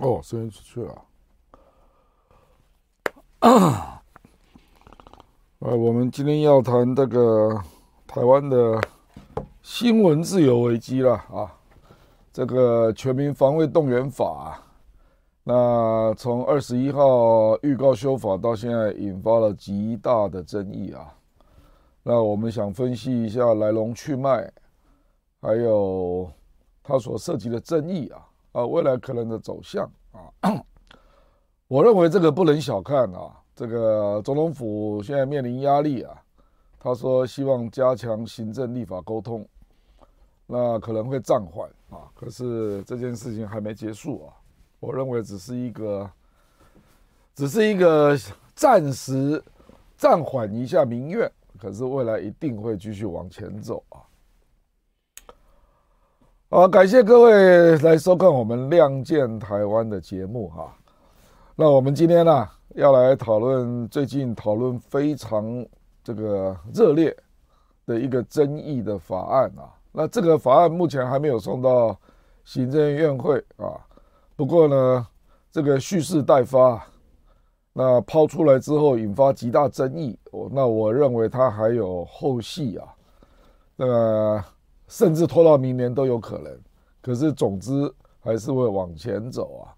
[0.00, 1.04] 哦，声音出去了。
[3.38, 4.02] 啊，
[5.60, 7.62] 呃，我们今天要谈这个
[8.06, 8.80] 台湾的
[9.62, 11.54] 新闻自由危机了啊。
[12.32, 14.60] 这个全民防卫动员法，
[15.44, 21.14] 那从二十一号预告修法到现在，引发了极大的争议啊。
[22.02, 24.52] 那我们想分析一下来龙去脉，
[25.40, 26.28] 还有
[26.82, 28.26] 它所涉及的争议啊。
[28.54, 30.64] 啊，未来可能的走向啊，
[31.66, 33.36] 我认为这个不能小看啊。
[33.56, 36.22] 这个总统府现在面临压力啊，
[36.78, 39.46] 他说希望加强行政立法沟通，
[40.46, 42.10] 那可能会暂缓啊。
[42.14, 44.34] 可是这件事情还没结束啊，
[44.78, 46.10] 我认为只是一个，
[47.34, 48.16] 只是一个
[48.54, 49.42] 暂时
[49.96, 53.98] 暂缓一下民怨，可是未来一定会继续往前走啊。
[56.54, 60.72] 好，感谢各位来收看我们《亮剑台湾》的节目哈。
[61.56, 65.66] 那我们今天呢，要来讨论最近讨论非常
[66.04, 67.12] 这个热烈
[67.86, 69.66] 的一个争议的法案啊。
[69.90, 71.98] 那这个法案目前还没有送到
[72.44, 73.74] 行政院会啊。
[74.36, 75.04] 不过呢，
[75.50, 76.80] 这个蓄势待发，
[77.72, 80.16] 那抛出来之后引发极大争议。
[80.30, 82.86] 我那我认为它还有后续啊。
[83.74, 84.44] 那。
[84.88, 86.52] 甚至拖到明年都有可能，
[87.00, 89.72] 可是总之还是会往前走啊。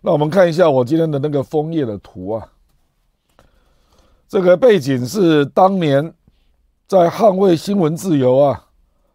[0.00, 2.52] 那我们看一下我今天的那个枫叶的图啊，
[4.28, 6.14] 这个背景是当年
[6.86, 8.68] 在捍卫新闻自由啊，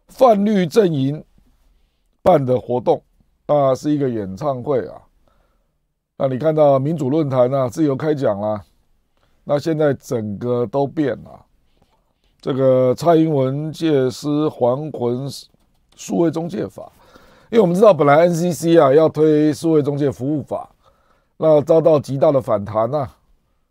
[0.08, 1.24] 泛绿阵营
[2.22, 3.02] 办的活动，
[3.46, 5.02] 那是一个演唱会啊。
[6.16, 8.62] 那你看到民主论坛啊，自由开讲啦，
[9.42, 11.43] 那现在整个都变了。
[12.44, 15.26] 这个蔡英文借尸还魂
[15.96, 16.92] 数位中介法，
[17.48, 20.68] 因为我们知道本来 NCC 啊要推数位中介服务法，
[21.38, 23.16] 那遭到极大的反弹呐、啊，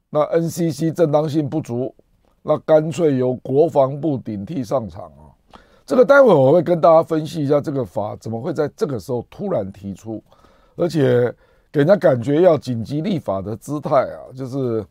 [0.10, 1.94] 那 NCC 正当性不足，
[2.42, 5.30] 那干脆由国防部顶替上场啊。
[5.86, 10.20] 这个待会我会跟大家分析一下这个法怎么会在这个时候突然提出，
[10.76, 11.32] 而且
[11.72, 14.84] 给人家感觉要紧急立法的姿态啊，就是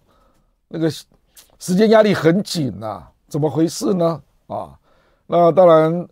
[0.69, 3.09] 那个时间压力很紧呐、啊。
[3.32, 4.22] 怎么回事呢？
[4.47, 4.78] 啊，
[5.26, 6.06] 那当然，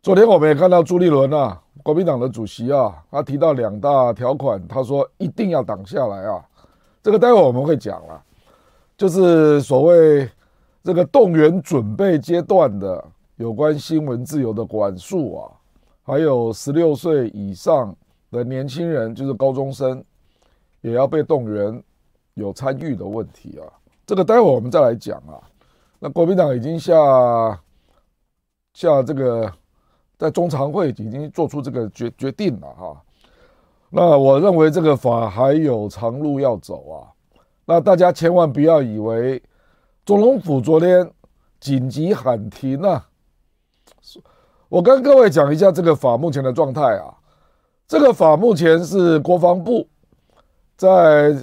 [0.00, 6.40] 昨天我们也看到朱立伦啊，国民党的主席啊，他提到两大条款，他说一定要挡下来啊。
[7.02, 8.22] 这个待会我们会讲了，
[8.96, 10.30] 就是所谓
[10.84, 13.04] 这个动员准备阶段的
[13.34, 15.50] 有关新闻自由的管束啊，
[16.04, 17.92] 还有十六岁以上
[18.30, 20.04] 的年轻人，就是高中生，
[20.82, 21.82] 也要被动员
[22.34, 23.66] 有参与的问题啊。
[24.06, 25.42] 这个待会我们再来讲啊。
[26.04, 26.92] 那国民党已经下
[28.74, 29.50] 下这个
[30.18, 33.02] 在中常会已经做出这个决决定了哈。
[33.88, 37.08] 那我认为这个法还有长路要走啊。
[37.64, 39.42] 那大家千万不要以为
[40.04, 41.10] 总统府昨天
[41.58, 43.08] 紧急喊停啊。
[44.68, 47.16] 我跟各位讲一下这个法目前的状态啊。
[47.88, 49.88] 这个法目前是国防部
[50.76, 51.34] 在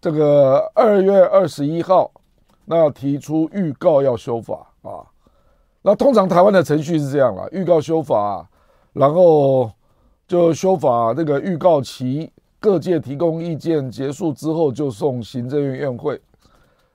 [0.00, 2.12] 这个二月二十一号。
[2.64, 5.02] 那提出预告要修法啊，
[5.82, 8.48] 那通常台湾的程序是这样啦，预告修法，
[8.92, 9.70] 然后
[10.28, 16.20] 就修法那个预告期，各界提供意见结束之后就送行政院院会，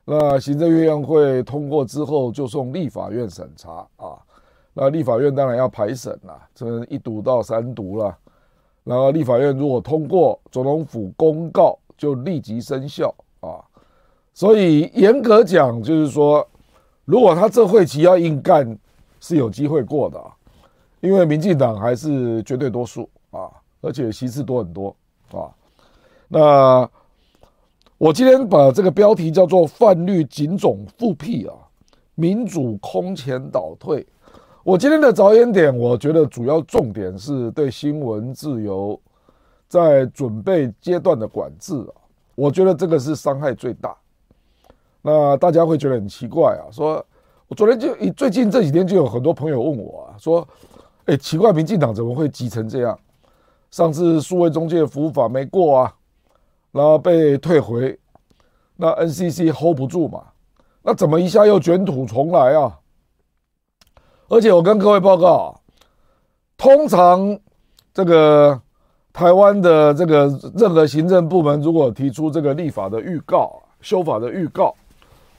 [0.05, 4.17] 那行政院院会通过之后就送立法院审查啊，
[4.73, 8.17] 那立法院当然要排审啦，从一读到三读了，
[8.83, 13.59] 然后立法院如果通过，总统府公告就立即生效啊。
[14.35, 16.45] 所以严格讲，就是说，
[17.05, 18.77] 如果他这会期要硬干，
[19.21, 20.21] 是有机会过的，
[20.99, 24.93] 因为民进党还是绝对多数啊，而且席次多很多
[25.31, 25.47] 啊。
[26.27, 26.89] 那
[27.97, 31.55] 我今天把这个标题叫做“泛绿警总复辟啊，
[32.15, 34.05] 民主空前倒退”。
[34.65, 38.99] 我今天的着眼点，我觉得主要重点是对新闻自由
[39.69, 41.95] 在准备阶段的管制啊，
[42.35, 43.95] 我觉得这个是伤害最大。
[45.07, 47.05] 那大家会觉得很奇怪啊，说，
[47.47, 50.47] 我昨天就最近这几天就有很多朋友问我啊，说，
[51.05, 52.97] 哎，奇怪，民进党怎么会急成这样？
[53.69, 55.93] 上次数位中介服务法没过啊，
[56.71, 57.99] 然后被退回，
[58.77, 60.23] 那 NCC hold 不住嘛，
[60.81, 62.79] 那怎么一下又卷土重来啊？
[64.27, 65.45] 而且我跟各位报告，啊
[66.57, 67.37] 通常
[67.93, 68.59] 这个
[69.13, 70.25] 台湾的这个
[70.55, 74.73] 任何行政部门如果提出这个立法的预告、修法的预告，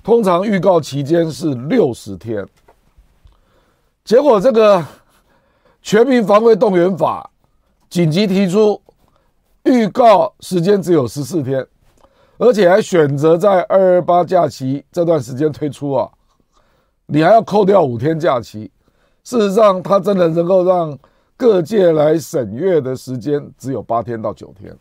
[0.07, 2.47] 通常预告期间是六十天，
[4.05, 4.81] 结果这个
[5.83, 7.29] 全民防卫动员法
[7.91, 8.81] 紧急提出，
[9.65, 11.67] 预告时间只有十四天，
[12.39, 16.09] 而且还选择在二二八假期这段时间推出啊，
[17.07, 18.71] 你还要扣掉五天假期。
[19.25, 20.97] 事实上，它真的能够让
[21.37, 24.73] 各界来审阅的时间只有八天到九天，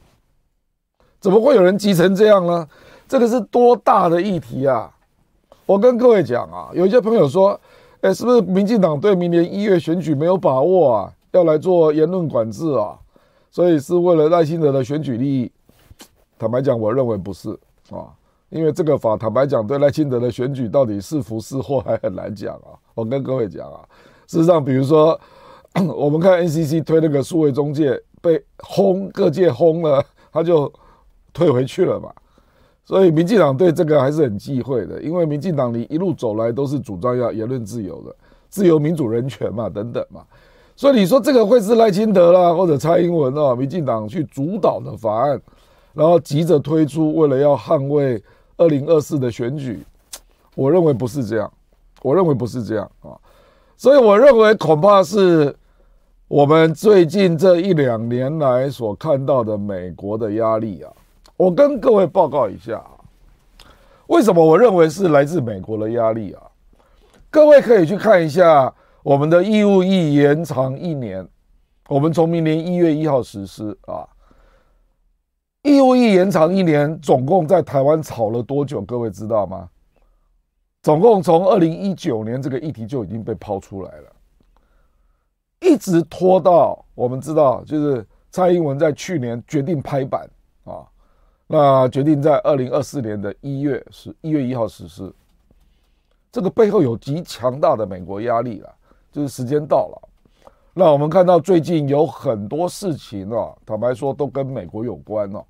[1.20, 2.68] 怎么会有人急成这样呢？
[3.08, 4.92] 这个是多大的议题啊！
[5.66, 7.60] 我跟各位讲啊，有一些朋友说，
[8.02, 11.12] 哎，是不是民进党对明年一月选举没有把握啊？
[11.32, 12.98] 要来做言论管制啊？
[13.50, 15.52] 所以是为了赖清德的选举利益？
[16.38, 17.50] 坦白讲，我认为不是
[17.90, 18.14] 啊，
[18.50, 22.78] 因为这个法坦白讲对赖清德的选举到底是福是祸还很难讲啊。
[22.94, 23.82] 我跟各位讲啊，
[24.28, 25.20] 事实上，比如说
[25.96, 30.72] 我们看 NCC 推那个数位中介被轰，各界轰了，他就
[31.34, 32.14] 退回去了嘛。
[32.88, 38.16] 所以，民进党对这个还是很忌讳的，因为民进党你一路走来都是主张要言论自由的，
[38.48, 40.22] 自由、民主、人权嘛，等等嘛。
[40.76, 45.42] 所以你说这个会是赖清德啦，或者蔡英文啊，民进党去主导的法案，
[45.94, 48.24] 然后急着推出，为了要捍卫
[48.56, 49.84] 二零二四的选举，
[50.54, 51.52] 我认为不是这样，
[52.04, 53.18] 我认为不是这样啊。
[53.76, 55.56] 所以我认为恐怕是
[56.28, 60.94] 我们最近这一两年来所看到的美国的压力啊。
[61.38, 62.82] 我跟各位报告一下，
[64.08, 66.42] 为什么我认为是来自美国的压力啊？
[67.30, 68.74] 各位可以去看一下
[69.04, 71.28] 我们的义务役延长一年，
[71.90, 74.08] 我们从明年一月一号实施啊。
[75.64, 78.82] 义务役延长一年，总共在台湾吵了多久？
[78.82, 79.68] 各位知道吗？
[80.84, 84.12] 总共从二零一九年这个议题就已经被抛出来了，
[85.60, 90.30] 一直拖到我们知道，就是蔡英文在去年决定拍板
[90.64, 90.86] 啊。
[91.48, 95.14] 那决定在二零二四年的一月十一月一号实施，
[96.32, 98.76] 这个背后有极强大的美国压力了，
[99.12, 100.10] 就是时间到了。
[100.74, 105.46] 那我们看到最近有很多事情啊，坦白说都跟美国有关哦。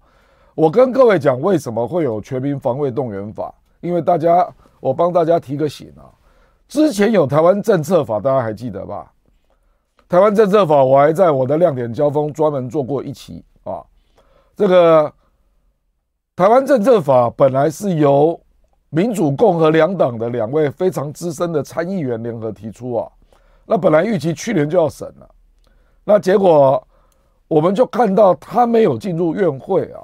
[0.54, 3.56] 我跟各位讲，为什么会有全民防卫动员法？
[3.80, 4.46] 因为大家，
[4.82, 6.12] 我帮大家提个醒啊，
[6.68, 9.10] 之前有台湾政策法，大家还记得吧？
[10.10, 13.82] 台湾政策法，我还在我的亮点交锋专门做过一期啊，
[14.58, 15.14] 这个。
[16.38, 18.38] 台湾政策法本来是由
[18.90, 23.10] 民主、共和两党的两位非常资深的参议员联合提出啊，
[23.66, 25.30] 那本来预期去年就要审了，
[26.04, 26.86] 那结果
[27.48, 30.04] 我们就看到他没有进入院会啊，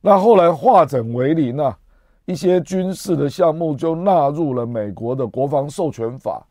[0.00, 1.76] 那后来化整为零啊，
[2.24, 6.42] 一些军事的项目就纳入了美国的国防授权法，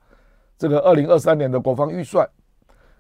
[0.56, 2.30] 这个二零二三年的国防预算，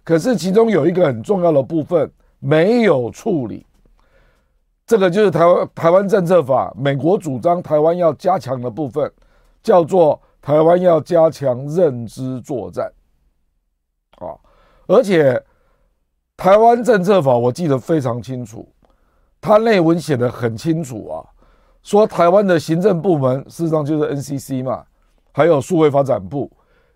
[0.03, 3.63] 可是其中有一个很重要的部分没有处理。
[4.87, 9.11] 这个就是台湾台湾政策法，美国主张台湾要加强的部分，
[9.63, 12.91] 叫做台湾要加强认知作战，
[14.19, 14.37] 啊，
[14.85, 15.43] 而且
[16.37, 18.69] 台湾政策法我记得非常清楚，
[19.41, 21.25] 它内文写得很清楚啊，
[21.81, 24.85] 说台湾的行政部门事实上就是 NCC 嘛，
[25.31, 26.51] 还有数位发展部，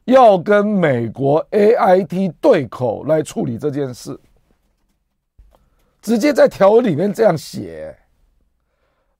[0.05, 4.19] 要跟美国 AIT 对口来处理这件事。
[6.01, 7.97] 直接在条文里面这样写，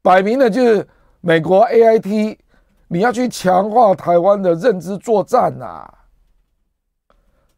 [0.02, 0.88] 摆明了就是
[1.22, 2.38] 美国 AIT，
[2.88, 5.94] 你要去强化台湾的认知作战呐。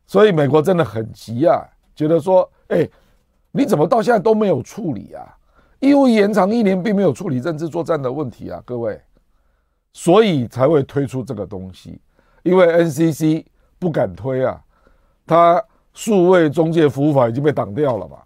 [0.08, 1.64] 所以美国真的很急啊，
[1.96, 2.90] 觉得说，哎，
[3.52, 5.38] 你怎么到现在都没有处理啊？
[5.80, 9.02] 义务延长一年，并没有处理认知作战的问题啊，各位，
[9.94, 12.02] 所以才会推出这个东西，
[12.44, 13.46] 因为 NCC
[13.80, 14.62] 不敢推啊，
[15.26, 15.64] 它
[15.94, 18.18] 数位中介服务法已经被挡掉了嘛。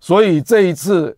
[0.00, 1.14] 所以这一次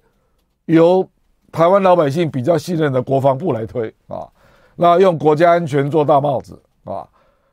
[0.64, 1.08] 由
[1.52, 4.26] 台湾老百姓比较信任的国防部来推啊，
[4.74, 7.06] 那用国家安全做大帽子啊，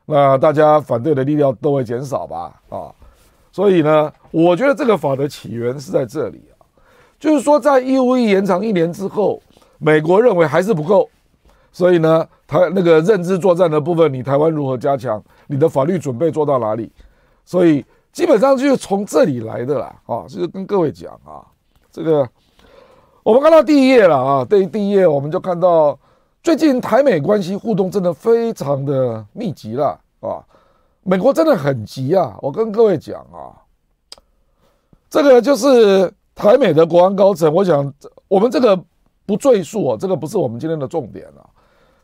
[0.06, 2.92] 那大家反对的力量都会减少吧啊，
[3.52, 6.66] 所以呢，我觉得这个法的起源是在这里啊，
[7.18, 9.40] 就是说在义务役延长一年之后，
[9.78, 11.08] 美国认为还是不够，
[11.70, 15.22] 所以呢，台那个认知作战的部分，你台湾如何加强？
[15.46, 16.90] 你的法律准备做到哪里？
[17.44, 17.84] 所以。
[18.12, 21.46] 基本上就是从这里来的啦，啊，就是跟各位讲啊，
[21.92, 22.28] 这个
[23.22, 25.96] 我们看到第一页了啊，对，第一页我们就看到
[26.42, 30.42] 最近台美关系互动真的非常的密集了啊，
[31.04, 33.54] 美国真的很急啊，我跟各位讲啊，
[35.08, 37.94] 这个就是台美的国安高层，我想
[38.26, 38.76] 我们这个
[39.24, 41.46] 不赘述啊，这个不是我们今天的重点啊，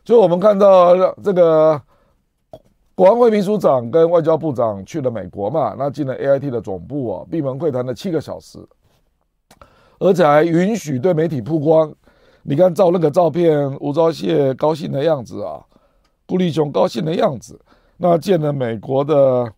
[0.05, 1.81] 就我们看到这个。
[2.97, 5.75] 国安会秘书长跟外交部长去了美国嘛？
[5.77, 8.57] 那进了 AIT 的总部哦，闭门会谈了七个小时，
[9.99, 11.93] 而且还允许对媒体曝光。
[12.41, 15.63] 你看照那个照片，吴钊燮高兴的样子啊，
[16.25, 17.61] 顾立雄高兴的样子。
[17.97, 19.53] 那见了美国的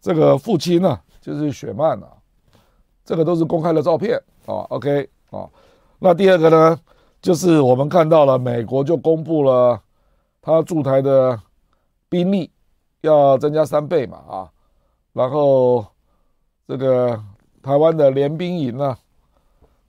[0.00, 2.08] 这个父亲呢，就是雪曼啊，
[3.04, 4.64] 这个都是公开的照片啊。
[4.70, 5.46] OK 啊，
[5.98, 6.80] 那第二个呢，
[7.20, 9.78] 就是我们看到了美国就公布了
[10.40, 11.38] 他驻台的
[12.08, 12.50] 兵力
[13.02, 14.50] 要增加三倍嘛啊，
[15.12, 15.84] 然后
[16.66, 17.22] 这个
[17.62, 18.96] 台湾的联兵营呢，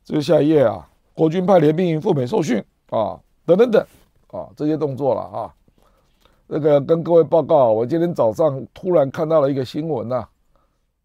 [0.04, 3.86] 这个下一页啊，国军派联兵营赴美受训啊，等等等
[4.32, 5.54] 啊，这些动作了啊。
[6.50, 10.28] 这个跟各位报告，我今天早上突然看到了一个新闻呐，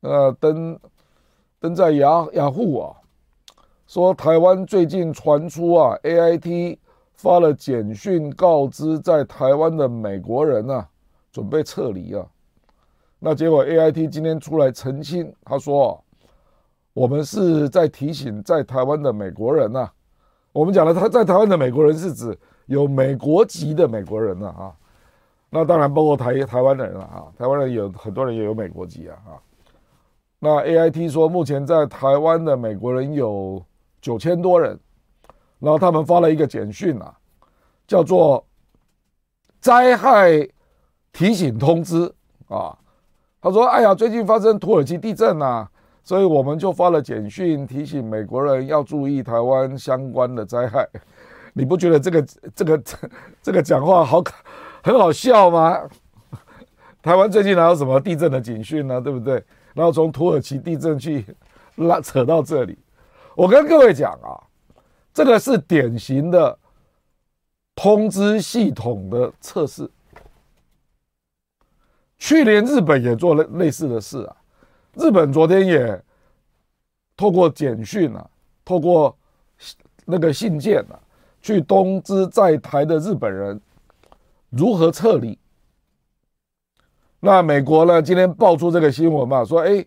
[0.00, 0.78] 呃，登
[1.60, 2.96] 登在雅雅虎啊，
[3.86, 6.78] 说台湾最近传出啊，AIT
[7.14, 10.88] 发了简讯告知在台湾的美国人啊，
[11.38, 12.26] 准备撤离啊。
[13.20, 16.02] 那结果 AIT 今天出来澄清，他说，
[16.92, 19.88] 我们是在提醒在台湾的美国人呐，
[20.50, 24.74] 我们讲了他在台湾的美国人是指有美国籍的美国人呐啊。
[25.48, 29.38] 那当然包括台台湾人了啊，台湾人有很多人也有美国籍啊啊。
[30.40, 33.64] 那 AIT 说，目前在台湾的美国人有
[34.00, 34.76] 九千多人，
[35.60, 37.16] 然后他们发了一个简讯啊，
[37.86, 38.44] 叫做
[39.60, 40.48] 灾害
[41.12, 42.12] 提醒通知
[42.48, 42.76] 啊。
[43.40, 45.66] 他说：“哎呀，最近发生土耳其地震呐，
[46.02, 50.88] 所以我们就发了简讯提醒美国人要注意台湾相关的灾害。
[51.54, 52.82] ”你不觉得这个这个
[53.42, 54.22] 这个讲话好？
[54.82, 55.76] 很好笑吗？
[57.02, 59.00] 台湾最近哪有什么地震的警讯呢？
[59.00, 59.42] 对不对？
[59.74, 61.24] 然后从土耳其地震去
[61.76, 62.78] 拉扯到这里，
[63.34, 64.38] 我跟各位讲啊，
[65.12, 66.56] 这个是典型的
[67.74, 69.88] 通知系统的测试。
[72.18, 74.36] 去年日本也做了类似的事啊，
[74.94, 76.02] 日本昨天也
[77.16, 78.28] 透过简讯啊，
[78.64, 79.16] 透过
[80.04, 80.98] 那个信件啊，
[81.40, 83.60] 去通知在台的日本人。
[84.50, 85.38] 如何撤离？
[87.20, 88.00] 那美国呢？
[88.00, 89.84] 今天爆出这个新闻嘛，说哎，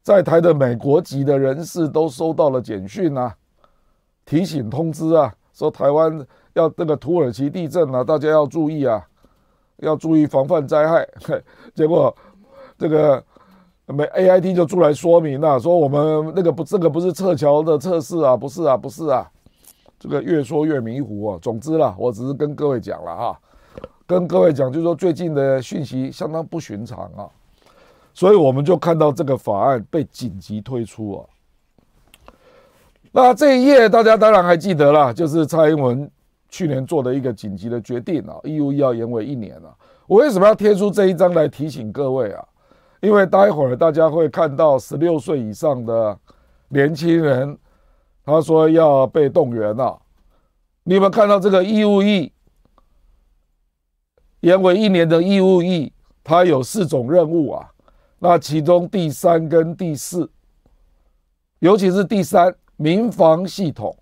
[0.00, 3.34] 在台的美国籍的人士都收到了简讯啊，
[4.24, 9.04] 提醒通知啊，说台湾要那个土耳其地震啊，大家要注意啊，
[9.78, 11.08] 要注意防范灾害。
[11.74, 12.14] 结果
[12.78, 13.22] 这个
[13.86, 19.30] 美 AIT 就出来说明了，说我们那个不，这个不是撤侨的测试啊，不是啊，不是啊，
[19.98, 21.38] 这个越说越迷糊啊。
[21.40, 23.40] 总之啦，我只是跟各位讲了哈。
[24.08, 27.26] 跟各位讲，就是说最近的讯息相当不寻常啊，
[28.14, 31.26] 所以我们就看到这个法案被紧急推出啊。
[33.10, 36.08] 那这一页大家当然还记得啦，就是蔡英文
[36.48, 39.74] 去年做的一个紧急的决定啊，义务要延为一年啊。
[40.06, 42.44] 我为什么要贴出这一张来提醒各位啊？
[43.00, 46.18] 因为待会儿大家会看到十六岁以上的
[46.68, 47.58] 年轻人，
[48.24, 50.00] 他说要被动员了。
[50.84, 52.32] 你们看到这个义务役？
[54.40, 57.70] 延为一年的义务役，它有四种任务啊。
[58.18, 60.30] 那其中第三跟第四，
[61.58, 63.96] 尤其是第三民防系统，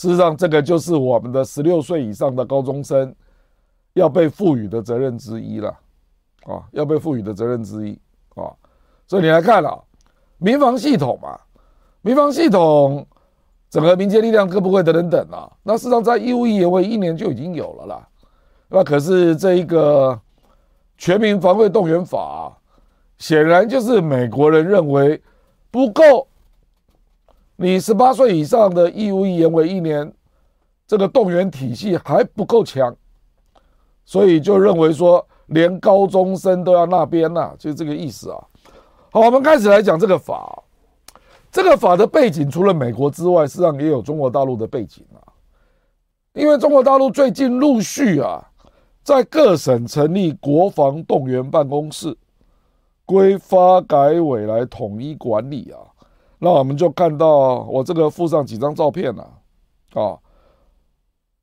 [0.00, 3.14] 事实上这个就是我们的十六岁以上的高中生
[3.92, 5.68] 要被赋予的责任之一了
[6.44, 7.92] 啊，要被赋予的责任之一
[8.34, 8.50] 啊。
[9.06, 9.78] 所以你来看啊，
[10.38, 11.38] 民防系统嘛，
[12.00, 13.06] 民防系统
[13.68, 18.08] 整个民间力量各部会等等等啊，那事实上在义务役延为一年就已经有了啦。
[18.70, 20.18] 那可是这一个
[20.96, 22.56] 全民防卫动员法，
[23.18, 25.22] 显然就是美国人认为
[25.70, 26.26] 不够。
[27.62, 30.10] 你十八岁以上的义务役延为一年，
[30.86, 32.96] 这个动员体系还不够强，
[34.06, 38.38] 所以就认为说连高中生都要那边呐，就这个意思啊。
[39.10, 40.62] 好，我们开始来讲这个法。
[41.52, 45.20] 这个法的背景除了美国之外，实际上也有中国大陆的背景啊。
[46.32, 48.42] 因为中国大陆最近陆续啊。
[49.02, 52.16] 在各省成立国防动员办公室，
[53.04, 55.89] 归发改委来统一管理啊。
[56.40, 59.28] 那我们就看到我这个附上几张照片啊，
[59.92, 60.18] 啊，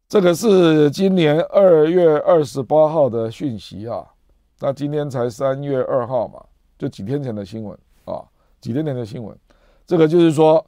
[0.09, 4.05] 这个是今年二月二十八号的讯息啊。
[4.59, 6.43] 那今天才三月二号嘛，
[6.79, 8.25] 就几天前的新闻啊，
[8.59, 9.37] 几天前的新闻。
[9.85, 10.65] 这个就是说，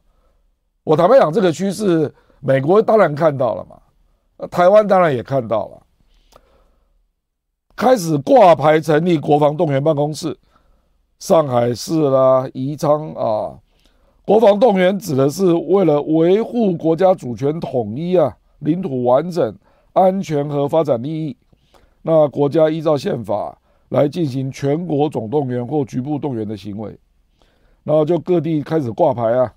[0.84, 5.82] 我坦白讲，这个趋势，美国当然看到了嘛，台湾当然也看到了。
[7.76, 10.38] 开始挂牌成立国防动员办公室，
[11.18, 13.58] 上海市啦、宜昌啊，
[14.30, 19.58] 国防动员指的是为了维护国家主权统一啊、领土完整、
[19.94, 21.36] 安全和发展利益。
[22.04, 23.58] 那国家依照宪法
[23.88, 26.96] 来进行全国总动员或局部动员的行为，
[27.84, 29.52] 然后就各地开始挂牌啊，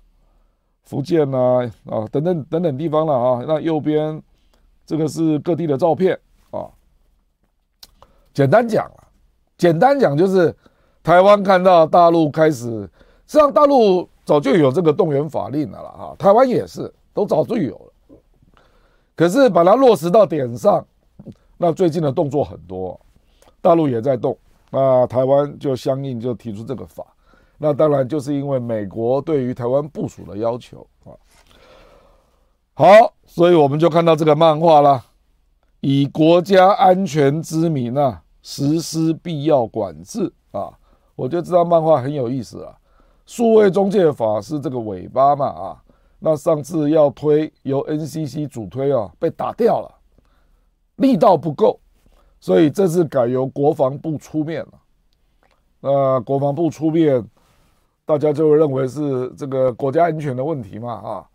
[0.81, 3.45] 福建呐啊等等等等地方了啊。
[3.47, 4.19] 那右边
[4.87, 6.65] 这个是各地的照片啊。
[8.33, 8.91] 简单讲，
[9.55, 10.55] 简单讲就是，
[11.03, 12.89] 台湾看到大陆开始，
[13.27, 18.17] 实际上大陆早就有这个动员法令了啦，哈，台湾也是，都早就有了，
[19.15, 20.85] 可是把它落实到点上，
[21.57, 22.99] 那最近的动作很多，
[23.61, 24.37] 大陆也在动，
[24.69, 27.05] 那台湾就相应就提出这个法。
[27.57, 31.11] 那当然就是因为美国对于台湾部署的要求啊。
[32.73, 35.03] 好，所以我们就看到这个漫画了，
[35.79, 40.71] 以国家安全之名啊，实施必要管制啊，
[41.15, 42.75] 我就知道漫画很有意思啊。
[43.25, 45.83] 数位中介法是这个尾巴嘛啊，
[46.19, 49.89] 那上次要推由 NCC 主推啊，被打掉了，
[50.97, 51.79] 力道不够，
[52.41, 54.73] 所以这次改由国防部出面了。
[55.79, 57.25] 那国防部出面，
[58.05, 61.25] 大家就会认为是这个国家安全的问题嘛啊。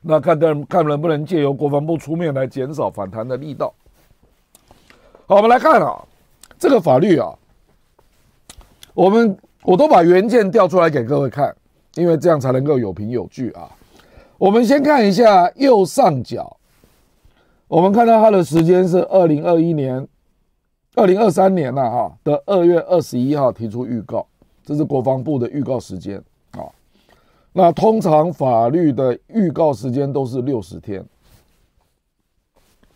[0.00, 3.74] 那看看看能不能借由国防部出面来减少反弹的力道。
[5.26, 6.00] 好，我们来看啊，
[6.58, 7.36] 这个法律啊，
[8.94, 9.36] 我们。
[9.64, 11.56] 我都把原件调出来给各位看，
[11.94, 13.70] 因为这样才能够有凭有据啊。
[14.36, 16.58] 我们先看一下右上角，
[17.66, 20.06] 我们看到它的时间是二零二一年、
[20.96, 24.26] 二零二三年了哈的二月二十一号提出预告，
[24.66, 26.68] 这是国防部的预告时间啊。
[27.54, 31.02] 那通常法律的预告时间都是六十天，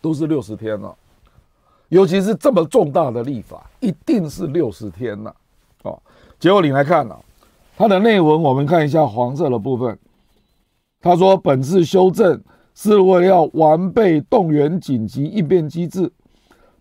[0.01, 0.95] 都是六十天了，
[1.87, 5.35] 尤其是这么重大的立法，一定是六十天了。
[6.39, 7.19] 结果你来看啊，
[7.75, 9.99] 它的内文我们看一下黄色的部分。
[11.01, 12.41] 他说，本次修正
[12.73, 16.11] 是为了要完备动员紧急应变机制，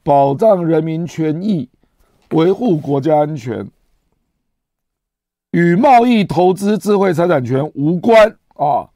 [0.02, 1.68] 保障人民权益，
[2.30, 3.68] 维护国家安全，
[5.50, 8.88] 与贸易投资智慧财产权无关啊。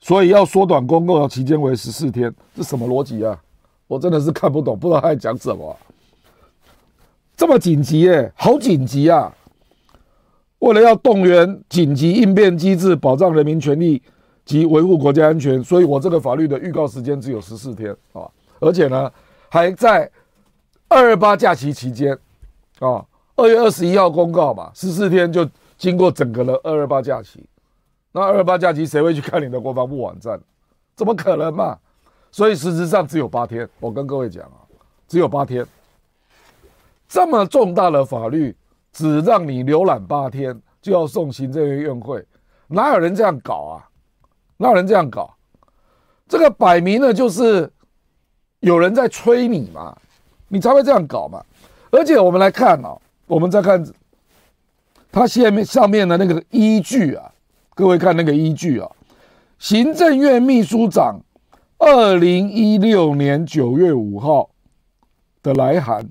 [0.00, 3.38] 所以要缩短公告的期间为十四天，这什么逻辑啊？
[3.86, 5.76] 我真的是看不懂，不知道他在讲什么。
[7.36, 9.34] 这么紧急耶、好紧急啊！
[10.60, 14.02] 为了要动员紧急应变机制，保障人民权利
[14.44, 18.26] 及维护国家安全，所以我这个法律的预告时间只有十四天啊，
[18.58, 19.12] 而且呢，
[19.50, 20.10] 还在
[20.88, 22.18] 二二八假期期间
[22.78, 23.04] 啊，
[23.36, 27.46] 二月二十一号公告嘛，十四天就经过整个的二二八假期，
[28.12, 30.40] 那二二八假期谁会去看你的国防部网站？
[30.94, 31.76] 怎么可能嘛？
[32.30, 34.64] 所以实质上只有八天，我跟各位讲啊，
[35.06, 35.66] 只有八天，
[37.06, 38.56] 这么重大的法律。
[38.96, 42.24] 只让你浏览八天就要送行政院院会，
[42.66, 43.84] 哪有人这样搞啊？
[44.56, 45.36] 哪有人这样搞？
[46.26, 47.70] 这个摆明了就是
[48.60, 49.94] 有人在催你嘛，
[50.48, 51.44] 你才会这样搞嘛。
[51.90, 53.86] 而且我们来看啊，我们再看
[55.12, 57.30] 他下面上面的那个依据啊，
[57.74, 58.90] 各位看那个依据啊，
[59.58, 61.20] 行政院秘书长
[61.76, 64.48] 二零一六年九月五号
[65.42, 66.10] 的来函。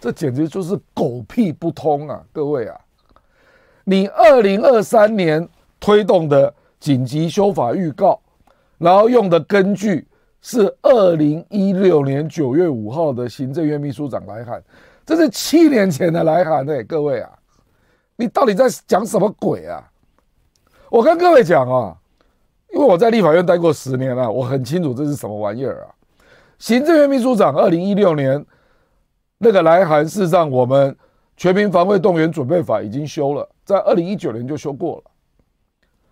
[0.00, 2.22] 这简直就是狗屁不通啊！
[2.32, 2.80] 各位啊，
[3.82, 5.48] 你二零二三年
[5.80, 8.20] 推动的紧急修法预告，
[8.78, 10.06] 然后用的根据
[10.40, 14.62] 是二零一六年九月五号的行政院秘书长来函，
[15.04, 16.84] 这是七年前的来函呢！
[16.84, 17.30] 各位啊，
[18.14, 19.82] 你到底在讲什么鬼啊？
[20.90, 21.96] 我跟各位讲啊，
[22.72, 25.90] 因为我在立法院待过十年了，我很清楚这是什么玩意儿啊！
[26.60, 28.46] 行政院秘书长二零一六年。
[29.38, 30.94] 那个来函，事实上，我们
[31.36, 35.10] 全民防卫动员准备法已经修了，在二零一九年就修过了。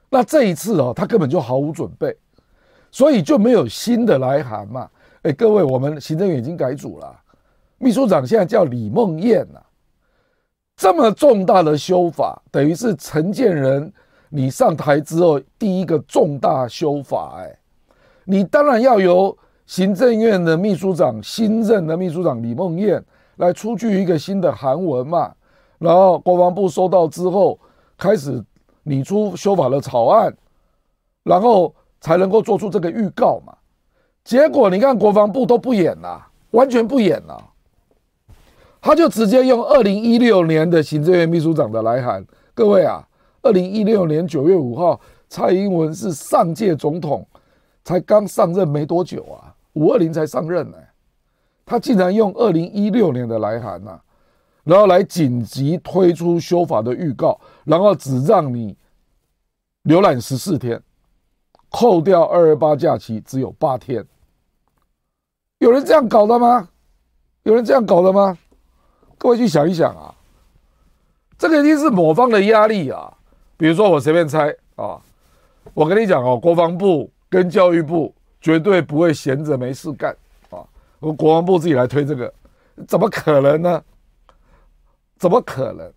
[0.09, 2.17] 那这一次哦，他根本就毫无准备，
[2.93, 4.89] 所以就没有新的来函嘛。
[5.23, 7.21] 哎，各位，我们行政院已经改组了，
[7.79, 9.61] 秘书长现在叫李梦燕呐。
[10.77, 13.93] 这么重大的修法，等于是陈建仁
[14.29, 17.59] 你上台之后第一个重大修法，哎，
[18.25, 19.37] 你当然要由
[19.67, 23.05] 行政院的秘书长，新任的秘书长李梦燕。
[23.37, 25.35] 来出具一个新的函文嘛，
[25.79, 27.59] 然后国防部收到之后，
[27.97, 28.43] 开始
[28.83, 30.35] 拟出修法的草案，
[31.23, 33.55] 然后才能够做出这个预告嘛。
[34.25, 37.51] 结果你看国防部都不演了，完全不演了，
[38.81, 42.25] 他就直接用二零一六年的行政院秘书长的来函。
[42.55, 43.07] 各位啊，
[43.43, 47.27] 二零一六年九月五号，蔡英文是上届总统，
[47.85, 50.79] 才刚上任没多久啊，五二零才上任呢、
[51.67, 54.01] 他竟然用二零一六年的来函呐，
[54.63, 58.77] 然后来紧急推出修法的预告，然后只让你
[59.85, 60.81] 浏览十四天，
[61.69, 64.07] 扣掉二二八假期只有八天。
[65.59, 66.69] 有人这样搞的吗？
[67.43, 68.39] 有人这样搞的吗？
[69.19, 70.15] 各位去想一想啊，
[71.37, 73.13] 这个一定是某方的压力啊。
[73.57, 75.01] 比如说我随便猜啊，
[75.75, 80.17] 我跟你讲哦，国防部跟教育部绝对不会闲着没事干。
[81.07, 82.35] 我国防部自己来推这个，
[82.89, 83.81] 怎么可能呢？
[85.17, 85.89] 怎么可能？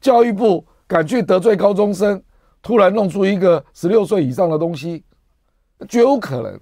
[0.00, 2.20] 教育部敢去得罪高中生，
[2.60, 5.04] 突然弄出一个十六岁以上的东西，
[5.88, 6.60] 绝无可能。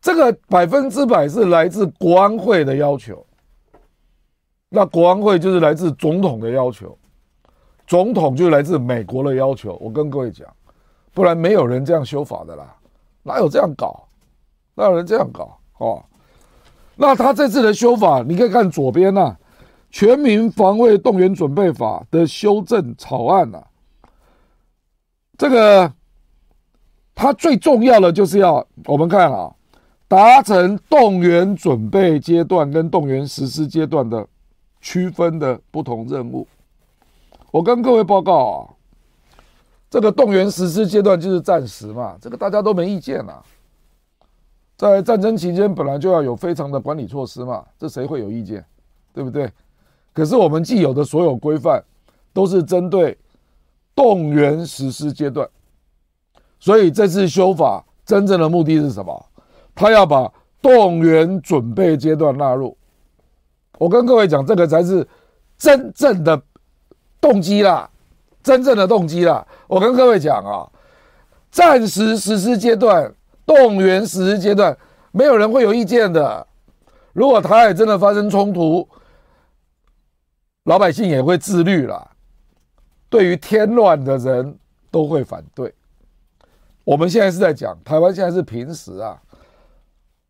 [0.00, 3.24] 这个百分之百是来自国安会的要求。
[4.68, 6.98] 那国安会就是来自总统的要求，
[7.86, 9.76] 总统就是来自美国的要求。
[9.80, 10.44] 我跟各位讲，
[11.14, 12.76] 不然没有人这样修法的啦，
[13.22, 14.08] 哪有这样搞？
[14.74, 15.56] 哪有人这样搞？
[15.78, 16.04] 哦，
[16.96, 19.36] 那他这次的修法，你可以看左边呐，
[19.90, 23.62] 《全民防卫动员准备法》的修正草案呐，
[25.38, 25.92] 这个
[27.14, 29.52] 它最重要的就是要我们看啊，
[30.08, 34.26] 达成动员准备阶段跟动员实施阶段的。
[34.78, 36.46] 区分的不同任务，
[37.50, 38.70] 我跟各位报告啊，
[39.90, 43.42] 这个动员实施阶段就是暂时嘛，这个大家都没意见啊。
[44.76, 48.64] 在战争期间本来就要有非常的管理措施嘛，这谁会有意见？
[49.12, 49.50] 对不对？
[50.12, 51.82] 可是我们既有的所有规范
[52.32, 53.16] 都是针对
[53.94, 55.48] 动员实施阶段，
[56.60, 59.26] 所以这次修法真正的目的是什么？
[59.74, 62.76] 他要把动员准备阶段纳入。
[63.78, 65.06] 我跟各位讲，这个才是
[65.58, 66.42] 真正的
[67.20, 67.88] 动机啦，
[68.42, 69.46] 真正的动机啦。
[69.66, 70.68] 我跟各位讲啊，
[71.50, 73.14] 战时实施阶段、
[73.46, 74.76] 动员实施阶段，
[75.12, 76.46] 没有人会有意见的。
[77.12, 78.86] 如果台海真的发生冲突，
[80.64, 82.10] 老百姓也会自律啦。
[83.08, 84.58] 对于添乱的人
[84.90, 85.72] 都会反对。
[86.84, 89.16] 我们现在是在讲台湾现在是平时啊，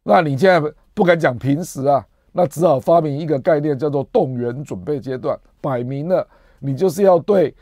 [0.02, 2.06] 那你现在不敢讲平时啊？
[2.32, 5.38] 那只好发明一个概念，叫做动员准备阶段。
[5.60, 6.24] 摆明了，
[6.58, 7.54] 你就是要对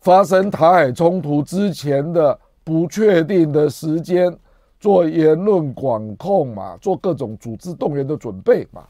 [0.00, 4.36] 发生台海冲突之前的不确定的时间
[4.80, 8.84] 做言论管控嘛，做各种组织动员的准备嘛。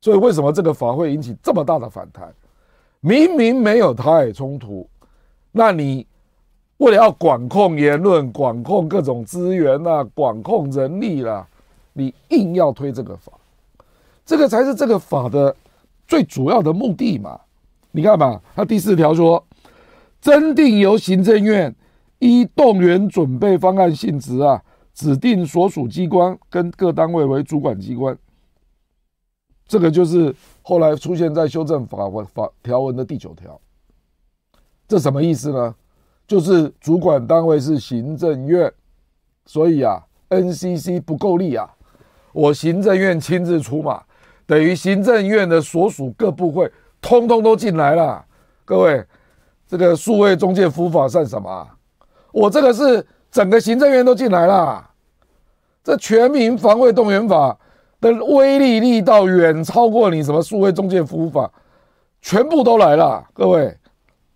[0.00, 2.32] 所以，为什么这个法会引起这么大的反弹？
[3.00, 4.88] 明明没有台海冲突，
[5.52, 6.06] 那你
[6.78, 11.46] 为了要管控言论、管控各种资源啊、管控人力啦、
[11.92, 13.32] 你硬要推这个法，
[14.24, 15.54] 这个才是这个法的
[16.06, 17.38] 最主要的目的嘛？
[17.90, 19.44] 你看嘛，它第四条说，
[20.20, 21.74] 增订由行政院
[22.18, 28.16] 一动员准备方案性质啊，指定所属机关跟各单位为主管机关。
[29.66, 33.60] 这个就是后来出现在修正法文法条文的第九条。
[34.88, 35.74] 这什么意思呢？
[36.26, 38.72] 就是主管单位是行政院，
[39.46, 41.70] 所以啊，NCC 不够力啊。
[42.32, 44.02] 我行政院亲自出马，
[44.44, 48.24] 等于行政院的所属各部会通通都进来了。
[48.64, 49.04] 各位，
[49.66, 51.50] 这个数位中介服务法算什么？
[51.50, 51.77] 啊
[52.38, 54.88] 我这个是整个行政院都进来了。
[55.82, 57.56] 这全民防卫动员法
[58.00, 61.50] 的威力力道远超过你什么数位中介服务法，
[62.20, 63.26] 全部都来了。
[63.32, 63.76] 各位，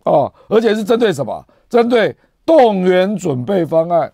[0.05, 1.45] 哦，而且是针对什么？
[1.69, 4.13] 针对动员准备方案，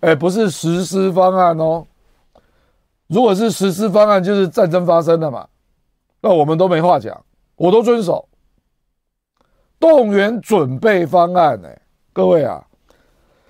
[0.00, 1.86] 哎，不是实施方案哦。
[3.06, 5.46] 如果是实施方案，就是战争发生了嘛，
[6.20, 7.24] 那我们都没话讲，
[7.54, 8.28] 我都遵守。
[9.78, 11.78] 动员准备方案，哎，
[12.16, 12.64] 各位啊，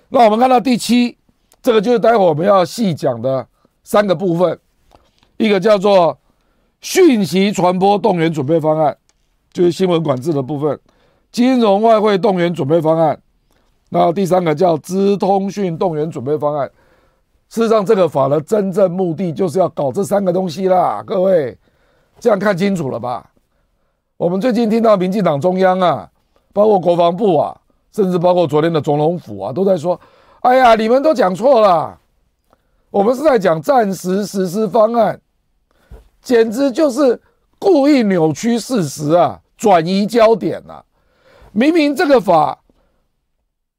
[0.09, 1.17] 那我们看到第七，
[1.61, 3.47] 这个就是待会我们要细讲的
[3.81, 4.59] 三个部分，
[5.37, 6.17] 一个叫做
[6.81, 8.97] 讯息传播动员准备方案，
[9.53, 10.75] 就是新闻管制的部分；
[11.31, 13.17] 金融外汇动员准备方案，
[13.87, 16.69] 那第三个叫资通讯动员准备方案。
[17.47, 21.57] 事实上，这个法的真正目的就是要搞这三个东西啦，各位，
[22.19, 23.31] 这样看清楚了吧？
[24.17, 26.11] 我们最近听到民进党中央啊，
[26.51, 27.61] 包括国防部啊，
[27.97, 29.99] 甚至包括昨天的总统府啊，都在说
[30.41, 31.97] ：“哎呀，你们都讲错了，
[32.91, 35.19] 我们是在讲暂时实施方案，
[36.21, 37.19] 简直就是
[37.57, 40.85] 故意扭曲事实啊，转移焦点啊！
[41.51, 42.59] 明明这个法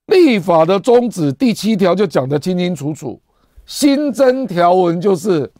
[0.06, 3.20] 立法的宗旨第七条就讲得清清楚楚。”
[3.64, 5.52] 新增条文就是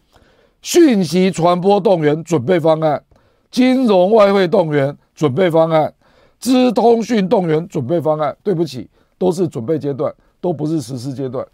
[0.61, 3.01] 讯息传播动员准备方案、
[3.49, 5.93] 金融外汇动员准备方案、
[6.39, 8.35] 资通讯动员准备方案。
[8.43, 11.45] 对不起，都是准备阶段，都不是实施阶段。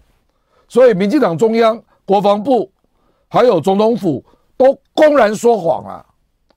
[0.68, 2.72] 所以，民进党中央、国防部
[3.28, 4.24] 还有总统府
[4.56, 6.06] 都公然说谎啊！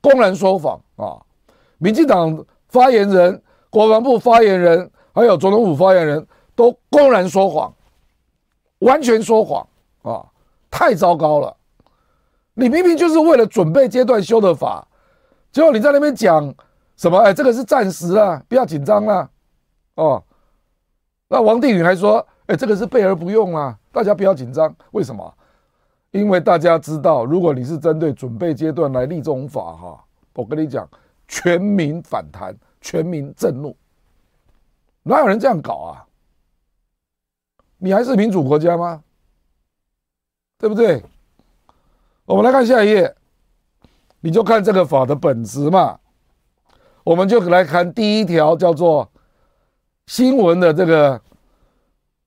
[0.00, 1.20] 公然说谎啊！
[1.78, 7.74] 民进党发言人、国防部发言人还有总统府发言人都公然说谎，
[8.78, 9.66] 完全说谎。
[10.02, 10.24] 啊，
[10.70, 11.54] 太糟糕了！
[12.54, 14.86] 你明明就是为了准备阶段修的法，
[15.52, 16.54] 结果你在那边讲
[16.98, 17.16] 什么？
[17.20, 19.30] 哎，这个是暂时啊，不要紧张啦。
[19.94, 20.22] 哦，
[21.28, 24.74] 那王定宇还说，哎，这个是备而不用啊，大家不要紧张。
[24.90, 25.34] 为什么？
[26.10, 30.88] 因为大家知道，如果你是针对准备阶段来立这种法，哈，我跟你讲，
[31.28, 33.76] 全民反弹，全民震怒，
[35.04, 36.04] 哪有人这样搞啊？
[37.76, 39.04] 你还是民主国家吗？
[40.58, 41.04] 对不对？
[42.24, 43.14] 我们来看下一页，
[44.18, 46.00] 你就看这个法的本质嘛。
[47.08, 49.08] 我们就来看第一条，叫做
[50.08, 51.18] 新闻的这个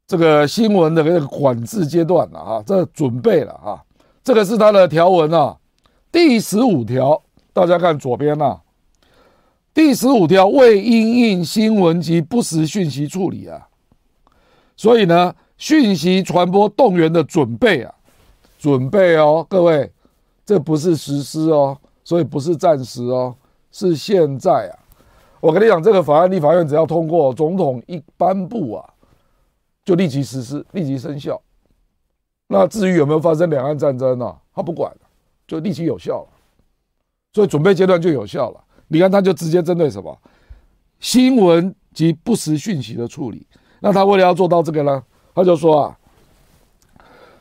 [0.08, 3.80] 这个新闻的这个管制阶段了啊，这准备了啊，
[4.24, 5.56] 这个是它的条文啊，
[6.12, 7.22] 第十五条，
[7.54, 8.60] 大家看左边呐，
[9.72, 13.68] 第十五条为因应新闻及不实讯息处理啊，
[14.76, 17.94] 所以呢，讯息传播动员的准备啊，
[18.58, 19.92] 准备哦，各位，
[20.44, 23.36] 这不是实施哦，所以不是暂时哦。
[23.72, 24.80] 是现在啊！
[25.40, 28.90] 我跟你讲，这个法案立法院只要通过，总统一颁布啊，
[29.84, 31.42] 就立即实施，立即生效。
[32.48, 34.92] 那至于有没有发生两岸战争呢、他不管，
[35.48, 36.28] 就立即有效了。
[37.34, 38.64] 所以准备阶段就有效了。
[38.90, 40.16] 你看，他就直接针对什么
[41.00, 43.48] 新闻及不实讯息的处理。
[43.80, 45.02] 那他为了要做到这个呢，
[45.34, 45.98] 他就说啊。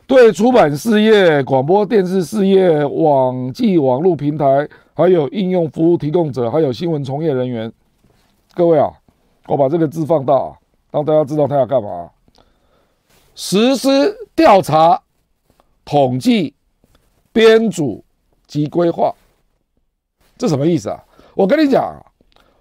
[0.07, 4.67] 对出版事业、广播电视事业、网际网络平台，
[5.01, 7.73] 还有应用服务提供者，还有新闻从业人员，
[8.53, 8.93] 各位啊，
[9.47, 10.59] 我把这个字放大，
[10.91, 12.11] 让大家知道他要干嘛。
[13.33, 13.89] 实施
[14.35, 15.01] 调查、
[15.83, 16.53] 统计、
[17.33, 18.03] 编组
[18.45, 19.11] 及规划，
[20.37, 21.03] 这什么意思啊？
[21.33, 21.99] 我跟你讲，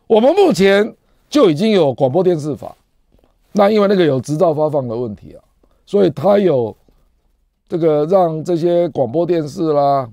[0.07, 0.97] 我们目前
[1.29, 2.75] 就已经有广播电视法，
[3.53, 5.45] 那因为那个有执照发放的问题啊，
[5.85, 6.75] 所以他有。
[7.69, 10.11] 这个让这些广播电视啦，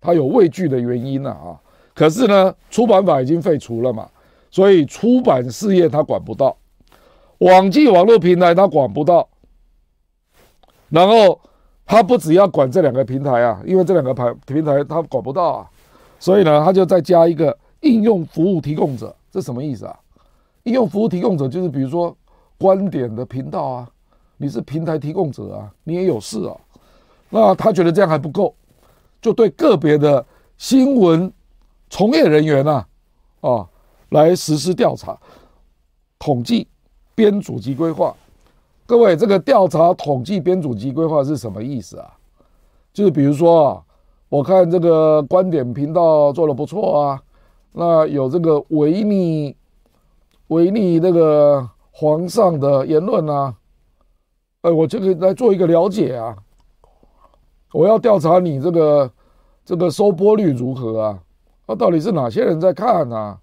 [0.00, 1.60] 它有畏惧的原因了啊。
[1.94, 4.08] 可是呢，出版法已经废除了嘛，
[4.50, 6.56] 所以出版事业它管不到，
[7.38, 9.28] 网际网络平台它管不到。
[10.88, 11.40] 然后
[11.84, 15.70] 它不只要管这两个平台啊，因为这两个平平台它管不到啊，
[16.18, 19.98] 所以呢，它就再加一个应用服务提供者，这什么意思啊？
[20.64, 22.16] 应用服务提供者就是比如说
[22.58, 23.88] 观点的频道啊。
[24.40, 26.56] 你是平台提供者啊，你也有事啊。
[27.28, 28.54] 那他觉得这样还不够，
[29.20, 30.24] 就对个别的
[30.56, 31.32] 新闻
[31.90, 32.86] 从业人员啊，
[33.40, 33.66] 啊，
[34.10, 35.18] 来实施调查、
[36.18, 36.66] 统计、
[37.14, 38.14] 编组及规划。
[38.86, 42.10] 各位，这个调查、统计、编组及规划是什么意思啊？
[42.92, 43.82] 就是比如说啊，
[44.28, 47.22] 我看这个观点频道做得不错啊，
[47.72, 49.54] 那有这个违逆、
[50.46, 53.54] 违逆那个皇上的言论啊。
[54.62, 56.36] 哎，我这个来做一个了解啊，
[57.72, 59.10] 我要调查你这个
[59.64, 61.22] 这个收播率如何啊？
[61.66, 63.38] 那到底是哪些人在看啊？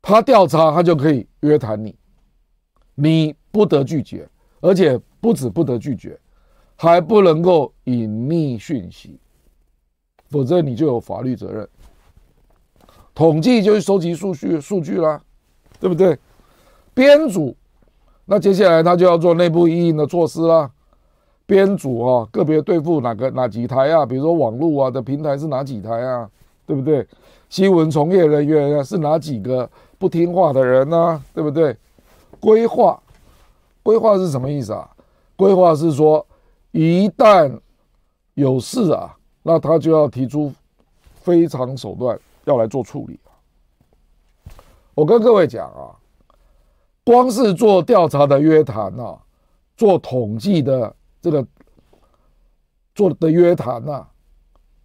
[0.00, 1.94] 他调查，他就可以约谈你，
[2.94, 4.28] 你不得拒绝，
[4.60, 6.18] 而且不止不得拒绝，
[6.76, 9.20] 还不能够隐匿讯息，
[10.28, 11.68] 否则你就有法律责任。
[13.14, 15.22] 统计就是收集数据数据啦，
[15.78, 16.18] 对不对？
[16.94, 17.54] 编组。
[18.24, 20.70] 那接下来他就要做内部因应的措施啦，
[21.52, 24.06] 编组啊，个别对付哪个哪几台啊？
[24.06, 26.30] 比如说网络啊的平台是哪几台啊？
[26.64, 27.06] 对不对？
[27.50, 31.22] 新闻从业人员啊是哪几个不听话的人呢、啊？
[31.34, 31.76] 对不对？
[32.40, 32.98] 规划，
[33.82, 34.88] 规划是什么意思啊？
[35.36, 36.26] 规划是说，
[36.70, 37.54] 一旦
[38.32, 40.50] 有事啊，那他就要提出
[41.16, 43.20] 非常手段要来做处理。
[44.94, 45.92] 我跟各位讲啊。
[47.04, 49.18] 光是做调查的约谈啊，
[49.76, 51.46] 做统计的这个
[52.94, 54.04] 做的约谈呐，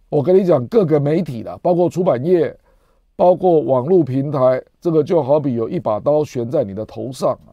[0.08, 2.56] 我跟你讲，各个媒体的，包括出版业，
[3.16, 7.50] 包括网络平台，这个就好比有一把刀悬在你的头上啊，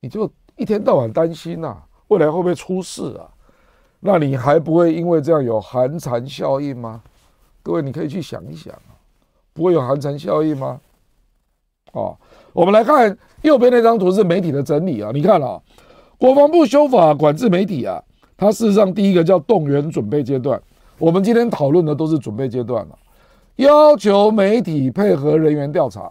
[0.00, 3.28] 你就一天到晚担心呐，未来会不会出事啊？
[3.98, 7.02] 那你还不会因为这样有寒蝉效应吗？
[7.62, 8.94] 各位，你可以去想一想啊，
[9.52, 10.80] 不会有寒蝉效应吗？
[11.92, 12.16] 啊。
[12.52, 15.58] 我们来看右边那张图是媒体的整理啊，你看啊，
[16.22, 18.00] 国防部修法管制媒体啊，
[18.36, 20.62] 它事实上第一个叫动员准备阶段，
[20.96, 22.96] 我们今天讨论的都是准备阶段了，
[23.56, 26.08] 要求媒体配合人员调查，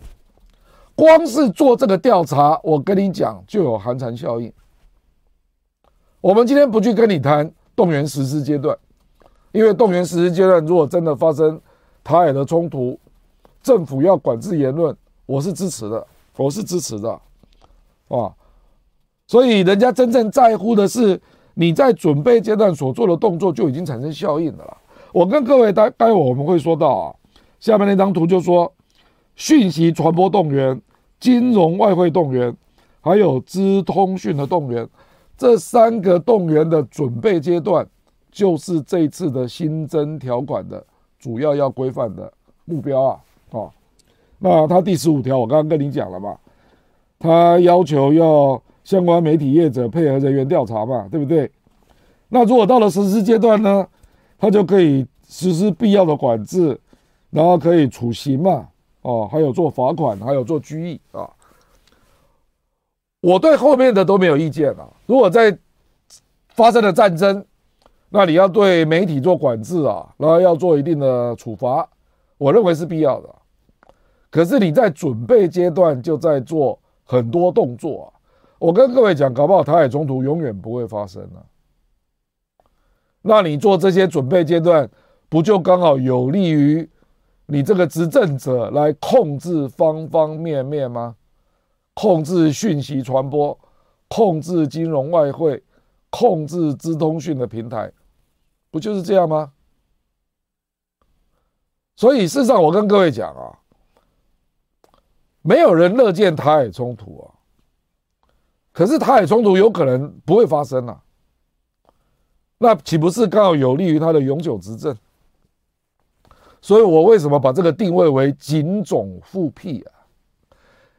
[0.96, 4.52] 光是做这个调查，我跟你讲就有寒蝉效应。
[6.20, 8.78] 我们今天不去跟你谈动员实施阶段，
[9.54, 11.58] 因为动员实施阶段如果真的发生
[12.04, 13.00] 台海的冲突，
[13.64, 14.94] 政府要管制言论，
[15.26, 16.06] 我是支持的。
[16.36, 17.12] 我是支持的，
[18.08, 18.34] 啊，
[19.32, 21.18] 所以人家真正在乎的是
[21.54, 24.78] 你在准备阶段所做的动作就已经产生效应的了。
[25.14, 27.16] 我跟各位待待会我们会说到啊，
[27.58, 28.70] 下面那张图就说
[29.38, 30.82] 讯息传播动员、
[31.18, 32.54] 金融外汇动员，
[33.00, 34.86] 还有资通讯的动员，
[35.38, 37.88] 这三个动员的准备阶段，
[38.34, 40.86] 就是这次的新增条款的
[41.18, 42.30] 主要要规范的
[42.66, 43.20] 目标啊，
[43.52, 43.72] 啊。
[44.40, 46.36] 那他第十五条，我刚刚跟你讲了嘛，
[47.18, 51.50] 他要求要相关媒体业者配合人员调查嘛，对不对？
[52.30, 53.88] 那如果到了实施阶段呢，
[54.38, 56.80] 他就可以实施必要的管制，
[57.30, 58.68] 然后可以处刑嘛，
[59.02, 61.30] 哦，还有做罚款，还有做拘役啊。
[63.22, 64.88] 我对后面的都没有意见啊。
[65.06, 65.56] 如果在
[66.50, 67.46] 发生了战争，
[68.10, 71.88] 那你要对媒体做管制啊，然后要做一定的处罚，
[72.38, 73.30] 我认为是必要的。
[74.30, 78.11] 可是你在准备阶段就在做很多动作啊！
[78.62, 81.44] 我跟各位讲，搞不好台海冲突永远不会发生了。
[83.24, 84.88] 那你做这些准备阶段，
[85.30, 86.88] 不就刚好有利于
[87.48, 91.16] 你这个执政者来控制方方面面吗？
[91.96, 93.58] 控制讯息传播，
[94.08, 95.64] 控制金融外汇，
[96.12, 97.92] 控制资通讯的平台，
[98.70, 99.52] 不就是这样吗？
[101.96, 103.58] 所以事实上，我跟各位讲啊。
[105.42, 107.31] 没有人乐见台海冲突啊，
[108.72, 111.02] 可是台海冲突有可能不会发生啊，
[112.58, 114.96] 那岂不是刚好有利于他的永久执政？
[116.62, 119.92] 所以我为什么把这个定位为警总复辟啊？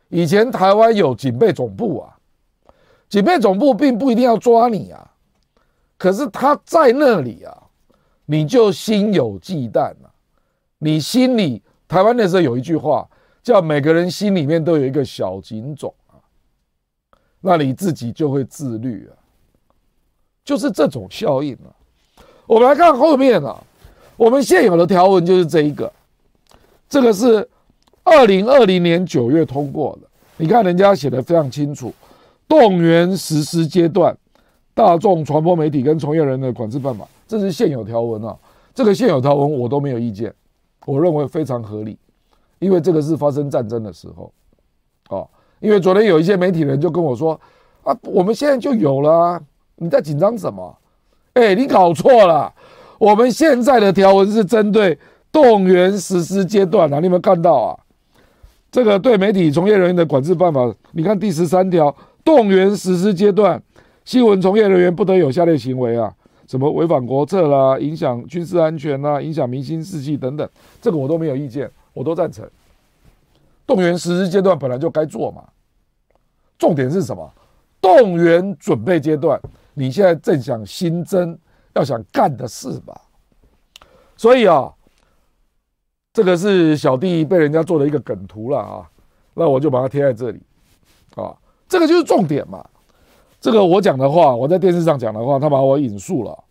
[0.09, 2.17] 以前台湾有警备总部啊，
[3.09, 5.11] 警备总部并不一定要抓你啊，
[5.97, 7.63] 可是他在那里啊，
[8.27, 10.13] 你就心有忌惮了，
[10.79, 13.09] 你心里台湾那时候有一句话。
[13.43, 15.93] 叫每个人心里面都有一个小警总，
[17.43, 19.13] 那你自己就会自律啊，
[20.45, 21.69] 就是这种效应啊。
[22.47, 23.63] 我们来看后面啊，
[24.17, 25.93] 我们现有的条文就是这一个，
[26.89, 27.47] 这个是
[28.05, 30.09] 二零二零年九月通过的。
[30.37, 31.93] 你看人家写的非常清楚，
[32.47, 34.17] 动员实施阶段，
[34.73, 38.37] 大众传播媒体跟从业人的管制办法，这是现有条文啊。
[38.75, 40.33] 这个现有条文我都没有意见，
[40.87, 41.99] 我认为非常合理。
[42.59, 44.33] 因为这个是发生战争的时候，
[45.09, 45.29] 哦，
[45.63, 47.41] 因为昨天有一些媒体人就跟我说，
[47.85, 49.41] 啊，我们现在就有了，
[49.77, 50.77] 你在紧张什么？
[51.35, 52.53] 哎，你搞错了，
[52.99, 54.99] 我们现在的条文是针对
[55.31, 57.79] 动员实施阶段啊，你有没有看到啊？
[58.73, 61.95] 这个对媒体从业人员的管制办法，你看第十三条，
[62.25, 63.63] 动员实施阶段，
[64.05, 66.13] 新闻从业人员不得有下列行为啊，
[66.49, 70.49] 什么违反国策啦，影响军事安全啦，影响民心士气等等，
[70.81, 71.71] 这个我都没有意见。
[71.95, 72.49] 我都赞成，
[73.67, 75.43] 动员实施阶段本来就该做嘛。
[76.63, 77.29] 重点是什么？
[77.81, 79.41] 动员准备阶段，
[79.75, 81.37] 你现在正想新增
[81.75, 83.01] 要想干的事吧？
[84.17, 84.73] 所以啊，
[86.13, 88.89] 这个是小弟被人家做的一个梗图了啊，
[89.35, 90.41] 那我就把它贴在这里
[91.17, 91.35] 啊，
[91.69, 92.65] 这个就是重点嘛。
[93.41, 96.45] 这个我讲的话，我在电视上讲的话，他把我引述了。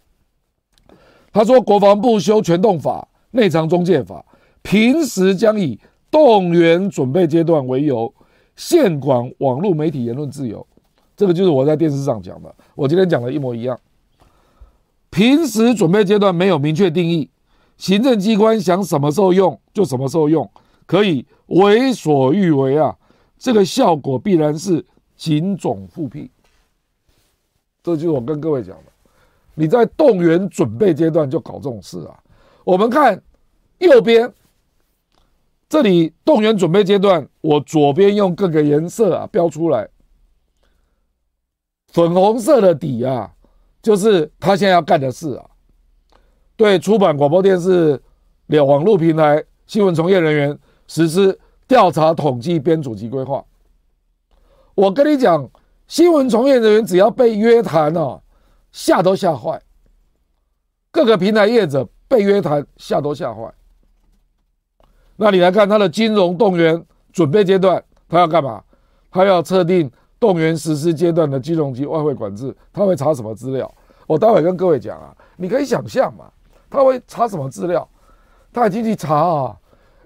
[1.32, 4.26] 他说，国防部修全动法、内藏中介法。
[4.62, 5.80] 平时将以
[6.12, 8.13] 动员准备阶段为由，
[8.62, 10.65] 限管网络媒体言论自由，
[11.17, 12.56] 这个就是我在电视上讲的。
[12.76, 13.78] 我今天讲的一模一样。
[15.10, 17.28] 平时准备阶段没有明确定义，
[17.78, 20.47] 行政机关想什么时候用就什么时候用，
[20.86, 22.95] 可以为所欲为啊！
[23.39, 26.30] 这个效果必然是警种复辟。
[27.82, 28.91] 这就是我跟各位讲的，
[29.56, 32.15] 你在动员准备阶段就搞这种事啊！
[32.63, 33.19] 我们看
[33.80, 34.32] 右边。
[35.71, 39.88] 这里动员准备阶段，我左边用各个颜色啊标出来，
[41.93, 43.31] 粉红色的底啊，
[43.81, 45.45] 就是他现在要干的事啊。
[46.57, 48.01] 对出版、广播电视、
[48.47, 53.41] 两网络平台、新闻从业人员实施调查、统计、编组及规划。
[54.75, 55.49] 我跟你讲，
[55.88, 58.21] 新闻从业人员只要被约谈哦、啊，
[58.73, 59.62] 吓都吓坏。
[60.91, 63.53] 各个平台业者被约谈，吓都吓坏。
[65.23, 68.60] 那你来看他的金融动员准备阶段，他要干嘛？
[69.12, 69.88] 他要测定
[70.19, 73.71] 动员实施阶段的金融及外汇管制，他会查什么资料？
[74.07, 76.25] 我待会跟各位讲啊，你可以想象嘛，
[76.71, 77.88] 他会查什么资料？
[78.51, 79.56] 他已经去查啊，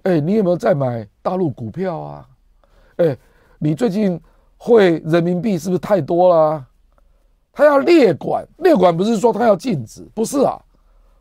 [0.04, 2.28] 哎，你有没有在买大陆股票啊？
[2.98, 3.18] 哎，
[3.58, 4.20] 你最近
[4.58, 6.68] 汇人民币是不是太多了啊？
[7.54, 10.62] 他要列管，列管不是说他要禁止，不是啊，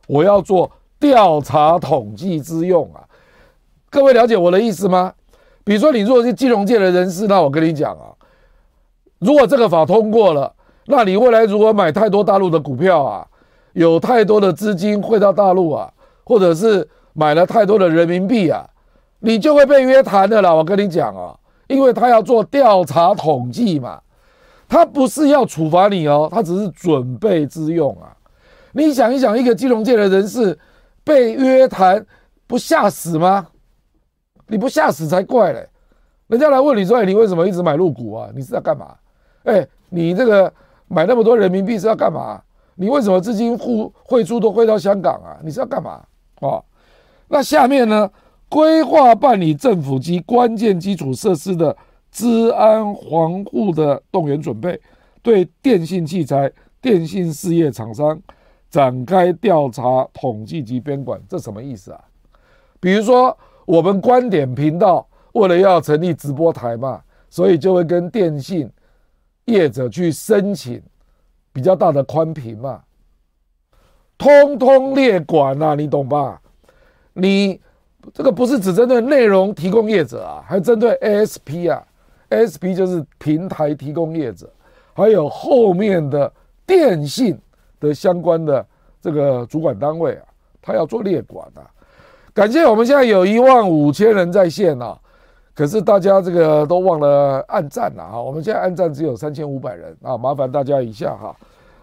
[0.08, 3.08] 我要做调查统计之用啊。
[3.94, 5.12] 各位了解我的意思吗？
[5.62, 8.10] 比如说，你如果是金融界的人士，那我跟你讲啊，
[9.20, 10.52] 如果这个法通过了，
[10.86, 13.24] 那你未来如果买太多大陆的股票啊，
[13.74, 15.88] 有太多的资金汇到大陆啊，
[16.24, 18.68] 或者是买了太多的人民币啊，
[19.20, 20.52] 你就会被约谈的啦。
[20.52, 21.32] 我跟你讲啊，
[21.68, 24.00] 因为他要做调查统计嘛，
[24.68, 28.10] 他不是要处罚你哦，他只是准备之用啊。
[28.72, 30.58] 你想一想，一个金融界的人士
[31.04, 32.04] 被约谈，
[32.48, 33.46] 不吓死吗？
[34.46, 35.68] 你不吓死才怪嘞！
[36.26, 38.30] 人家来问你说：“哎，你为什么一直买入股啊？
[38.34, 38.94] 你是在干嘛？
[39.44, 40.52] 哎，你这个
[40.88, 42.42] 买那么多人民币是要干嘛？
[42.76, 45.38] 你为什么资金汇汇出都汇到香港啊？
[45.42, 46.04] 你是要干嘛？
[46.40, 46.62] 啊、
[47.28, 48.10] 那下面呢？
[48.46, 51.76] 规划办理政府及关键基础设施的
[52.12, 54.80] 治安防护的动员准备，
[55.22, 58.20] 对电信器材、电信事业厂商
[58.70, 61.20] 展开调查、统计及监管。
[61.28, 62.00] 这什么意思啊？
[62.78, 63.36] 比如说，
[63.66, 65.06] 我们观点频道。
[65.32, 68.70] 为了要成立直播台嘛，所以就会跟电信
[69.46, 70.80] 业者去申请
[71.52, 72.80] 比较大的宽频嘛，
[74.16, 76.40] 通通列管啊，你懂吧？
[77.14, 77.60] 你
[78.12, 81.84] 这个不是只针对内容提供业者啊，还针对 ASP 啊
[82.30, 84.48] ，ASP 就是平台提供业者，
[84.92, 86.32] 还有后面的
[86.64, 87.36] 电信
[87.80, 88.64] 的相关的
[89.02, 90.22] 这个主管单位啊，
[90.62, 91.68] 他要做列管啊。
[92.34, 94.98] 感谢我们现在有一万五千人在线啊。
[95.54, 98.20] 可是大家这个都忘了按赞了啊！
[98.20, 101.32] 我们现在按赞只有三千五百人啊，麻烦大家一下哈，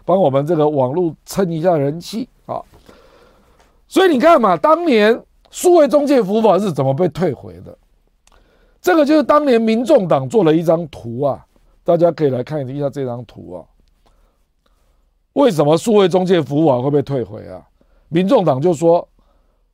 [0.04, 2.60] 帮我们这个网络蹭一下人气啊！
[3.88, 5.18] 所以你看嘛，当年
[5.50, 7.74] 数位中介服务法是怎么被退回的？
[8.82, 11.42] 这个就是当年民众党做了一张图啊，
[11.82, 13.64] 大家可以来看一下这张图啊。
[15.32, 17.62] 为什么数位中介服务法会被退回啊？
[18.10, 19.08] 民众党就说，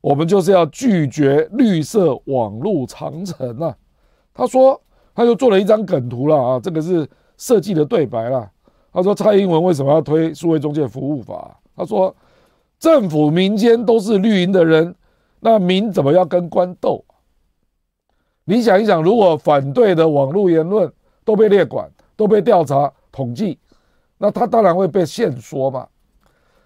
[0.01, 3.75] 我们就是要拒绝绿色网络长城啊！
[4.33, 4.79] 他说，
[5.13, 8.49] 他就做了一张梗图了啊，这个是设计的对白了。
[8.93, 11.59] 他说，蔡英文为什么要推数位中介服务法？
[11.75, 12.15] 他说，
[12.79, 14.95] 政府民间都是绿营的人，
[15.41, 17.03] 那民怎么要跟官斗？
[18.45, 20.91] 你想一想，如果反对的网络言论
[21.23, 23.59] 都被列管、都被调查统计，
[24.17, 25.87] 那他当然会被限缩嘛。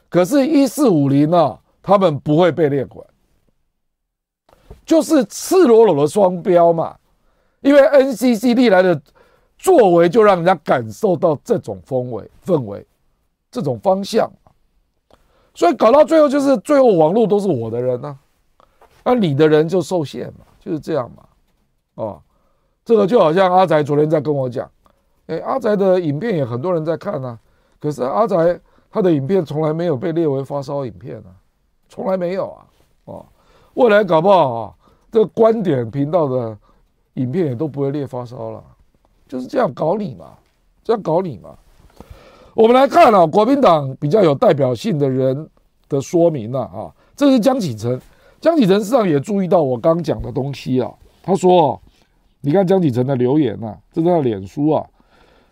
[0.07, 3.05] 可是，一四五零呢，他们不会被列管，
[4.85, 6.95] 就是赤裸裸的双标嘛。
[7.61, 9.01] 因为 NCC 历来的
[9.57, 12.85] 作为，就让人家感受到这种氛围、氛围，
[13.49, 14.29] 这种方向，
[15.53, 18.17] 所以搞到最后就是最后网络都是我的人呐，
[19.05, 21.23] 那你的人就受限嘛，就是这样嘛，
[21.95, 22.21] 哦，
[22.83, 24.69] 这个就好像阿宅昨天在跟我讲，
[25.27, 27.39] 哎，阿宅的影片也很多人在看呐，
[27.79, 28.59] 可是阿宅
[28.91, 31.31] 他的影片从来没有被列为发烧影片啊，
[31.87, 32.67] 从来没有啊，
[33.05, 33.25] 哦，
[33.75, 34.73] 未来搞不好啊，
[35.11, 36.57] 这个观点频道的。
[37.15, 38.63] 影片也都不会列发烧了，
[39.27, 40.31] 就是这样搞你嘛，
[40.83, 41.51] 这样搞你嘛。
[42.55, 45.47] 我们来看啊，国民党比较有代表性的人
[45.87, 48.01] 的说明了啊，这是江启臣，
[48.41, 50.91] 江启臣实际上也注意到我刚讲的东西啊。
[51.21, 51.79] 他说
[52.41, 54.83] ：“你看江启臣的留言呐，这是他的脸书啊。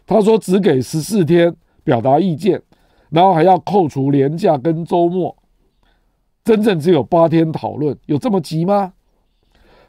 [0.08, 2.60] 他说只给十四天表达意见，
[3.12, 5.36] 然后还要扣除年假跟周末，
[6.52, 8.91] 真正只有八天讨论，有这么急吗？”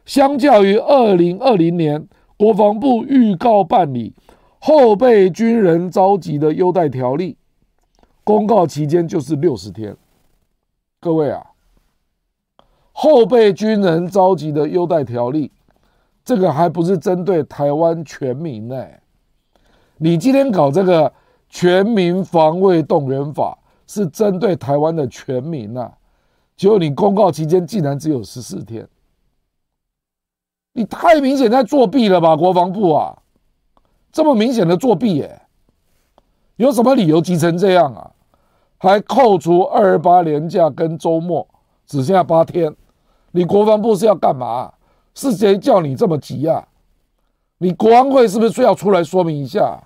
[0.07, 2.07] 相较于二零二零年，
[2.37, 4.15] 国防部预告办理
[4.61, 7.37] 后备军人召集的优待条例，
[8.23, 9.97] 公告期间就是六十天。
[11.01, 11.45] 各位啊，
[12.93, 15.51] 后备军人召集的优待条例，
[16.25, 18.87] 这个还不是针对台湾全民呢。
[19.97, 21.13] 你今天搞这个
[21.49, 23.59] 全民防卫动员法，
[23.89, 25.93] 是针对台湾的全民呐，
[26.63, 28.89] 结果你公告期间竟然只有十四天。
[30.75, 33.19] 你太明显在作弊了吧，国防部啊，
[34.13, 35.43] 这么明显的作弊耶，
[36.55, 38.13] 有什么理由急成这样啊？
[38.79, 41.45] 还扣除二八年假跟周末，
[41.85, 42.73] 只剩下八天，
[43.33, 44.73] 你国防部是要干嘛？
[45.17, 46.69] 是谁叫你这么急啊？
[47.59, 49.83] 你国安会是不是需要出来说明一下？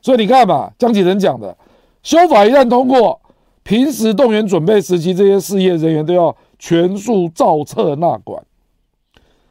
[0.00, 1.54] 所以你看嘛，江启臣讲的，
[2.02, 3.20] 修法一旦通过，
[3.62, 6.36] 平时动员准备时期这些事业人员都要。
[6.64, 8.40] 全数照册纳管，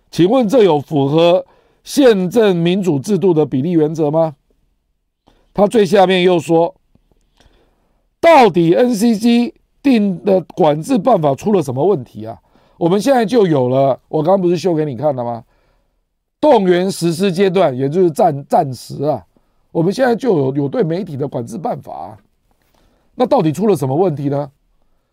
[0.10, 1.46] 请问这有符合
[1.84, 4.38] 宪政民主制度的比例原则吗？
[5.54, 6.74] 他最下面又说，
[8.22, 9.52] 到底 NCC
[9.84, 12.40] 定的管制办法出了什么问题啊？
[12.78, 15.44] 我们现在就有了，我刚刚不是秀给你看了吗？
[16.40, 19.22] 动员实施阶段，也就是暂暂时啊，
[19.74, 22.18] 我们现在就有有对媒体的管制办法，
[23.22, 24.50] 那到底出了什么问题呢？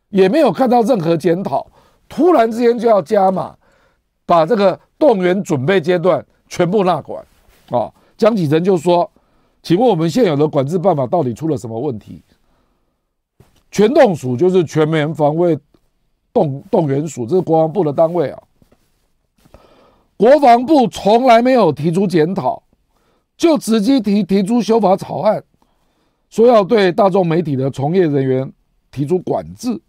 [0.09, 1.67] 也没有看到任何检讨。
[2.09, 3.55] 突然之间就要加码，
[4.25, 7.23] 把这个动员准备阶段全部纳管，
[7.69, 9.11] 啊，江启臣就说
[9.63, 12.23] ：“请问我们现有的管制办法到底出了什么问题？”
[13.71, 15.59] 全动署就是全民防卫
[16.33, 18.43] 动动员署，这是国防部的单位啊。
[20.17, 22.63] 国防部从来没有提出检讨，
[23.37, 25.45] 就直接提提出修法草案，
[26.31, 28.53] 说要对大众媒体的从业人员
[28.91, 29.81] 提出管制。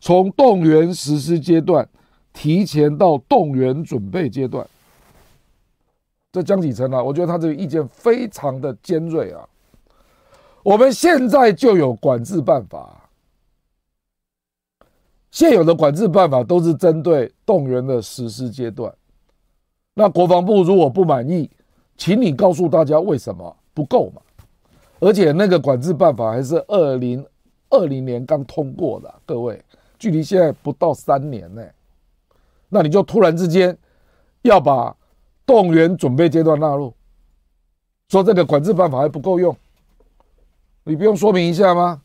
[0.00, 1.88] 从动员实施阶段
[2.32, 4.64] 提前到动员准备阶段，
[6.30, 9.44] 这江启臣啊，我觉得他这个意见非常的尖锐啊。
[10.62, 13.10] 我们现在就有管制办法，
[15.32, 18.94] 现有的管制办法都是针对动员的实施阶段。
[19.94, 21.50] 那国防部如果不满意，
[21.96, 24.22] 请你告诉大家为什么不够嘛？
[25.00, 27.24] 而且那个管制办法还是二零
[27.70, 29.62] 二零年刚通过的，各位，
[29.98, 31.62] 距离现在不到三年呢。
[32.68, 33.76] 那你就突然之间
[34.42, 34.94] 要把
[35.46, 36.92] 动员准备阶段纳入，
[38.08, 39.56] 说这个管制办法还不够用，
[40.84, 42.02] 你不用说明一下吗？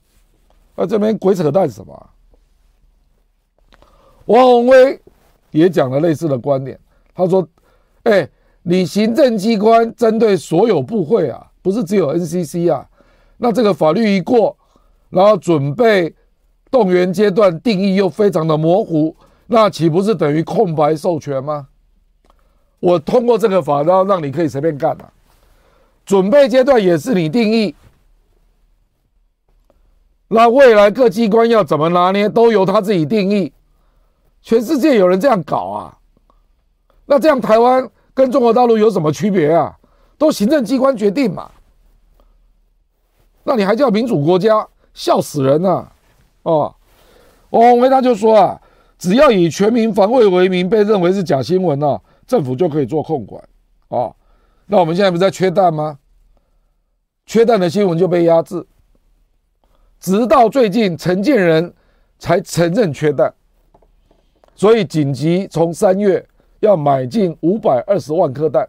[0.76, 2.10] 啊，这边鬼扯淡什么？
[4.26, 5.02] 王鸿威
[5.52, 6.80] 也讲了类似的观点，
[7.14, 7.48] 他说
[8.04, 8.28] ：“哎，
[8.62, 12.88] 你行政机关针对所有部会啊，不是只有 NCC 啊，
[13.38, 14.56] 那这个法律一过，
[15.10, 16.14] 然后准备
[16.70, 19.16] 动员阶段定义又非常的模糊。”
[19.48, 21.68] 那岂不是等于空白授权吗？
[22.80, 25.14] 我通过这个法，然后让你可以随便干了。
[26.06, 27.76] 准备阶段也是你定义，
[30.30, 33.52] 那未来各机关要怎么拿捏，都由他自己定义。
[34.42, 35.98] 全世界有人这样搞啊？
[37.06, 39.78] 那这样台湾跟中国大陆有什么区别啊？
[40.18, 41.50] 都行政机关决定嘛？
[43.44, 44.68] 那你还叫民主国家？
[44.94, 45.92] 笑死人了！
[46.44, 46.76] 哦，
[47.50, 48.60] 王鸿薇他就说啊。
[49.00, 53.44] 只要以全民防卫为名被认为是假新闻啊，政府就可以做控管
[53.90, 54.10] 啊。
[54.68, 56.00] 那我们现在不是在缺蛋吗？
[57.26, 58.66] 缺蛋的新闻就被压制，
[60.00, 61.74] 直到最近陈建仁
[62.18, 63.34] 才承认缺蛋，
[64.56, 66.26] 所以紧急从三月
[66.62, 68.66] 要买进五百二十万颗蛋。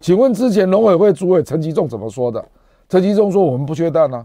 [0.00, 2.44] 请问之前农委会主委陈吉仲怎么说的？
[2.88, 4.24] 陈吉仲说我们不缺蛋啊。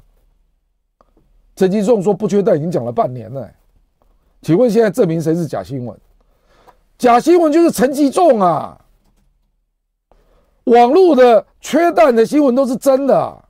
[1.56, 3.50] 陈吉仲说不缺蛋已经讲了半年了、
[4.42, 5.96] 请问现在证明谁是假新闻？
[6.98, 8.80] 假新闻就是陈吉仲啊！
[10.66, 13.44] 网络的缺蛋的新闻都是真的啊，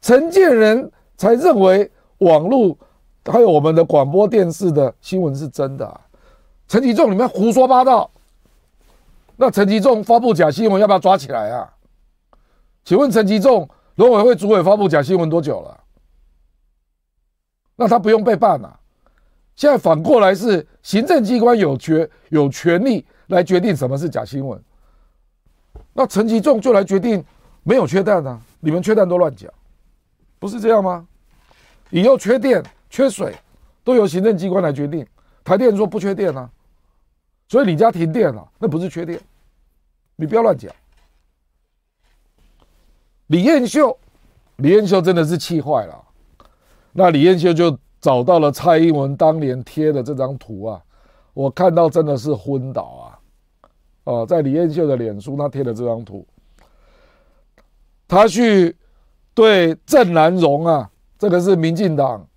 [0.00, 2.76] 陈建仁才认为网络
[3.26, 6.00] 还有我们的广播电视的新闻是真的啊。
[6.66, 8.10] 陈吉仲你们胡说八道，
[9.36, 11.72] 那陈吉仲发布假新闻要不要抓起来啊？
[12.84, 15.80] 请问陈吉仲农委会主委发布假新闻多久了？
[17.76, 18.78] 那他不用被办啊？
[19.56, 24.60] 现在反过来是行政机关有权有权利来决定什么是假新闻，
[25.92, 27.24] 那陈吉仲就来决定
[27.62, 29.50] 没有缺蛋啊，你们缺蛋都乱讲，
[30.38, 31.06] 不是这样吗？
[31.90, 33.34] 以后缺电缺水
[33.84, 35.06] 都由行政机关来决定，
[35.44, 36.50] 台电说不缺电啊，
[37.48, 39.20] 所以你家停电了，那不是缺电，
[40.16, 40.74] 你不要乱讲。
[43.28, 43.96] 李彦秀，
[44.56, 46.04] 李彦秀真的是气坏了，
[46.92, 47.78] 那李彦秀就。
[48.04, 50.82] 找到了蔡英文当年贴的这张图啊，
[51.32, 53.18] 我看到真的是昏倒啊！
[54.04, 56.26] 哦，在李彦秀的脸书，他贴的这张图，
[58.06, 58.76] 他去
[59.32, 62.28] 对郑南榕啊，这个是民进党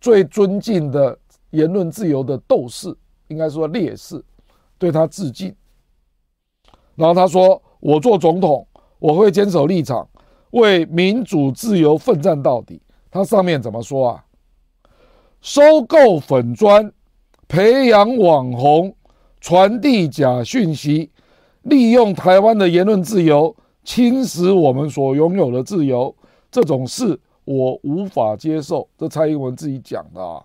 [0.00, 1.18] 最尊敬的
[1.50, 2.96] 言论自由的斗士，
[3.26, 4.24] 应该说烈士，
[4.78, 5.54] 对他致敬。
[6.94, 8.66] 然后他说：“我做总统，
[8.98, 10.08] 我会坚守立场，
[10.50, 14.24] 为民主自由奋战到底。”他上面怎么说啊？
[15.40, 16.92] 收购粉砖，
[17.48, 18.94] 培养网红，
[19.40, 21.10] 传递假讯息，
[21.62, 23.54] 利用台湾的言论自由，
[23.84, 26.14] 侵蚀我们所拥有的自由，
[26.50, 28.88] 这种事我无法接受。
[28.98, 30.44] 这蔡英文自己讲的啊，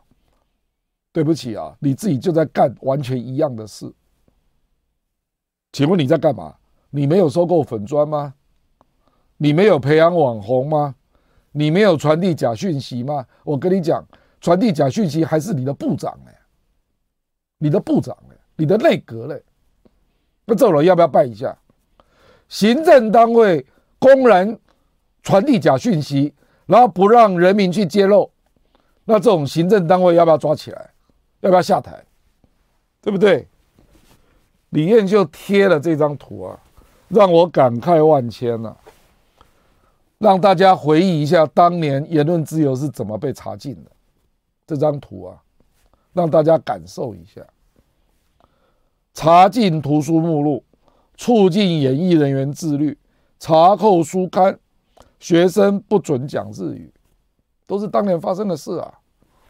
[1.12, 3.92] 对不起啊，你自己就在干完全一样的事。
[5.72, 6.56] 请问你在干嘛？
[6.90, 8.34] 你没有收购粉砖吗？
[9.38, 10.96] 你没有培养网红吗？
[11.52, 13.26] 你没有传递假讯息吗？
[13.44, 14.06] 我跟你讲。
[14.40, 16.32] 传递假讯息还是你的部长呢？
[17.60, 18.34] 你的部长呢？
[18.56, 19.44] 你的内阁嘞？
[20.46, 21.56] 那这种人要不要办一下？
[22.50, 23.64] 行政单位
[24.00, 24.58] 公然
[25.22, 26.34] 传递假讯息，
[26.66, 28.32] 然后不让人民去揭露，
[29.06, 30.92] 那这种行政单位要不要抓起来？
[31.42, 32.04] 要不要下台？
[33.00, 33.48] 对不对？
[34.72, 36.60] 李彦秀贴了这张图啊，
[37.08, 38.76] 让我感慨万千呐、
[40.18, 43.92] 让大家回忆一下当年言论自由是怎么被查禁的。
[44.66, 45.42] 这张图啊，
[46.14, 47.42] 让大家感受一下：
[49.14, 50.64] 查禁图书目录，
[51.18, 52.98] 促进演艺人员自律，
[53.40, 54.58] 查扣书刊，
[55.20, 56.94] 学生不准讲日语，
[57.68, 59.00] 都是当年发生的事啊！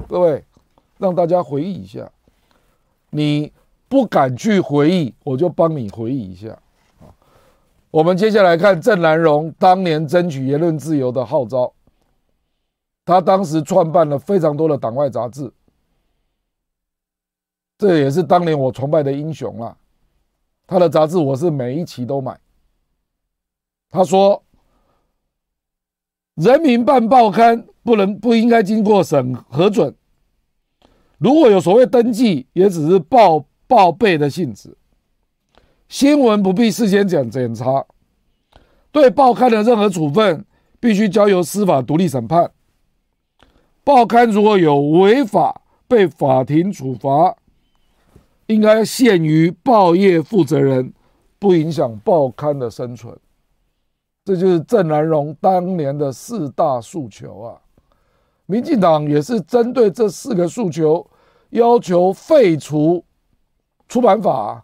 [0.08, 0.44] 各位，
[0.98, 2.12] 让大家回忆一下。
[3.12, 3.54] 你
[3.92, 6.58] 不敢去回忆，我就帮你回忆一下。
[7.90, 11.74] 我们接下来看郑南榕当年争取言论自由的号召。
[13.04, 15.52] 他当时创办了非常多的党外杂志，
[17.78, 19.76] 这也是当年我崇拜的英雄了。
[20.66, 22.40] 他的杂志我是每一期都买，
[23.90, 24.42] 他说
[26.36, 29.94] ：“人民办报刊不能不应该经过审核准，
[31.18, 34.76] 如果有所谓登记，也只是报报备的性质。
[35.88, 37.86] 新闻不必事先检检查，
[38.92, 40.46] 对报刊的任何处分
[40.82, 42.52] 必须交由司法独立审判。
[43.86, 47.38] 报刊如果有违法被法庭处罚，
[48.48, 50.94] 应该限于报业负责人，
[51.40, 53.18] 不影响报刊的生存。”
[54.26, 57.62] 这就是郑南榕当年的四大诉求啊！
[58.48, 61.10] 民进党也是针对这四个诉求，
[61.52, 63.02] 要求废除
[63.92, 64.64] 出版法，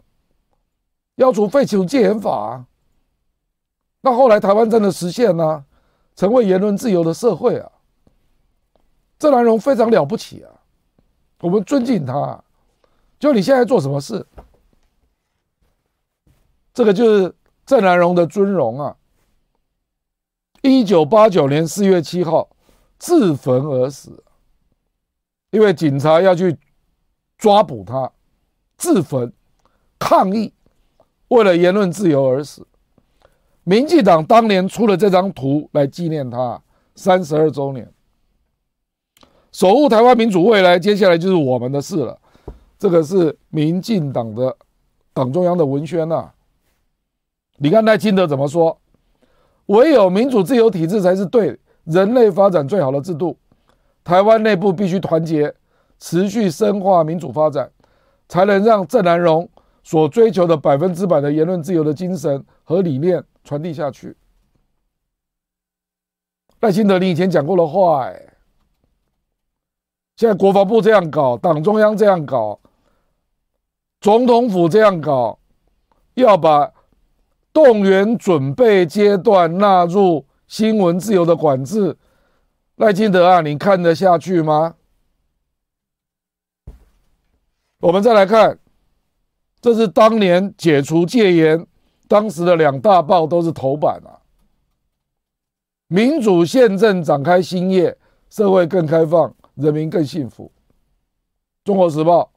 [1.16, 2.64] 要求废除戒严法。
[4.00, 5.66] 那后来台湾真的实现了，
[6.16, 7.70] 成为言论自由的社会啊！
[9.18, 10.50] 郑南榕非常了不起啊，
[11.40, 12.42] 我们尊敬他。
[13.18, 14.26] 就你现在做什么事？
[16.72, 17.34] 这个就是
[17.66, 18.96] 郑南榕的尊荣啊！
[20.62, 22.48] 一九八九年四月七号，
[22.98, 24.24] 自焚而死。
[25.50, 26.56] 因为警察要去
[27.36, 28.10] 抓捕他，
[28.78, 29.30] 自焚
[29.98, 30.54] 抗议，
[31.28, 32.66] 为了言论自由而死。
[33.64, 36.58] 民进党当年出了这张图来纪念他
[36.94, 37.92] 三十二周年。
[39.52, 42.18] 守护台湾民主未来，接下来就是我们的事了。
[42.78, 44.56] 这个是民进党的
[45.12, 46.30] 党中央的文宣呐。
[47.56, 48.78] 你看赖清德怎么说？
[49.66, 53.36] 唯有民主自由体制才是对人类发展最好的制度。
[54.04, 55.52] 台湾内部必须团结，
[55.98, 57.70] 持续深化民主发展，
[58.28, 59.48] 才能让郑南榕
[59.82, 64.16] 所追求的百分之百的言论自由的精神和理念传递下去。
[66.60, 68.34] 赖清德，你以前讲过的话，哎，
[70.16, 72.60] 现在国防部这样搞，党中央这样搞，
[74.00, 75.38] 总统府这样搞，
[76.14, 76.72] 要把。
[77.50, 81.96] 动员准备阶段纳入新闻自由的管制，
[82.76, 84.76] 赖清德啊，你看得下去吗？
[87.80, 88.58] 我们再来看，
[89.60, 91.66] 这是当年解除戒严，
[92.08, 94.18] 当时的两大报都是头版啊。
[95.86, 97.96] 民主宪政展开新页，
[98.28, 100.50] 社会更开放，人民更幸福。
[101.64, 102.30] 中国时报，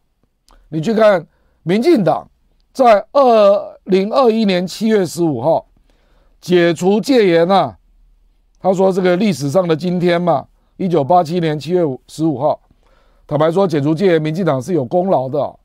[0.69, 1.27] 你去看
[1.63, 2.27] 民进党。
[2.73, 5.67] 在二零二一年七月十五号
[6.39, 7.77] 解除戒严啊，
[8.61, 12.61] 他说这个历史上的今天嘛，一九八七年七月十五号，
[13.31, 15.55] 坦白说解除戒严，民进党是有功劳的。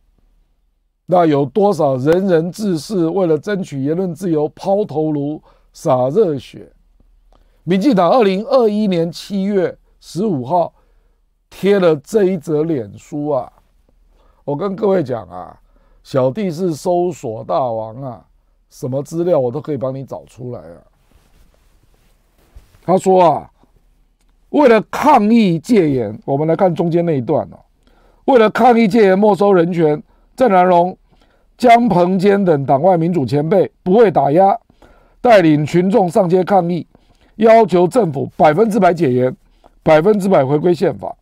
[1.06, 5.42] 那有多少仁人志士为了争取言论自由抛头颅
[5.72, 6.70] 洒热血？
[7.64, 10.72] 民进党二零二一年七月十五号
[11.50, 13.52] 贴了这一则脸书啊，
[14.44, 15.58] 我跟各位讲啊。
[16.04, 18.24] 小弟是搜索大王啊，
[18.70, 20.78] 什么资料我都可以帮你找出来啊。
[22.84, 23.50] 他说啊，
[24.51, 27.59] 为了抗议戒严，我们来看中间那一段哦。
[28.26, 30.03] 为了抗议戒严没收人权，
[30.34, 30.97] 郑南榕、
[31.59, 34.59] 江鹏坚等党外民主前辈不畏打压，
[35.20, 36.86] 带领群众上街抗议，
[37.36, 39.36] 要求政府百分之百解严，
[39.82, 41.14] 百分之百回归宪法。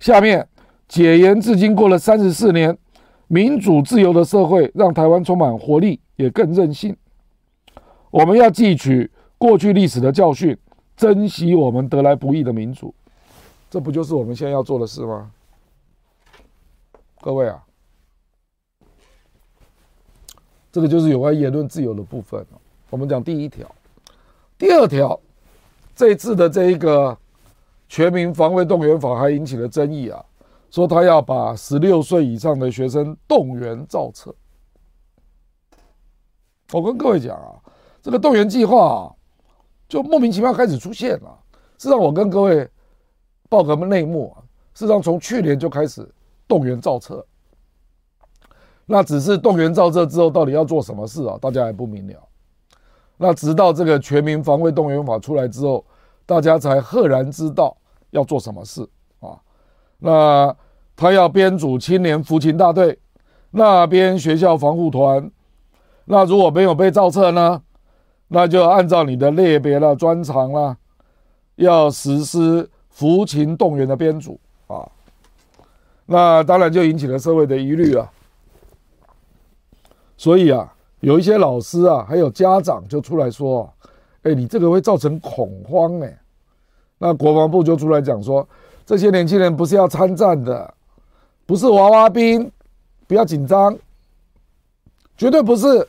[0.00, 0.46] 下面
[0.88, 2.76] 解严至今过了三十四年。
[3.26, 6.94] 民主自由的社会让台湾充满活力，也更任性。
[8.10, 10.56] 我们要汲取过去历史的教训，
[10.96, 12.94] 珍惜我们得来不易的民主。
[13.70, 15.30] 这不就是我们现在要做的事吗？
[17.20, 17.64] 各位啊，
[20.70, 22.46] 这个就是有关言论自由的部分。
[22.90, 23.68] 我们讲第一条，
[24.56, 25.18] 第二条，
[25.96, 27.16] 这次的这一个
[27.88, 30.24] 全民防卫动员法还引起了争议啊。
[30.70, 34.34] 说他要把十六岁以上的学生动员造册。
[36.72, 37.58] 我跟各位讲啊，
[38.02, 39.12] 这个动员计划啊，
[39.88, 41.38] 就莫名其妙开始出现了。
[41.78, 42.68] 事实上，我跟各位
[43.48, 44.42] 报个内幕啊，
[44.74, 46.08] 事实上从去年就开始
[46.48, 47.24] 动员造册。
[48.86, 51.38] 那只是动员造册之后，到底要做什么事啊？
[51.40, 52.14] 大家还不明了。
[53.16, 55.84] 那直到这个全民防卫动员法出来之后，
[56.26, 57.76] 大家才赫然知道
[58.10, 58.86] 要做什么事
[59.20, 59.40] 啊。
[59.98, 60.54] 那
[60.96, 62.98] 他要编组青年服勤大队，
[63.50, 65.30] 那边学校防护团，
[66.04, 67.62] 那如果没有被造册呢，
[68.34, 70.76] 那就按照你的类别了、专长了，
[71.54, 74.90] 要实施服勤动员的编组啊。
[76.04, 78.10] 那当然就引起了社会的疑虑啊。
[80.16, 83.72] 所以啊，有一些老师啊，还有家长就出来说
[84.24, 86.18] ：“哎，你这个会造成恐慌哎。”
[86.98, 88.44] 那国防部就出来讲说
[88.84, 90.74] ：“这些年轻人不是要参战的。”
[91.46, 92.50] 不是娃娃兵，
[93.06, 93.78] 不要紧张，
[95.16, 95.86] 绝对不是。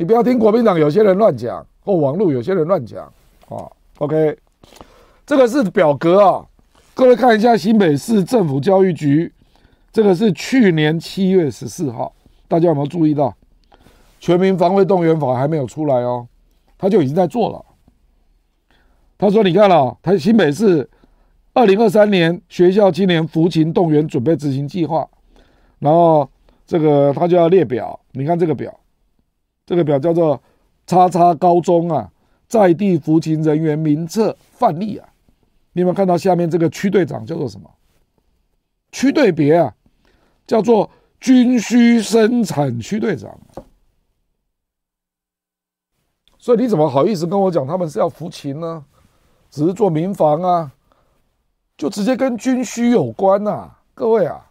[0.00, 3.04] 你不要听国民党有些人乱讲，或网络有些人乱讲
[3.50, 3.68] 啊。
[3.98, 4.34] OK，
[5.26, 6.46] 这个是表格啊，
[6.94, 9.30] 各位看一下新北市政府教育局，
[9.92, 12.14] 这个是去年七月十四号，
[12.48, 13.36] 大家有没有注意到？
[14.18, 16.26] 全民防卫动员法还没有出来哦，
[16.78, 17.62] 他就已经在做了。
[19.18, 20.88] 他说：“你看了，他新北市
[21.52, 25.06] 二零二三年学校今年服勤动员准备执行计划，
[25.78, 26.26] 然后
[26.66, 28.74] 这个他就要列表，你看这个表，
[29.70, 30.42] 这个表叫做
[30.84, 32.10] 叉叉高中啊。”
[32.50, 35.08] 在地服勤人员名册范例啊，
[35.72, 37.70] 你有没有看到下面这个区队长叫做什么？
[38.90, 39.72] 区队别啊，
[40.48, 40.90] 叫做
[41.20, 43.38] 军需生产区队长。
[46.38, 48.84] 所以你怎么好意思跟我讲他们是要服勤呢？
[49.48, 50.72] 只是做民防啊，
[51.76, 54.50] 就直接跟军需有关呐、啊，各位啊，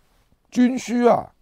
[0.50, 1.34] 军需啊，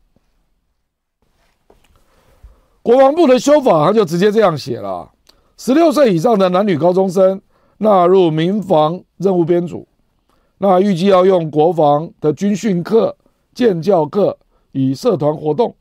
[2.88, 5.12] 国防部的修法他就直接这样写了。
[5.58, 7.42] 十六岁以上的男女高中生
[7.80, 9.86] 纳入民防任务编组，
[10.60, 13.14] 那预计要用国防的军训课、
[13.54, 14.38] 建教课
[14.72, 15.76] 与社团活动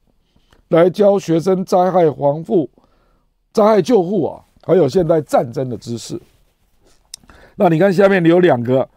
[0.67, 2.69] 来教学生灾害防护、
[3.53, 6.21] 灾害救护啊，还有现代战争的知识。
[7.55, 8.89] 那你看下面有两个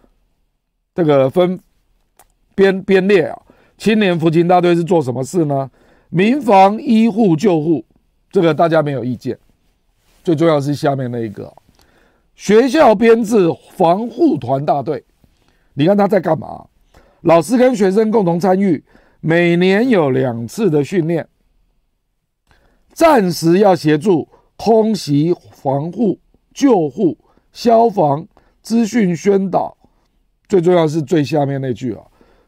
[0.96, 1.60] 这个分
[2.56, 3.40] 编编列啊，
[3.78, 5.70] 青年服勤大队是做什么事呢？
[6.10, 7.86] 民防医护救护，
[8.32, 9.38] 这个大家没有意见。
[10.24, 11.52] 最重要是下面那一个，
[12.36, 15.04] 学校编制防护团大队，
[15.74, 16.68] 你看他在干嘛？
[17.22, 18.84] 老师跟学生共同参与，
[19.22, 21.28] 每年有两次的训练，
[22.94, 26.20] 暂时要协助空袭防护、
[26.54, 27.18] 救护、
[27.52, 28.28] 消防、
[28.62, 29.76] 资讯宣导，
[30.48, 32.04] 最重要是最下面那句啊，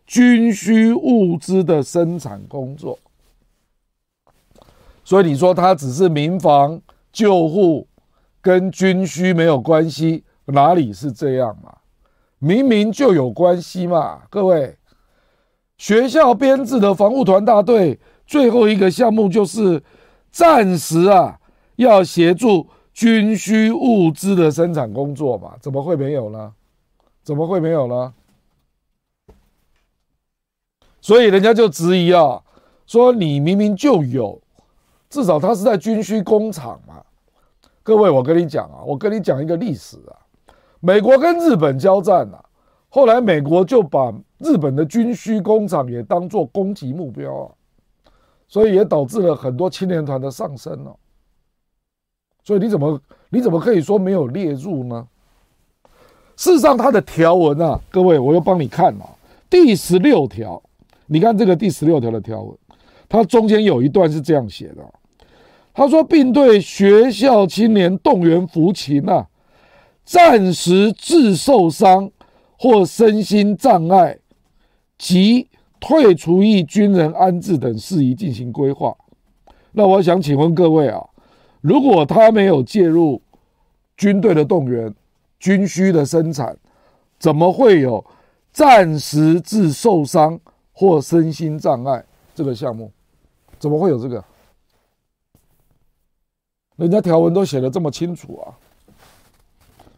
[0.06, 3.00] 军需物资的生产工作。
[5.04, 6.82] 所以你说他只是民防？
[7.14, 7.86] 救护
[8.42, 11.80] 跟军需没有关系，哪里是这样嘛？
[12.40, 14.22] 明明就有关系嘛！
[14.30, 14.78] 各位，
[15.78, 19.84] 学校编制的防护团大队最后一个项目就是
[20.32, 21.38] 暂时啊，
[21.76, 25.58] 要协助军需物资的生产工作嘛？
[25.60, 26.54] 怎么会没有呢？
[27.24, 28.14] 怎么会没有呢？
[31.02, 32.42] 所以人家就质疑啊，
[32.88, 34.41] 说你明明就有。
[35.12, 37.04] 至少他是在军需工厂嘛，
[37.84, 40.16] 各位，我跟你讲啊，我跟你讲一个历史啊，
[40.80, 42.42] 美国跟日本交战啊，
[42.88, 47.52] 后来美国就把日本的军需工厂也当作攻击目标啊，
[48.48, 50.96] 所以也导致了很多青年团的上升了。
[52.42, 55.06] 所以你怎么你怎么可以说没有列入呢？
[56.38, 59.06] 事实上，它的条文啊，各位，我又帮你看了
[59.50, 60.64] 第十六条，
[61.06, 62.58] 你看这个第十六条的条文，
[63.10, 64.82] 它中间有一段是这样写的。
[65.74, 69.28] 他说，并对学校青年动员服勤啊，
[70.04, 72.12] 暂时致受伤
[72.60, 74.18] 或身心障碍
[74.98, 75.48] 及
[75.80, 78.96] 退出役军人安置等事宜进行规划。
[79.72, 81.02] 那我想请问各位啊，
[81.62, 83.22] 如果他没有介入
[83.96, 84.94] 军队的动员、
[85.40, 86.58] 军需的生产，
[87.18, 88.06] 怎么会有
[88.52, 90.38] 暂时致受伤
[90.74, 92.04] 或身心障碍
[92.36, 92.92] 这个项目？
[93.58, 94.24] 怎么会有这个？
[96.82, 98.58] 人家条文都写的这么清楚啊，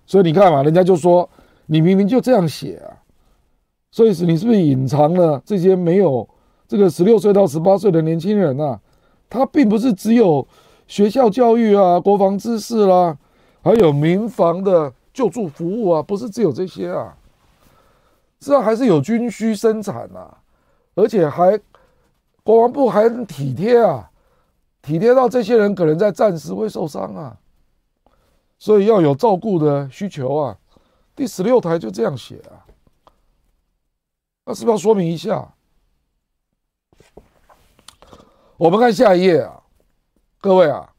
[0.05, 1.29] 所以你看嘛，人家就说
[1.65, 2.91] 你明明就这样写啊，
[3.89, 6.27] 所以是你是不是隐藏了这些没有
[6.67, 8.77] 这个十六岁到十八岁的年轻人啊？
[9.29, 10.45] 他并不是只有
[10.85, 13.17] 学校教育啊、国防知识啦，
[13.61, 17.15] 还有民防的救助服务啊，不是只有这些啊，
[18.41, 20.37] 这样还是有军需生产啊，
[20.95, 21.57] 而且还
[22.43, 24.09] 国防部还很体贴啊。
[24.83, 27.37] 体贴到这些人可能在战时会受伤啊，
[28.59, 30.57] 所以要有照顾的需求啊。
[31.15, 32.67] 第十六台就这样写啊，
[34.45, 35.53] 那是不是要说明一下？
[38.57, 39.63] 我们看下一页啊，
[40.41, 40.93] 各位啊，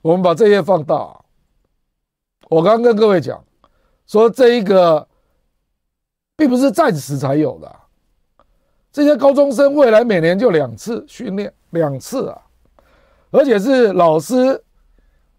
[0.00, 0.94] 我们把这页放大。
[2.48, 3.44] 我刚刚跟各位讲
[4.06, 5.06] 说，这一个
[6.36, 7.76] 并不是战时才有的，
[8.90, 12.47] 这些高中生未来每年就两次训练，两次啊。
[13.30, 14.64] 而且是老师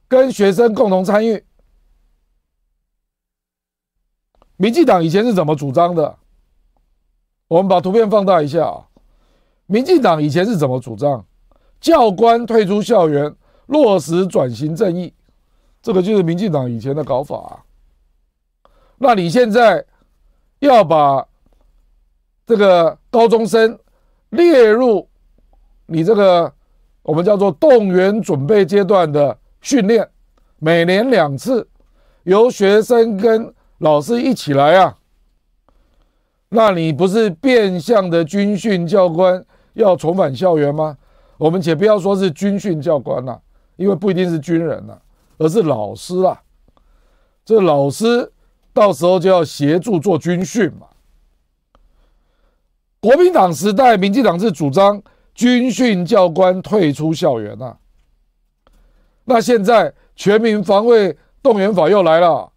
[0.08, 1.44] 跟学生共同参与。
[4.58, 6.18] 民进党以前是怎么主张的？
[7.48, 8.86] 我们把图片放大一下啊。
[9.66, 11.26] 民进党以前是怎么主张？
[11.80, 13.36] 教官退出校园，
[13.68, 15.14] 落实转型正义，
[15.82, 17.64] 这个就是民进党以前的搞法啊。
[18.98, 19.84] 那你现在
[20.60, 21.28] 要把
[22.46, 23.80] 这个高中生
[24.30, 25.10] 列入
[25.88, 26.54] 你这个？
[27.04, 30.08] 我们叫做动员准备阶段的训练，
[30.60, 31.68] 每年两次，
[32.24, 34.98] 由学生跟老师一起来啊。
[36.50, 40.98] 那你不是变相的军训教官要重返校园吗？
[41.38, 43.40] 我们且不要说是军训教官呐、啊，
[43.78, 45.00] 因为不一定是军人呐、啊，
[45.38, 46.42] 而是老师啊。
[47.46, 48.32] 这老师
[48.74, 50.88] 到时候就要协助做军训嘛。
[53.00, 55.02] 国民党时代，民进党是主张
[55.40, 57.78] 军训教官退出校园呐。
[59.24, 62.52] 那现在全民防卫动员法又来了，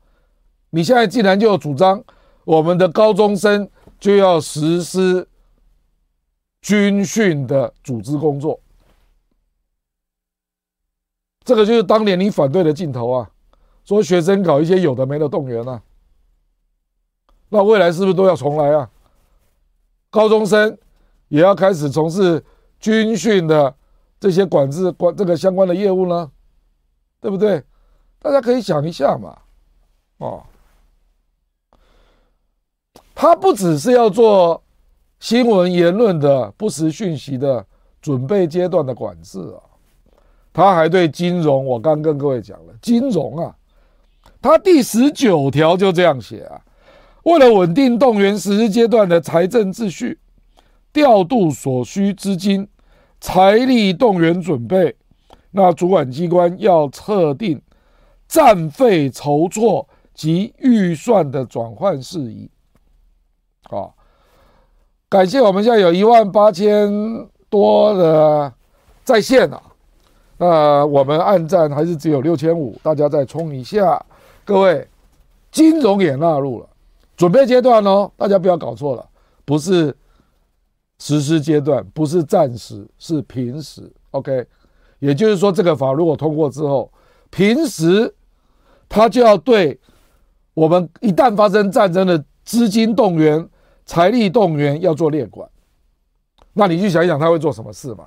[0.70, 2.03] 你现在竟然就主张
[2.45, 3.70] 我们的高中生。
[4.01, 5.28] 就要实施
[6.61, 8.59] 军训的组织工作，
[11.45, 13.30] 这个就是当年你反对的镜头啊！
[13.85, 15.80] 说学生搞一些有的没的动员啊，
[17.49, 18.91] 那未来是不是都要重来啊？
[20.11, 20.76] 高中生
[21.28, 22.45] 也要开始从事
[22.83, 23.74] 军训的
[24.20, 26.30] 这些管制管这个相关的业务呢？
[27.18, 27.62] 对不对？
[28.18, 29.39] 大家可以想一下嘛，
[30.18, 30.43] 哦。
[33.14, 34.61] 他不只是要做
[35.20, 37.64] 新闻言论的不实讯息的
[38.01, 39.62] 准备阶段的管制啊，
[40.53, 43.55] 他还对金融，我刚跟各位讲了，金融啊，
[44.41, 46.61] 他第十九条就这样写啊，
[47.22, 50.18] 为了稳定动员实施阶段的财政秩序，
[50.93, 52.68] 调度所需资金，
[53.20, 54.95] 财力动员准备，
[55.51, 57.61] 那主管机关要测定
[58.28, 62.51] 战费筹措及预算的转换事宜。
[63.70, 63.88] 啊，
[65.09, 66.90] 感谢我们现在有一万八千
[67.49, 68.53] 多的
[69.03, 69.62] 在线啊，
[70.36, 74.05] 那我们按赞还是只有六千五，大家再冲一下。
[74.45, 74.86] 各位，
[75.51, 76.68] 金融也纳入了
[77.16, 79.09] 准备阶段哦，大家不要搞错了，
[79.45, 79.97] 不是
[81.03, 83.90] 实施阶段，不是战时，是平时。
[84.12, 84.46] OK，
[85.00, 86.92] 也就是说，这个法如果通过之后，
[87.30, 88.14] 平时
[88.88, 89.80] 他就要对
[90.55, 93.48] 我们一旦发生战争的资金动员。
[93.84, 95.46] 财力动员要做列管，
[96.53, 98.05] 那你去想一想他会做什么事嘛？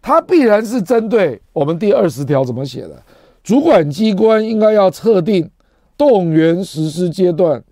[0.00, 3.00] 他必然是针对我们第二十条怎么写的，
[3.44, 5.48] 主管机关应该要测定
[5.94, 7.62] 动员实施阶段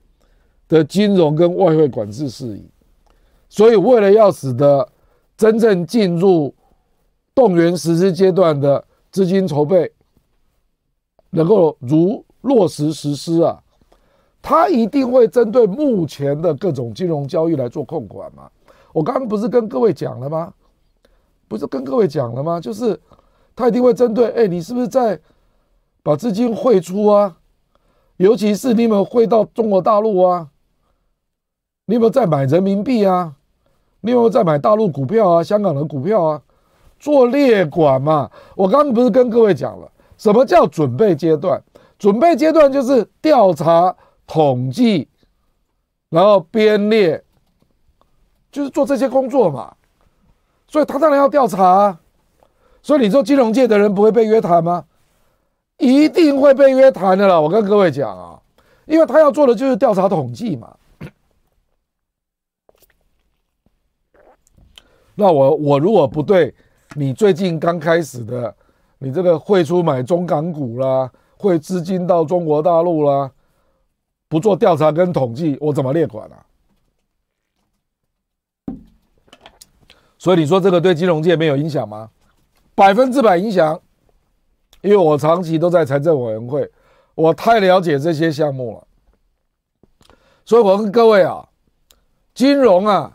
[0.69, 2.69] 的金融跟外汇管制事宜，
[3.55, 4.89] 所以为了要使得
[5.37, 6.53] 真正进入
[7.37, 9.93] 动员实施阶段的资金筹备
[11.31, 13.63] 能够如落实实施啊。
[14.43, 18.51] 他一定会针对目前的各种金融交易来做控管嘛？
[18.93, 20.53] 我刚刚不是跟各位讲了吗？
[21.47, 22.61] 不是跟各位讲了吗？
[22.61, 23.01] 就是
[23.55, 25.21] 他一定会针对，哎，你是不是在
[26.03, 27.37] 把资金汇出啊？
[28.17, 30.51] 尤其是你有没有汇到中国大陆啊？
[31.87, 33.37] 你有没有在买人民币啊？
[34.05, 35.43] 你有没有在买大陆股票啊？
[35.43, 36.43] 香港的股票啊？
[37.01, 38.31] 做列管嘛？
[38.55, 41.63] 我刚刚不是跟各位讲了，什么叫准备阶段？
[41.99, 43.97] 准备阶段就是调查。
[44.27, 45.07] 统计，
[46.09, 47.23] 然后编列，
[48.51, 49.75] 就是做这些工作嘛，
[50.67, 52.01] 所以他当然要调查啊。
[52.83, 54.85] 所以你说金融界的人不会被约谈吗？
[55.77, 57.39] 一定会被约谈的啦。
[57.39, 58.41] 我跟各位讲啊，
[58.87, 60.75] 因为他要做的就是调查统计嘛。
[65.15, 66.55] 那我我如果不对
[66.95, 68.55] 你最近刚开始的，
[68.99, 73.31] 你这个汇出买中港股啦，汇资金到中国大陆啦。
[74.27, 76.45] 不做调查跟统计，我怎么列管啊？
[80.19, 82.11] 所以你说这个对金融界没有影响吗？
[82.75, 83.81] 百分之百影响，
[84.81, 86.69] 因为我长期都在财政委员会，
[87.15, 88.87] 我太了解这些项目了。
[90.45, 91.49] 所以我跟各位啊，
[92.35, 93.14] 金融啊，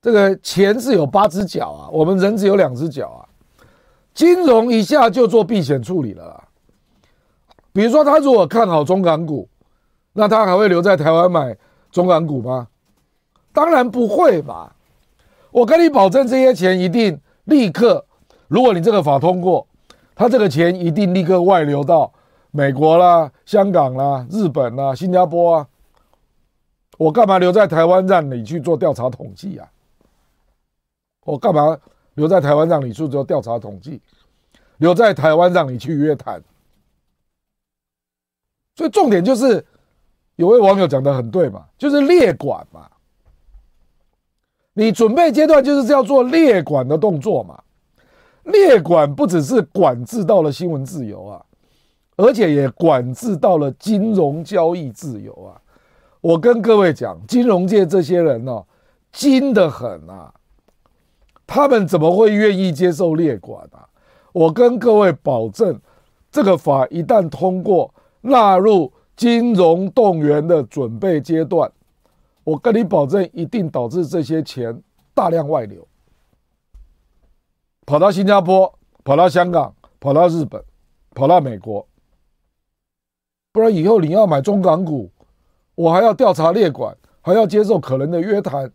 [0.00, 3.20] 这个钱是有八只脚啊，我们人只有两只脚啊。
[4.14, 6.44] 金融一下就做避险处理了。
[7.72, 9.48] 比如说，他如果看好中港股。
[10.14, 11.56] 那他还会留在台湾买
[11.92, 12.66] 中港股吗？
[13.52, 14.74] 当然不会吧！
[15.52, 18.04] 我跟你保证，这些钱一定立刻，
[18.48, 19.64] 如果你这个法通过，
[20.16, 22.12] 他这个钱一定立刻外流到
[22.50, 25.68] 美国啦、香港啦、日本啦、新加坡啊。
[26.96, 29.68] 我干嘛留在台湾让你去做调查统计啊？
[31.28, 31.78] 我干嘛
[32.14, 34.00] 留在台湾让你去做调查统计？
[34.78, 36.42] 留在台湾让你去约谈？
[38.74, 39.64] 所以重点就是。
[40.36, 42.88] 有位网友讲得很对嘛，就是列管嘛。
[44.72, 47.60] 你准备阶段就是要做列管的动作嘛。
[48.44, 51.44] 列管不只是管制到了新闻自由啊，
[52.14, 55.60] 而且也管制到了金融交易自由啊。
[56.20, 58.64] 我跟各位讲，金融界这些人、哦，
[59.10, 60.32] 精得很啊，
[61.48, 63.88] 他们怎么会愿意接受列管啊？
[64.32, 65.80] 我跟各位保证，
[66.30, 71.72] 这个法一旦通过，纳入金融动员的准备阶段，
[72.44, 74.78] 我跟你保证，一定导致这些钱
[75.14, 75.88] 大量外流，
[77.86, 78.72] 跑到新加坡，
[79.02, 80.62] 跑到香港，跑到日本，
[81.14, 81.84] 跑到美国。
[83.52, 85.10] 不然以后你要买中港股，
[85.74, 88.70] 我还要调查列管，还要接受可能的约谈，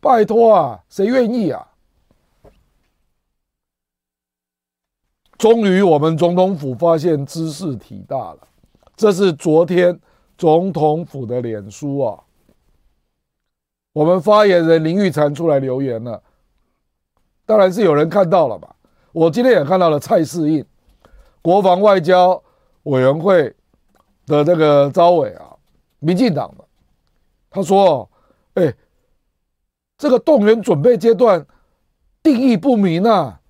[0.00, 1.64] 拜托啊，谁愿意啊？
[5.38, 8.38] 终于，我们总统府发现兹事体大了。
[8.96, 10.00] 这是昨天
[10.38, 12.18] 总统府的脸书啊，
[13.92, 16.22] 我们发言人林玉婵出来留言了。
[17.44, 18.74] 当然是有人看到了吧？
[19.12, 20.64] 我今天也看到了蔡适应，
[21.42, 22.42] 国防外交
[22.84, 23.54] 委员会
[24.26, 25.54] 的这个招委啊，
[25.98, 26.64] 民进党的，
[27.50, 28.08] 他说
[28.54, 28.74] ：“哎，
[29.98, 31.46] 这个动员准备阶段
[32.22, 33.40] 定义不明啊。”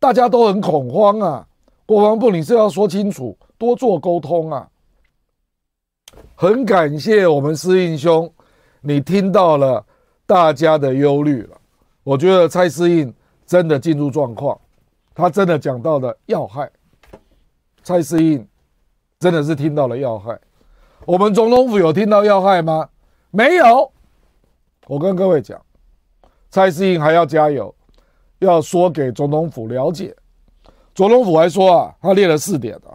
[0.00, 1.46] 大家都很恐慌啊！
[1.84, 4.66] 国防部，你是要说清楚，多做沟通啊！
[6.34, 8.32] 很感谢我们适应兄，
[8.80, 9.84] 你听到了
[10.24, 11.56] 大家的忧虑了。
[12.02, 14.58] 我觉得蔡司应真的进入状况，
[15.14, 16.70] 他真的讲到了要害。
[17.82, 18.48] 蔡司应
[19.18, 20.40] 真的是听到了要害。
[21.04, 22.88] 我们总统府有听到要害吗？
[23.30, 23.92] 没有。
[24.86, 25.60] 我跟各位讲，
[26.48, 27.74] 蔡司应还要加油。
[28.40, 30.14] 要说给总统府了解，
[30.94, 32.92] 总统府还说啊，他列了四点啊，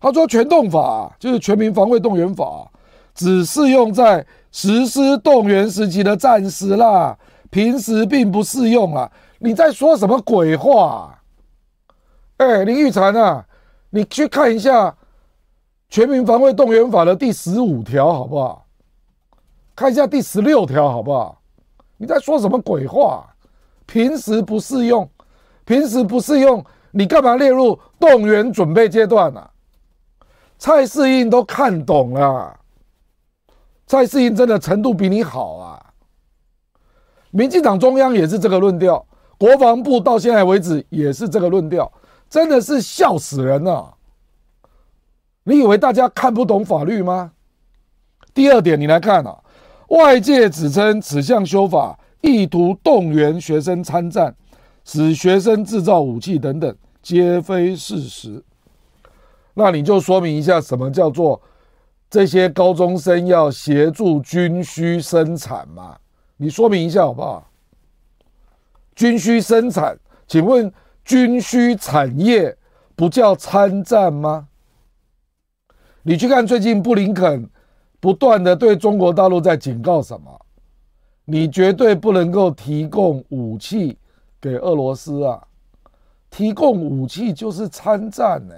[0.00, 2.70] 他说全动法就是全民防卫动员法，
[3.14, 7.16] 只适用在实施动员时期的战时啦，
[7.50, 9.10] 平时并不适用啊。
[9.38, 11.18] 你在说什么鬼话？
[12.36, 13.46] 哎，林玉婵啊，
[13.90, 14.94] 你去看一下
[15.88, 18.66] 全民防卫动员法的第十五条好不好？
[19.74, 21.40] 看一下第十六条好不好？
[21.96, 23.31] 你在说什么鬼话？
[23.92, 25.06] 平时不适用，
[25.66, 29.50] 平时不适用，你干嘛列入动员准备阶段呢、啊？
[30.56, 32.58] 蔡适应都看懂了，
[33.86, 35.92] 蔡适应真的程度比你好啊！
[37.32, 39.04] 民进党中央也是这个论调，
[39.36, 41.92] 国防部到现在为止也是这个论调，
[42.30, 43.92] 真的是笑死人了！
[45.44, 47.32] 你以为大家看不懂法律吗？
[48.32, 49.38] 第二点，你来看啊，
[49.88, 51.98] 外界指称此项修法。
[52.22, 54.34] 意图动员学生参战，
[54.84, 58.42] 使学生制造武器等等，皆非事实。
[59.54, 61.42] 那你就说明一下，什么叫做
[62.08, 65.98] 这些高中生要协助军需生产嘛？
[66.36, 67.50] 你说明一下好不好？
[68.94, 70.72] 军需生产，请问
[71.04, 72.56] 军需产业
[72.94, 74.48] 不叫参战吗？
[76.02, 77.48] 你去看最近布林肯
[78.00, 80.41] 不断的对中国大陆在警告什么？
[81.24, 83.96] 你绝对不能够提供武器
[84.40, 85.40] 给俄罗斯啊！
[86.28, 88.54] 提供武器就是参战呢。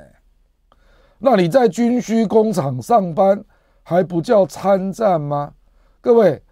[1.18, 3.44] 那你在军需工厂上班
[3.82, 5.52] 还不叫参战吗？
[6.00, 6.42] 各位，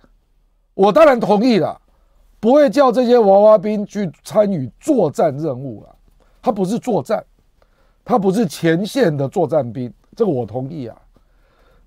[0.75, 1.81] 我当然同意了，
[2.39, 5.97] 不会叫这些娃娃兵去参与作战任务了。
[6.43, 7.25] 他不是作战，
[8.05, 10.97] 他不是前线的作战兵，这个我同意啊。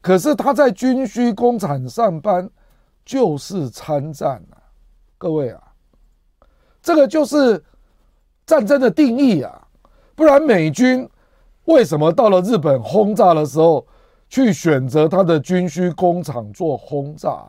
[0.02, 2.50] 可是他在军需工厂上班。
[3.06, 4.58] 就是参战啊，
[5.16, 5.62] 各位啊，
[6.82, 7.64] 这个就是
[8.48, 9.68] 战争的定义啊，
[10.16, 11.08] 不然美军
[11.66, 13.86] 为什么到了日本轰炸的时候，
[14.28, 17.46] 去选择他的军需工厂做轰炸？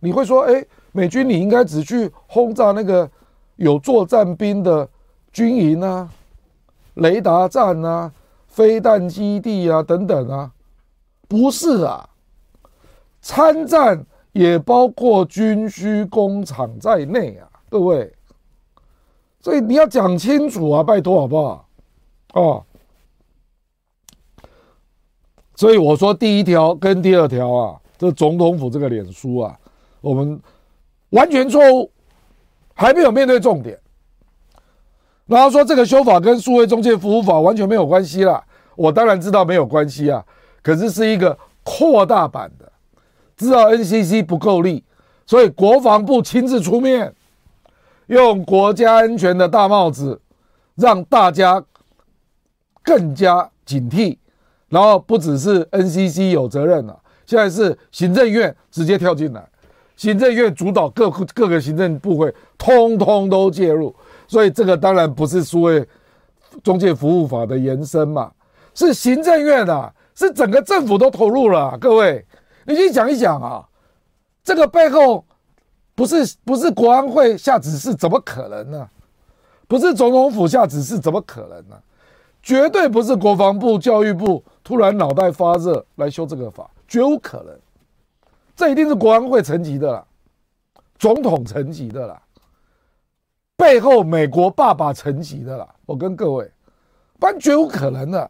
[0.00, 0.62] 你会说，哎，
[0.92, 3.10] 美军你应该只去轰炸那个
[3.56, 4.86] 有作战兵的
[5.32, 6.08] 军营啊、
[6.94, 8.12] 雷达站啊、
[8.46, 10.52] 飞弹基地啊等等啊？
[11.26, 12.06] 不是啊，
[13.22, 14.04] 参战。
[14.32, 18.12] 也包括军需工厂在内啊，各位，
[19.40, 21.68] 所以你要讲清楚啊，拜托好不好？
[22.34, 22.64] 哦，
[25.56, 29.58] 所以我说第一条跟第二条啊，这总统府这个脸书啊，
[30.00, 30.40] 我们
[31.10, 31.90] 完全错误，
[32.74, 33.78] 还没有面对重点。
[35.26, 38.44] 然后说这个修法跟数位中介服务法完全没有关系啦，
[38.76, 40.24] 我当然知道没有关系啊，
[40.62, 42.67] 可是是一个扩大版的。
[43.38, 44.82] 知道 NCC 不够力，
[45.24, 47.14] 所以国防部亲自出面，
[48.08, 50.20] 用国家安全的大帽子，
[50.74, 51.64] 让大家
[52.82, 54.18] 更加警惕。
[54.68, 59.48] 然后不只是 NCC 有责任了，现在是行政院直接跳进来，
[59.96, 63.94] 行政院主导各各个行政部会，通通都介入。
[64.26, 65.86] 所以这个当然不是所谓
[66.62, 68.30] 中介服务法的延伸嘛，
[68.74, 72.22] 是行政院啊，是整个政府都投入了，各位。
[72.68, 73.66] 你去讲一讲啊，
[74.44, 75.24] 这个背后
[75.94, 78.86] 不是不是国安会下指示，怎么可能呢？
[79.66, 81.80] 不是总统府下指示，怎么可能呢？
[82.42, 87.58] 绝对不是国防部、教育部突然脑袋发热来修这个法，绝无可能。
[88.54, 90.04] 这一定是国安会层级的啦，
[90.98, 92.20] 总统层级的啦，
[93.56, 95.66] 背后美国爸爸层级的啦。
[95.86, 96.50] 我跟各位，
[97.18, 98.20] 不然绝无可能的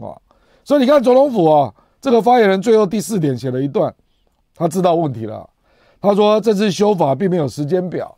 [0.00, 0.16] 啊！
[0.64, 3.94] 所以你看总统府啊，这个发言人最后第四点写了一段，
[4.54, 5.48] 他知道问题了。
[6.00, 8.16] 他说这次修法并没有时间表，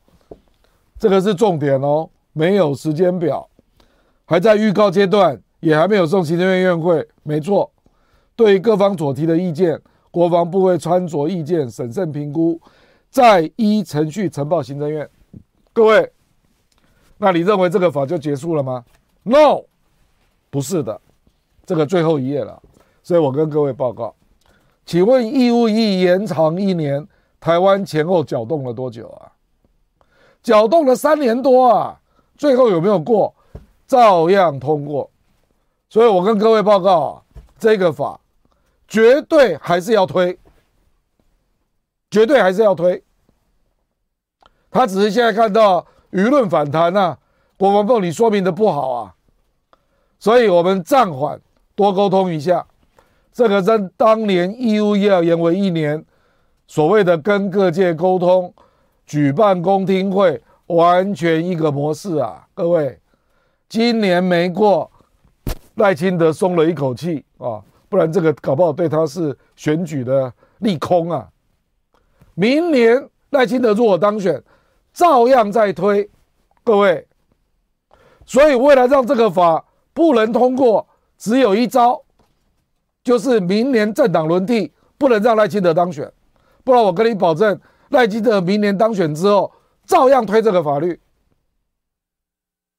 [0.99, 3.49] 这个是重点哦，没有时间表。
[4.27, 7.07] 还在预告阶段，也还没有送行政院院会。
[7.23, 7.73] 没错，
[8.37, 12.61] 对于各方所提的意见，国防部会穿着意见，审慎评估，
[13.11, 15.09] 再依程序呈报行政院。
[15.73, 16.13] 各位，
[17.17, 18.85] 那你认为这个法就结束了吗
[19.23, 19.63] ？No，
[20.51, 21.01] 不是的，
[21.65, 22.63] 这个最后一页了。
[23.03, 24.15] 所以我跟各位报告，
[24.85, 27.07] 请问义务役延长一年，
[27.41, 29.33] 台湾前后搅动了多久啊？
[30.43, 32.01] 搅动了三年多啊，
[32.37, 33.35] 最后有没有过？
[33.87, 35.11] 照样通过，
[35.89, 37.25] 所以我跟各位报告，
[37.59, 38.21] 这个法
[38.87, 40.39] 绝对还是要推，
[42.09, 43.03] 绝对还是要推。
[44.71, 47.19] 他只是现在看到舆论反弹啊，
[47.59, 49.15] 国防部你说明的不好啊，
[50.21, 51.41] 所以我们暂缓，
[51.75, 52.65] 多沟通一下。
[53.41, 56.05] 这个跟当年义务役要延为一年，
[56.67, 58.53] 所谓的跟各界沟通、
[59.07, 63.01] 举办公听会，完全一个模式啊，各位。
[63.67, 64.91] 今年没过，
[65.77, 71.27] 赖清德松了一口气啊，不然这个搞不好对他是选举的利空啊。
[72.35, 74.39] 明年赖清德如果当选，
[74.93, 76.11] 照样再推，
[76.63, 77.07] 各位。
[78.27, 79.65] 所以为了让这个法
[79.95, 80.87] 不能通过，
[81.17, 82.03] 只有一招，
[83.03, 86.13] 就是明年政党轮替，不能让赖清德当选，
[86.65, 89.53] 不然我跟你保证，赖清德明年当选之后，
[89.87, 91.01] 照样推这个法律。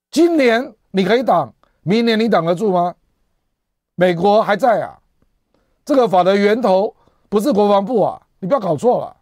[0.09, 0.73] 今年。
[0.93, 1.53] 你可以挡，
[1.83, 2.93] 明年你挡得住吗？
[3.95, 4.99] 美国还在啊，
[5.85, 6.93] 这个法的源头
[7.29, 9.15] 不是国防部啊，你不要搞错了，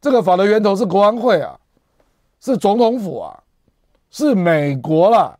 [0.00, 1.58] 这个法的源头是国安会啊，
[2.40, 3.42] 是总统府啊，
[4.08, 5.36] 是美国啦，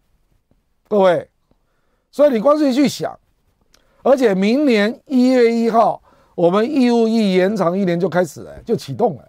[0.89, 1.31] 各位，
[2.11, 3.17] 所以你光是去想，
[4.09, 6.03] 而且明年一月一号，
[6.35, 9.25] 我们义务役延长一年就开始了，就启动了。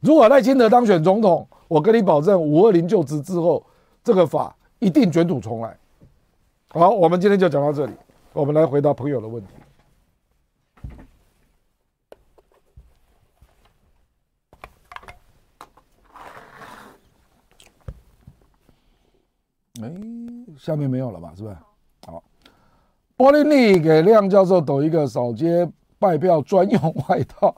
[0.00, 3.64] 如果赖清德当选总统，我跟你保证，五二零就职之后，
[4.04, 4.54] 这个法。
[4.78, 5.78] 一定卷土重来。
[6.70, 7.92] 好，我们今天就讲到这里。
[8.32, 9.48] 我们来回答朋友的问题。
[19.80, 19.94] 哎，
[20.58, 21.32] 下面没有了吧？
[21.36, 21.54] 是不是？
[21.54, 21.71] 好，
[23.22, 27.54] 波利尼给亮教授抖一个扫街拜票专用外套，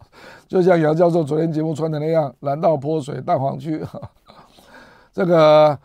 [0.47, 3.83] 就像杨教授昨天节目穿的那样，蓝到泼水蛋黄区。
[5.11, 5.79] 这个。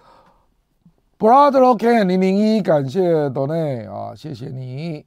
[1.18, 5.06] Brother OK 零零一，感谢 Donate 啊，谢谢你。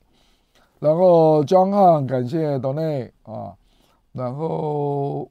[0.79, 3.53] 然后 John Han 感谢 Donate 啊，
[4.13, 5.31] 然后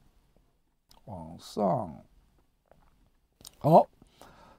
[1.06, 1.92] 往上
[3.58, 3.86] 好，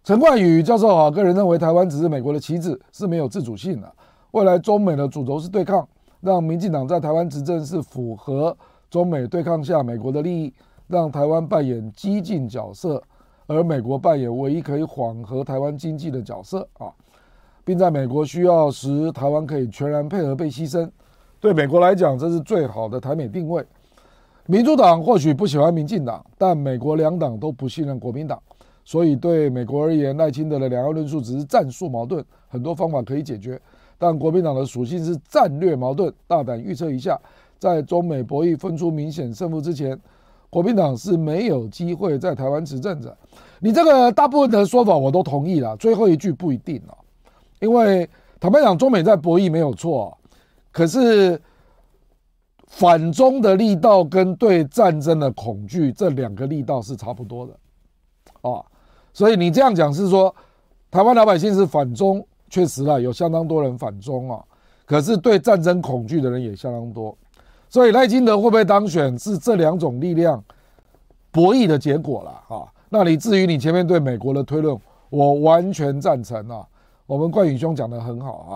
[0.04, 3.96] 陈冠宇教授啊，个人认为台湾只是美国的棋子，是没有自主性的。
[4.34, 5.88] 未来中美的主轴是对抗，
[6.20, 8.58] 让民进党在台湾执政是符合
[8.90, 10.52] 中美对抗下美国的利益，
[10.88, 13.02] 让台湾扮演激进角色。
[13.46, 16.88] 而美国扮演唯一可以缓和台湾经济的角色啊，
[17.64, 20.90] 并在美国需要时，台湾可以全然配合被牺牲。
[21.40, 23.64] 对美国来讲，这是最好的台美定位。
[24.48, 28.42] 民主党或许不喜欢民进党，但美国两党都不信任国民党，
[28.84, 33.62] 所以对美国而言，赖清德的两岸论述只是战术矛盾，很多方法可以解决。
[34.04, 36.14] 但国民党的属性是战略矛盾。
[36.28, 37.18] 大胆预测一下，
[37.58, 39.98] 在中美博弈分出明显胜负之前。
[40.50, 43.18] 国民党是没有机会在台湾执政的，
[43.60, 46.94] 你这个大部分的说法我都同意了，最后一句不一定哦，
[47.60, 48.08] 因为
[48.40, 50.16] 坦白讲，中美在博弈没有错，
[50.72, 51.42] 可是
[52.68, 57.54] 反中的力道跟对战争的恐惧这两个力道是差不多的，
[58.48, 58.62] 啊，
[59.12, 60.36] 所以你这样讲是说，
[60.92, 62.24] 台湾老百姓是反中，
[62.54, 64.40] 确实啦，有相当多人反中啊，
[64.86, 67.18] 可是对战争恐惧的人也相当多。
[67.68, 70.44] 所以赖清德会不会当选，是这两种力量
[71.32, 72.72] 博弈的结果了啊。
[72.90, 76.64] 那你至于你前面对美国的推论，我完全赞成啊。
[77.08, 78.54] 我们冠宇兄讲得很好啊。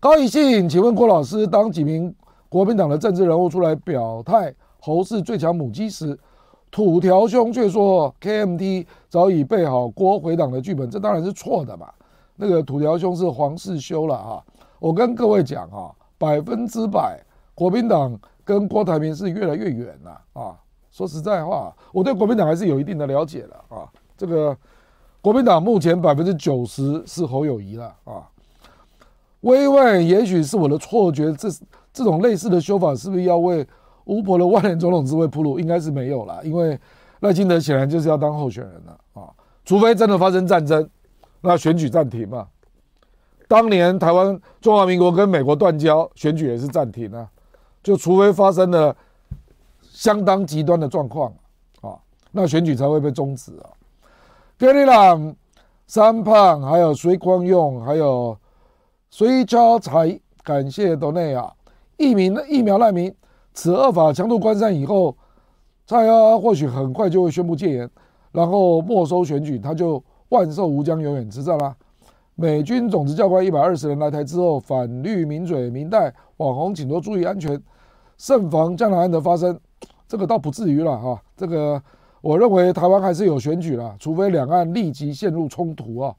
[0.00, 2.14] 高以信，请问郭老师，当几名
[2.48, 6.18] 国民党的政治人物出来表态侯是最强母鸡时，
[6.70, 11.90] 土条兄却说 KMT 早已备好郭回党的剧本，这当然是错的嘛。
[12.36, 14.42] 那个土条兄是黄世修了啊。
[14.78, 17.20] 我跟各位讲啊，百分之百。
[17.54, 20.56] 国民党跟郭台铭是越来越远了啊！
[20.90, 23.86] 说实在话，我对国民党还是有一定的了解的啊。
[24.16, 24.56] 这个
[25.20, 28.26] 国民党目前百分之九十是侯友谊了啊。
[29.40, 31.48] 我以为也许是我的错觉，这
[31.92, 33.64] 这种类似的修法是不是要为
[34.06, 35.60] 巫婆的万年总统之位铺路？
[35.60, 36.76] 应该是没有啦，因为
[37.20, 39.28] 赖清德显然就是要当候选人了啊，
[39.64, 40.88] 除非真的发生战争，
[41.42, 42.48] 那选举暂停嘛。
[43.46, 47.28] 当年台湾中华民国跟美国断交，选举也是暂停啊，
[47.82, 48.96] 就除非发生了
[49.82, 51.30] 相当极端的状况
[51.82, 51.98] 啊，
[52.30, 53.68] 那选举才会被终止啊。
[54.58, 55.36] 格里朗、
[55.86, 58.34] 三胖，还有隋光用，还有
[59.10, 61.52] 隋超才，感谢多内啊。
[61.98, 63.14] 疫民疫苗难民，
[63.52, 65.14] 此恶法强度关山以后，
[65.86, 67.90] 蔡阿或许很快就会宣布戒严，
[68.30, 70.02] 然后没收选举，他就
[70.32, 71.76] 万寿无疆，永远执政啦。
[72.36, 77.60] 美军种子教官一百二十人来台之后，反绿、名嘴、民代、网红，请多注意安全，
[78.16, 79.60] 慎防江南案的发生。
[80.08, 81.20] 这个倒不至于了哈。
[81.36, 81.80] 这个
[82.22, 86.14] 我认为台湾还是有选举了，除非两岸立即陷入冲突啊。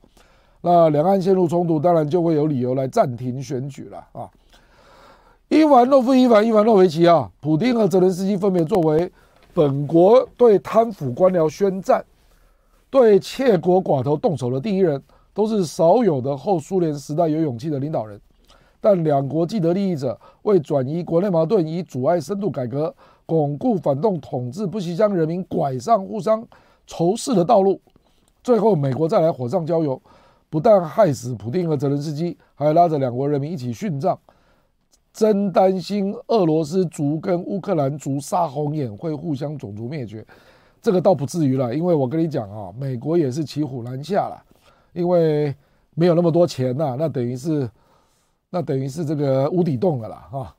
[0.62, 4.30] 那两岸陷入冲突，当然就会有理由来暂停选举了啊。
[5.50, 9.12] 伊凡诺夫、伊凡、伊凡诺维奇啊，普丁和泽连斯基分别作为
[9.56, 12.06] 本国对贪腐官僚宣战、
[12.94, 15.02] 对窃国寡头动手的第一人。
[15.36, 18.22] 都是少有的后苏联时代有勇气的领导人，
[18.80, 22.94] 但两国既得利益者为转移国内矛盾，以阻碍深度改革、
[23.26, 26.46] 巩固反动统治，不惜将人民拐上互相
[26.86, 27.82] 仇视的道路。
[28.44, 30.00] 最后，美国再来火上浇油，
[30.52, 34.16] 不但害死普丁和泽连斯基，还拉着两国人民一起殉葬。
[35.12, 40.24] 真担心俄罗斯族跟乌克兰族杀红眼会互相种族灭绝，
[40.84, 44.44] 这个倒不至于了，因为我跟你讲啊，美国也是骑虎难下了。
[44.92, 45.56] 因为
[45.96, 47.68] 没有那么多钱呐、那等于是，
[48.52, 50.56] 那等于是这个无底洞了啦哈。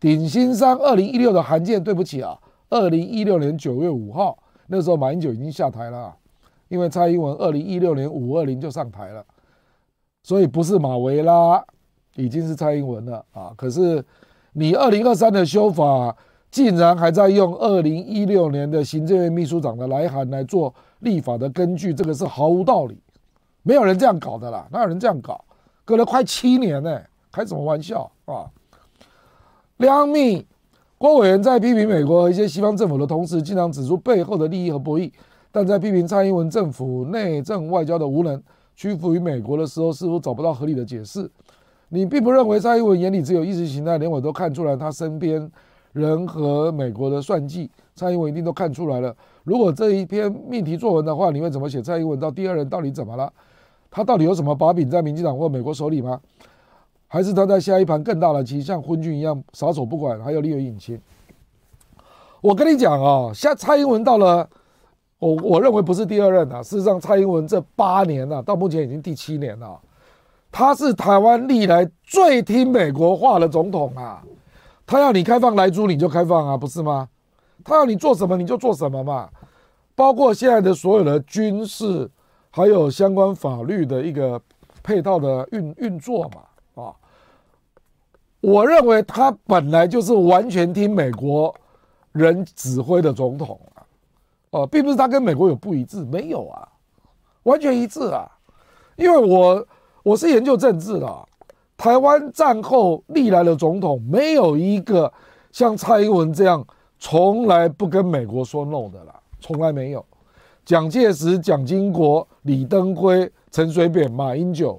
[0.00, 2.36] 顶新三二零一六的函件，对不起啊，
[2.70, 4.36] 二零一六年九月五号
[4.66, 6.16] 那时候马英九已经下台了，
[6.68, 9.24] 因为蔡英文二零一六年五二零就上台了，
[10.22, 11.62] 所以不是马维拉，
[12.16, 13.52] 已经是蔡英文了啊。
[13.56, 14.04] 可是
[14.54, 16.16] 你二零二三的修法，
[16.50, 22.98] 竟然还在用二零一六年的行政院秘书长的来函来做立法的根据，这个是毫无道理。
[23.62, 25.44] 没有人这样搞的啦，哪有人这样搞？
[25.84, 27.00] 隔了快七年呢、
[27.30, 28.48] 开什么玩笑啊？
[29.76, 30.46] 两米
[30.96, 35.12] 郭委员在批评美国和一些西方政府的同时，经常指出背后的利益和博弈，
[35.52, 38.42] 但在批评蔡英文政府内政外交的无能、
[38.74, 41.30] 屈服于美国的时候，似乎找不到合理的解释。
[41.90, 45.50] 你并不认为蔡英文眼里只有意识形态，连我都看出来他身边
[45.98, 49.14] 人和美国的算计，蔡英文一定都看出来了。
[49.42, 51.82] 如果这一篇命题作文的话，你会怎么写？
[51.82, 53.32] 蔡英文到第二任到底怎么了？
[53.90, 56.20] 他到底有什么把柄在民进党或美国手里吗？
[57.06, 61.00] 还是他在下一盘更大的棋，像昏君一样撒手不管，还有另有隐情？
[62.40, 64.46] 我跟你讲啊，像蔡英文到了，
[65.18, 66.62] 我我认为不是第二任啊。
[66.62, 69.80] 事实上，蔡英文这八年啊，到目前已经第七年了，
[70.52, 74.22] 他是台湾历来最听美国话的总统啊。
[74.88, 77.08] 他要你开放莱猪，你就开放啊，不是吗？
[77.62, 79.28] 他要你做什么，你就做什么嘛。
[79.94, 82.10] 包括现在的所有的军事。
[82.50, 84.40] 还有相关法律的一个
[84.82, 86.96] 配套的运运作嘛，啊，
[88.40, 91.54] 我认为他本来就是完全听美国
[92.10, 93.84] 人指挥的总统啊，
[94.50, 96.66] 哦，并不是他跟美国有不一致，没有啊，
[97.42, 98.28] 完全一致啊，
[98.96, 99.64] 因为我
[100.02, 101.27] 我是研究政治的，
[101.78, 105.10] 台湾战后历来的总统没有一个
[105.52, 106.62] 像蔡英文这样
[106.98, 110.04] 从来不跟美国说 no 的啦，从来没有。
[110.64, 114.78] 蒋介石、蒋经国、李登辉、陈水扁、马英九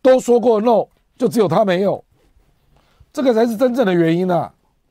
[0.00, 0.86] 都说过 no，
[1.18, 2.02] 就只有他没有，
[3.12, 4.48] 这个才是真正的原因呐！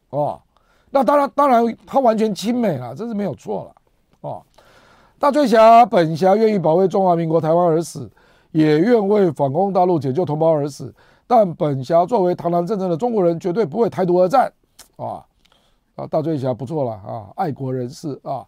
[0.09, 0.39] 哦，
[0.91, 3.75] 那当然，当然他完全亲美了，这是没有错了。
[4.19, 4.43] 哦，
[5.17, 8.11] 大醉侠本侠愿意保卫中华民国台湾而死，
[8.51, 10.93] 也愿为反攻大陆、解救同胞而死，
[11.27, 14.51] 但本侠作为堂堂正正的中国人，绝对不会台独而战。
[14.97, 15.25] 啊
[15.95, 18.45] 啊，大醉侠不错了啊，爱国人士啊。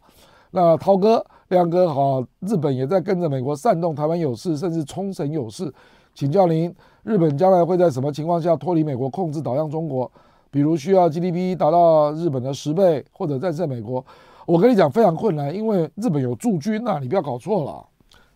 [0.51, 5.73] 那涛哥、亮哥好，日本也在跟着美国煽动台湾有事，甚至冲绳有事。
[6.13, 6.73] 请教您，
[7.03, 10.11] 日本将来会在什么情况下脱离美国控制，导向中国？
[10.49, 14.03] 比如需要 GDP 达到日本的十倍，或者战胜美国？
[14.45, 17.85] 我跟你讲，非常困难，因为日本有驻军呐、你不要搞错了，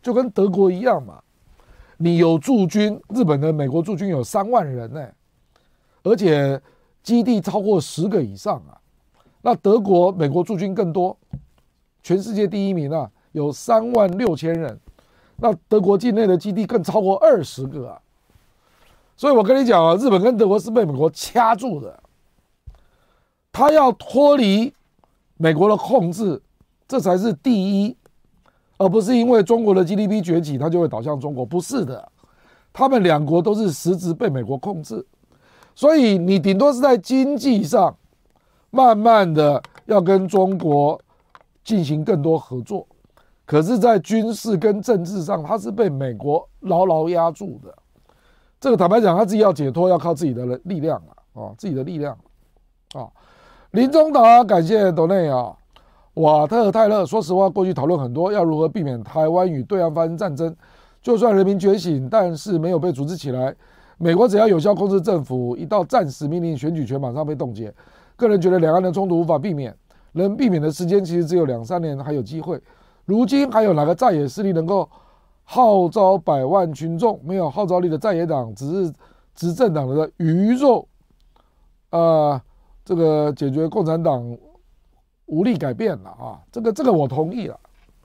[0.01, 1.21] 就跟德国一样嘛。
[2.01, 5.07] 你有驻军，日本的美国驻军有三万人呢、
[6.03, 6.59] 而且
[7.03, 8.81] 基地超过十个以上啊。
[9.43, 11.15] 那德国、美国驻军更多。
[12.03, 14.79] 全世界第一名啊，有三万六千人，
[15.35, 18.01] 那德国境内的基地更超过二十个啊，
[19.15, 22.01] 所以我跟你讲啊，日本跟德国是被美国掐住的，
[23.51, 24.73] 他要脱离
[25.37, 26.41] 美国的控制，
[26.87, 27.95] 这才是第一，
[28.81, 32.11] 而不是因为中国的 GDP 崛起，它就会倒向中国，不是的，
[32.73, 35.05] 他们两国都是实质被美国控制，
[35.75, 37.95] 所以你顶多是在经济上
[38.71, 40.99] 慢慢的要跟中国
[41.63, 42.87] 进行更多合作，
[43.45, 47.71] 可是，在军事跟政治上，它是被美国牢牢压住的。
[48.59, 50.99] 这个坦白讲，他自己要解脱，要靠自己的力量
[51.33, 52.17] 啊，自己的力量
[52.93, 53.05] 啊。
[53.71, 55.55] 林中达，感谢斗内啊。
[56.15, 60.53] 瓦特泰勒，说实话，过去讨论很多，要如何避免台湾与对岸发生战争。
[61.01, 63.55] 就算人民觉醒，但是没有被组织起来。
[63.97, 67.73] 美国只要有效控制政府，一到战时命令，选举权马上被冻结。
[68.17, 69.73] 个人觉得两岸的冲突无法避免，
[70.11, 72.61] 能避免的时间其实只有两三年，还有机会。
[73.05, 74.87] 如今还有哪个在野势力能够
[75.45, 77.17] 号召百万群众？
[77.23, 78.93] 没有号召力的在野党，只是
[79.33, 80.85] 执政党的鱼肉。
[81.91, 82.39] 呃，
[82.83, 84.37] 这个解决共产党。
[85.31, 86.37] 无力改变了啊！
[86.51, 87.57] 这个这个我同意了，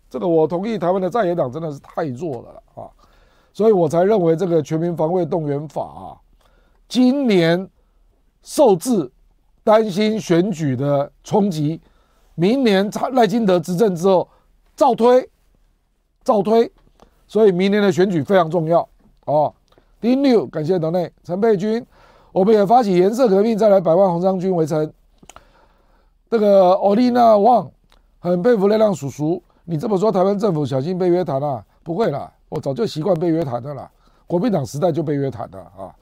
[0.09, 0.79] 这个我同意。
[0.79, 2.87] 台湾的在野党真的是太弱了啊，
[3.53, 6.15] 所以我才认为这个全民防卫动员法啊，
[6.89, 7.69] 今年
[8.43, 9.11] 受制，
[9.65, 11.81] 担心选举的冲击，
[12.37, 14.29] 明年赖金德执政之后
[14.77, 15.29] 照推，
[16.23, 16.71] 照推，
[17.27, 18.89] 所以明年的选举非常重要
[19.25, 19.53] 哦。
[20.01, 21.85] 丁六，感谢党内陈佩君，
[22.31, 24.93] 我们也发起颜色革命，再来百万红衫军围城。
[26.29, 27.71] 这个奥利娜旺
[28.19, 31.65] 很佩服亮亮叔叔，你这么说，台湾政府小心被约谈啊？
[31.83, 33.89] 不会啦，我早就习惯被约谈的啦。
[34.27, 35.95] 国民党时代就被约谈的啊。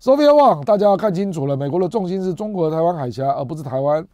[0.00, 4.06] Sophia Wang，大家要看清楚了，美国的重心是中国的台湾海峡，而不是台湾。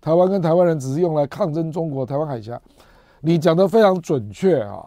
[0.00, 2.60] 台湾跟台湾人只是用来抗争中国台湾海峡。
[3.20, 4.84] 你讲的非常准确啊，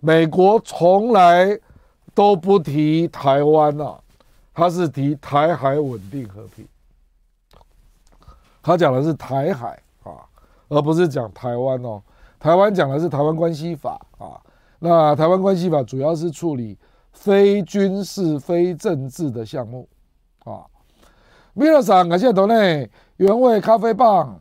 [0.00, 1.58] 美国从来
[2.14, 3.98] 都不提台湾啊，
[4.54, 6.64] 他是提台海稳定和平。
[8.66, 10.26] 他讲的是台海啊，
[10.68, 12.02] 而不是讲台湾哦。
[12.40, 14.42] 台湾讲的是台湾关系法啊。
[14.80, 16.76] 那台湾关系法主要是处理
[17.12, 19.88] 非军事、非政治的项目
[20.42, 20.66] 啊。
[21.54, 24.40] 米勒桑，感谢斗内原味咖啡棒，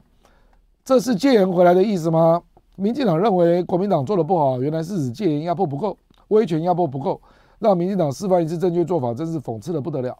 [0.84, 2.42] 这是戒严回来的意思吗？
[2.78, 5.96] 民进党认为国民党做的不好，原来是指戒严压迫不够，
[6.30, 7.22] 威权压迫不够，
[7.60, 10.18] 让民进党示范一次正确做法，真是讽刺的不得了。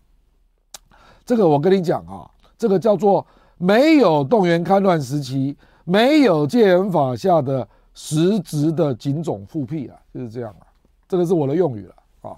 [1.26, 3.26] 这个我跟你讲啊，这个叫做。
[3.58, 10.68] 没有动员戡乱时期，没有戒严法下的实质的警总复辟啊，就是这样啊，
[11.08, 11.96] 这个是我的用语了
[12.30, 12.36] 啊。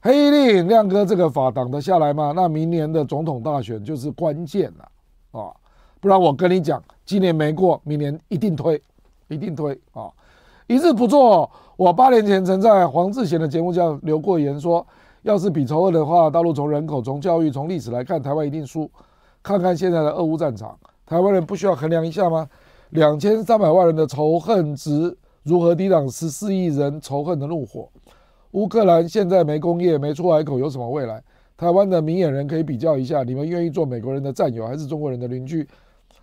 [0.00, 2.32] 黑令亮哥，这个法挡得下来吗？
[2.36, 5.50] 那明年的总统大选就是关键了啊，
[6.00, 8.82] 不然我跟你讲，今年没过，明年一定推，
[9.28, 10.10] 一定推啊。
[10.66, 14.86] 一日不做，我八年前曾在黄志贤的节目叫留过言说，
[15.22, 18.90] 要是比仇恨的话，大陆从人口、从教育、从历史来看，台湾一定输。
[19.44, 22.48] 看看现在的俄乌战场，台湾人不需要衡量一下吗？
[22.90, 27.86] 两千三百万人的仇恨值如何抵挡十四亿人仇恨的怒火？
[28.52, 31.22] 乌克兰现在没工业、没出海口，有什么未来？
[31.58, 35.68] 台湾的明眼人可以比较一下，你们愿意做美国人的战友还是中国人的邻居？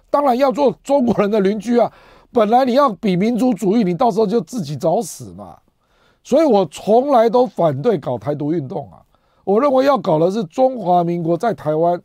[0.10, 1.94] 当然要做中国人的邻居啊！
[2.34, 5.60] 本来你要比民族主义，你到时候就自己找死嘛！
[6.24, 9.04] 所以我从来都反对搞台独运动啊！
[9.44, 12.02] 我认为要搞的是中华民国在台湾。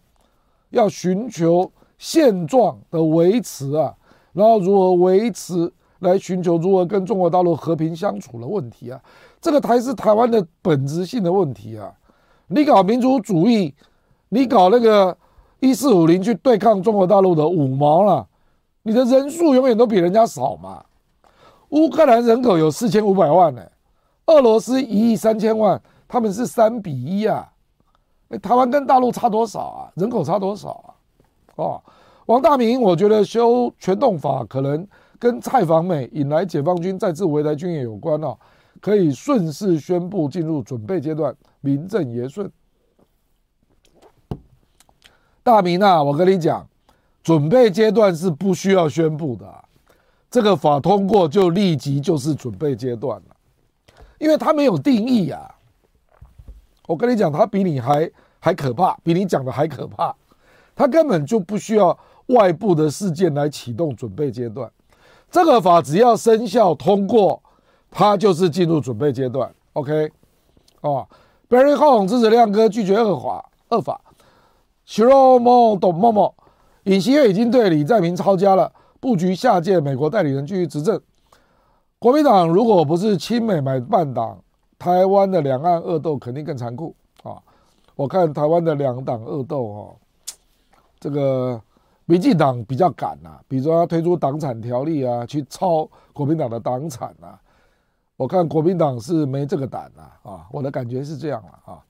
[0.77, 3.95] 要寻求现状的维持啊，
[4.35, 9.01] 然后如何维持，来寻求如何跟中国大陆和平相处的问题啊，
[9.41, 11.91] 这个才是台湾的本质性的问题啊！
[12.49, 13.75] 你搞民族主义，
[14.29, 15.17] 你搞那个
[15.61, 18.27] 一四五零去对抗中国大陆的五毛了，
[18.83, 20.85] 你的人数永远都比人家少嘛。
[21.71, 23.63] 乌克兰人口有四千五百万呢，
[24.27, 27.51] 俄罗斯一亿三千万，他们是三比一啊。
[28.43, 29.93] 台湾跟大陆差多少啊？
[29.95, 30.91] 人口差多少啊？
[31.57, 31.83] 哦，
[32.27, 34.87] 王大明，我觉得修全动法可能
[35.19, 38.37] 跟蔡访美引来解放军再次围台军演有关哦，
[38.81, 42.51] 可以顺势宣布进入准备阶段，名正言顺。
[45.43, 46.69] 大明啊，我跟你讲，
[47.23, 49.65] 准备阶段是不需要宣布的，
[50.29, 53.37] 这个法通过就立即就是准备阶段了，
[54.19, 55.56] 因为它没有定义啊。
[56.87, 60.15] 我跟你讲，他比你还还可怕，比你讲的还可怕。
[60.75, 64.71] 他根本就不需要外部的事件来启动准备阶段。
[65.31, 67.43] 这个法只要生效通过，
[67.91, 69.53] 它就是进入准备阶段。
[69.73, 70.13] OK，
[70.83, 71.07] 哦
[71.49, 74.01] ，Barry Hong 支持亮哥拒绝恶法，恶法。
[74.87, 76.35] Shiromo 董默默，
[76.85, 81.01] 尹锡悦已经对李在明抄家了，布局下届美国代理人继续执政。
[81.99, 84.39] 国民党如果不是亲美买办党。
[84.79, 87.37] 台湾的两岸恶斗肯定更残酷啊！
[87.95, 89.97] 我看台湾的两党恶斗哦，
[91.01, 91.61] 这个
[92.05, 97.41] 民进党比较敢呐，比如说他推出党产条例啊，去抄国民党的党产啊。
[98.17, 100.47] 我看国民党是没这个胆呐啊！
[100.51, 101.83] 我的感觉是这样了啊。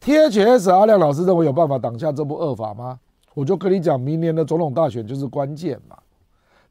[0.00, 2.98] THS 阿亮老师认为有办法挡下这部恶法吗？
[3.34, 5.96] 我就跟你讲，明年的总统大选就是关键嘛。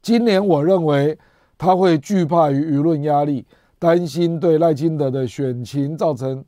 [0.02, 1.16] 今年我认为
[1.58, 3.44] 他会惧怕于舆论压力，
[3.78, 6.44] 担心对赖清德的选情造成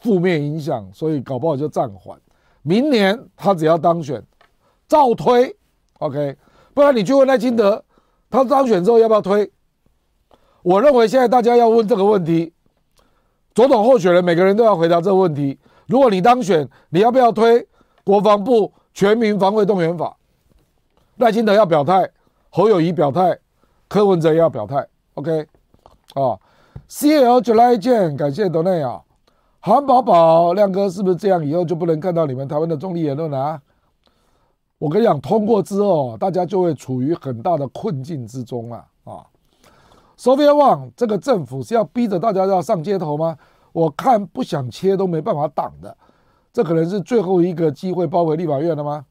[0.00, 2.18] 负面影响，所以搞不好就暂缓。
[2.62, 4.22] 明年他只要当选，
[4.88, 5.54] 照推
[5.98, 6.36] ，OK。
[6.72, 7.84] 不然你去问赖清德，
[8.28, 9.50] 他当选之后要不要推？
[10.62, 12.52] 我认为现在大家要问这个问题，
[13.54, 15.58] 总统候选人每个人都要回答这个问题。
[15.86, 17.66] 如果你当选，你要不要推
[18.02, 20.16] 国防部全民防卫动员法？
[21.18, 22.10] 赖清德要表态，
[22.50, 23.38] 侯友宜表态，
[23.86, 24.84] 柯文哲要表态。
[25.14, 25.46] OK，
[26.14, 26.36] 啊
[26.94, 29.02] ，CL July 见，感谢 d o n a 啊，
[29.58, 31.44] 韩宝宝亮哥是不是这样？
[31.44, 33.60] 以后就不能看到你们台湾的中立言论了啊？
[34.78, 39.26] 我跟你讲，通过之后，大家就会处于很大的困境之中了啊。
[40.16, 43.36] Sophia Wang，这个政府是要逼着大家要上街头吗？
[43.72, 45.96] 我看不想切都没办法挡的，
[46.52, 49.04] 这可能是最后一个机会包围立法院了吗？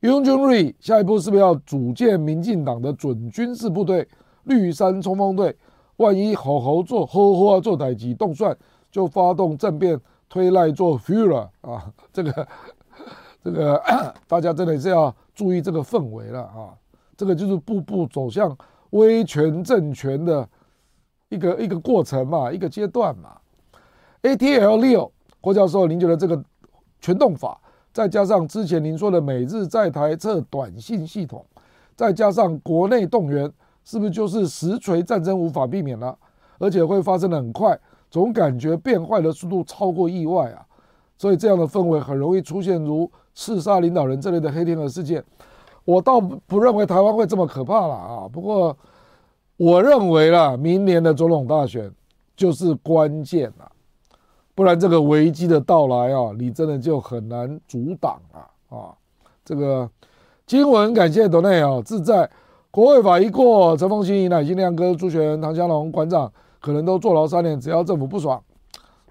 [0.00, 4.06] 雍君瑞，下一步是不是要组建民进党的准军事部队
[4.44, 5.56] 绿山冲锋队？
[6.00, 8.56] 万一好好做，好好做代志动算，
[8.90, 10.00] 就发动政变
[10.30, 11.92] 推赖做 f u r e r 啊！
[12.10, 12.48] 这个
[13.44, 13.82] 这个
[14.26, 16.72] 大家真的是要注意这个氛围了啊！
[17.18, 18.56] 这个就是步步走向
[18.90, 20.48] 威权政权的
[21.28, 23.36] 一个一个过程嘛，一个阶段嘛。
[24.22, 26.42] ATL 六，郭教授，您觉得这个
[26.98, 27.60] 全动法，
[27.92, 31.44] 再加上之前您说的美日在台测短信系统，
[31.94, 33.52] 再加上国内动员，
[33.84, 36.16] 是不是就是实锤战争无法避免了？
[36.58, 37.78] 而且会发生的很快，
[38.10, 40.66] 总感觉变坏的速度超过意外啊！
[41.16, 45.24] 所以这样的氛围很容易出现如刺杀领导人这类的黑天鹅事件。
[45.84, 48.28] 我倒不认为台湾会这么可怕了啊！
[48.30, 48.76] 不过
[49.56, 51.90] 我认为啦，明年的总统大选
[52.36, 53.72] 就是关键了。
[54.54, 58.92] 不然这个危机的到来啊，你真的就很难阻挡了啊！
[59.42, 59.88] 这个
[60.46, 62.28] 经文感谢董内啊，自在
[62.70, 68.40] 国会法一过，陈凤馨、乃金亮哥、朱权、唐湘龙馆长可能都坐牢三年，只要政府不爽，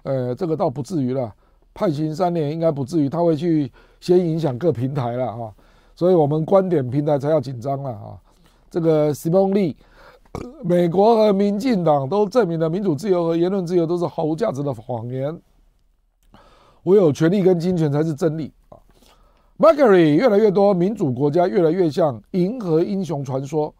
[0.02, 1.30] 呃，这个倒不至于了，
[1.74, 3.70] 判刑三年应该不至于，他会去
[4.00, 5.52] 先影响各平台了啊，
[5.94, 8.16] 所以我们观点平台才要紧张了啊！
[8.70, 9.76] 这个 Simon Lee。
[10.62, 15.36] 美国和民进党都证明了民主自由和言论自由都是毫无价值的谎言，
[16.84, 18.52] 唯有权力跟金钱才是真理
[19.60, 23.70] ！Mercury 越来越多民主国家越来越像银河英雄传说，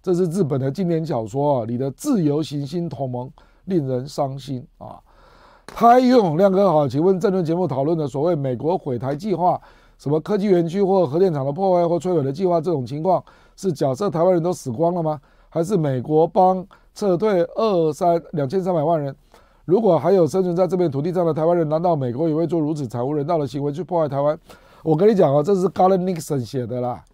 [0.00, 3.28] 这是日本的经典小说啊里的自由行星同盟，
[3.64, 5.00] 令人伤心啊！
[5.66, 9.60] 台用亮哥好，请问政论节目讨论的所谓美国毁台计划，
[9.98, 13.20] 什么科技园区或核电厂的破坏或摧毁的计划，这种情况
[13.56, 15.20] 是假设台湾人都死光了吗？
[15.48, 19.12] 还是美国帮撤退二三两千三百万人？
[19.64, 24.38] 如果还有生存在这片土地上的台湾人，难道美国也会做如此惨无人道的行为去破坏台湾？
[24.82, 27.04] 我跟你讲啊，这是 Garland Nixon 写的啦，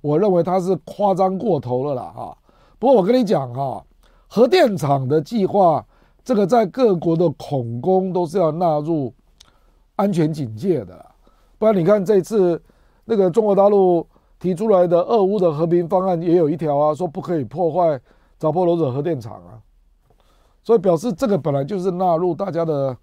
[0.00, 2.36] 我认为他是夸张过头了啦啊！
[2.78, 3.84] 不过我跟你讲哈，
[4.28, 5.84] 核电厂的计划，
[6.24, 9.12] 这个在各国的恐攻都是要纳入
[9.96, 11.04] 安全警戒的，
[11.58, 12.62] 不然你看这次
[13.04, 14.06] 那个中国大陆。
[14.38, 17.98] 提出来的俄乌的和平方案也有一条啊，说不可以破坏
[18.38, 19.56] 扎波罗热核电厂啊，
[20.62, 22.94] 所以表示这个本来就是纳入大家的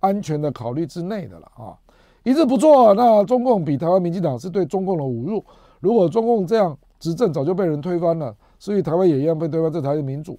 [0.00, 1.72] 安全的考虑之内的了啊。
[2.24, 5.44] 一致不做，那中共比台湾民进党是对中共的侮辱。
[5.80, 10.38] 如果中共这样执政，早就被人推翻了，所以台湾也一样被推翻，这才是民主。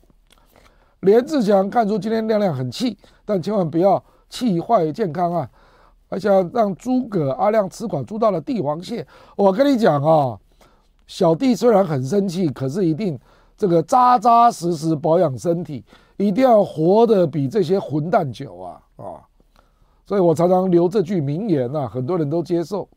[1.02, 5.50] 连志强看出今天亮亮很气，但千万不要气坏健康啊！
[6.08, 9.06] 而且让诸葛阿亮吃垮猪大的帝王蟹，
[9.36, 10.38] 我跟你讲啊。
[11.06, 13.20] 小弟虽然很生气，可是一定
[13.58, 15.84] 这个扎扎实实保养身体，
[16.16, 19.20] 一定要活得比这些混蛋久啊啊！
[20.06, 22.88] 所以我常常留这句名言、啊，很多人都接受。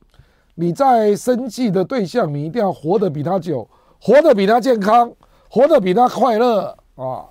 [0.54, 3.68] 你在生气的对象，你一定要活得比他久，
[4.00, 5.12] 活得比他健康，
[5.50, 7.26] 活得比他快乐啊！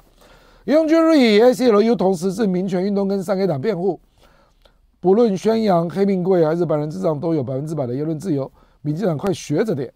[0.66, 4.00] 雍君瑞 ACLU 同时是民权运动跟三 K 党辩护，
[5.00, 8.52] 不论宣扬黑命贵还是白人至上，都有百分之百的言论自由。
[8.82, 9.92] 民进党快学着点。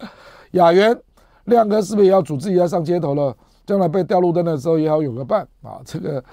[0.52, 0.98] 雅媛，
[1.44, 3.34] 亮哥是不是也要组织一下上街头了？
[3.66, 5.80] 将来被吊路灯的时候也好有个伴啊！
[5.84, 6.24] 这个，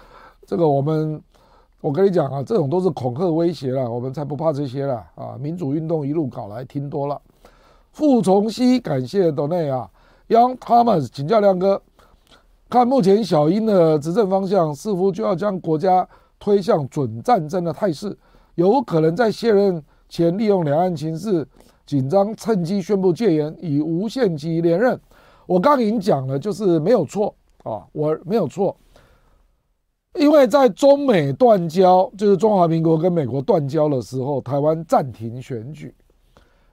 [0.46, 1.22] 这个我们，
[1.84, 5.36] 我跟你讲啊，这种都是恐吓威胁了，我们才不怕这些了啊！
[5.38, 7.22] 民主运动一路搞来，听多了。
[7.92, 9.92] 傅崇熙，感谢斗内啊
[10.30, 11.82] ，Young Thomas 请教亮哥，
[12.70, 16.08] 看目前小英的执政方向，似乎就要将国家
[16.40, 18.18] 推向准战争的态势，
[18.56, 21.46] 有可能在卸任前利用两岸情势。
[21.86, 24.98] 紧张，趁机宣布戒严，以无限期连任。
[25.46, 28.74] 我刚已经讲了，就是没有错啊，我没有错。
[30.16, 35.94] 因为在中美断交，就是中华民国跟美国断交的时候，台湾暂停选举，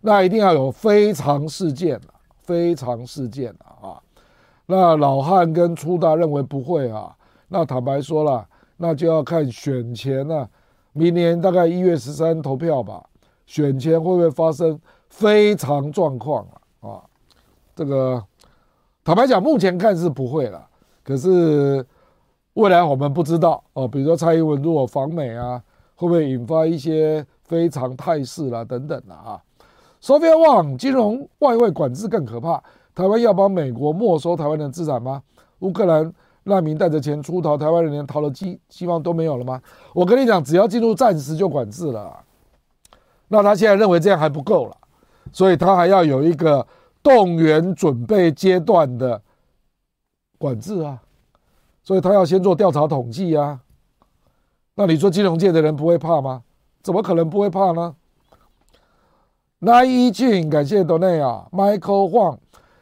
[0.02, 1.98] 那一定要有非常事件，
[2.42, 3.50] 非常事件
[3.82, 3.98] 啊！
[4.66, 7.16] 那老汉跟初大认为不会啊，
[7.48, 8.46] 那坦白说了，
[8.76, 10.48] 那就要看选前呢、啊，
[10.92, 13.02] 明年大概一月十三投票吧，
[13.46, 16.46] 选前会不会发生非常状况
[16.80, 16.90] 啊？
[16.90, 17.02] 啊，
[17.74, 18.22] 这个
[19.02, 20.68] 坦白讲，目前看是不会了，
[21.02, 21.82] 可是。
[22.60, 25.62] 未来我们不知道哦，比如说蔡英文如果访美啊，
[25.96, 29.40] 会不会引发一些非常态势啦等等的啊
[30.02, 32.62] ？Sophia Wang，金融外汇管制更可怕，
[32.94, 35.22] 台湾要帮美国没收台湾的资产吗？
[35.60, 36.12] 乌克兰
[36.42, 39.58] 难民带着钱出逃，台湾人连逃的机希望都没有了吗？
[39.94, 42.14] 我跟你讲，只要进入战时就管制了，
[43.28, 44.76] 那他现在认为这样还不够了，
[45.32, 46.66] 所以他还要有一个
[47.02, 49.22] 动员准备阶段的
[50.36, 51.00] 管制啊。
[51.82, 53.60] 所以他要先做调查统计呀，
[54.74, 56.42] 那你说金融界的人不会怕吗？
[56.82, 57.94] 怎么可能不会怕呢？
[59.58, 62.38] 那一俊，感谢斗内啊，Michael Huang，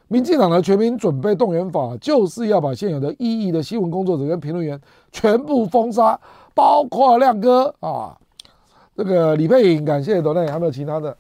[0.06, 4.80] 民进党的全民准备动员法就是要把现有的异议的新闻工作者跟评论员
[5.10, 6.20] 全部封杀，
[6.54, 8.16] 包括亮哥啊，
[8.96, 11.16] 这个李佩颖，感谢斗内，还有没有其他的？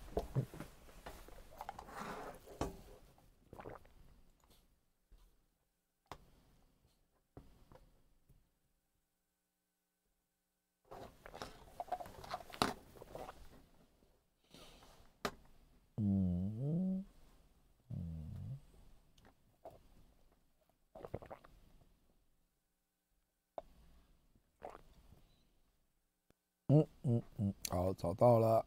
[26.70, 28.62] 嗯嗯嗯，好，找到了，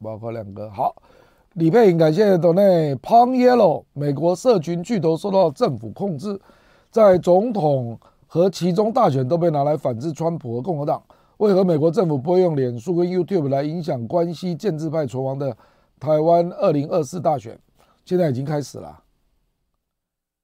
[0.00, 0.96] 包括两个好，
[1.52, 6.40] 李佩颖感谢斗内 Pong Yellow，美国社群巨头受到政府控制，
[6.90, 11.02] 在总统和其中大选都被拿来反制川普和共和党，
[11.36, 15.54] 为何美国政府不会用脸书跟 YouTube 来影响关系建制派存亡的
[15.98, 17.58] 台湾二零二四大选？
[18.06, 19.02] 现在已经开始了，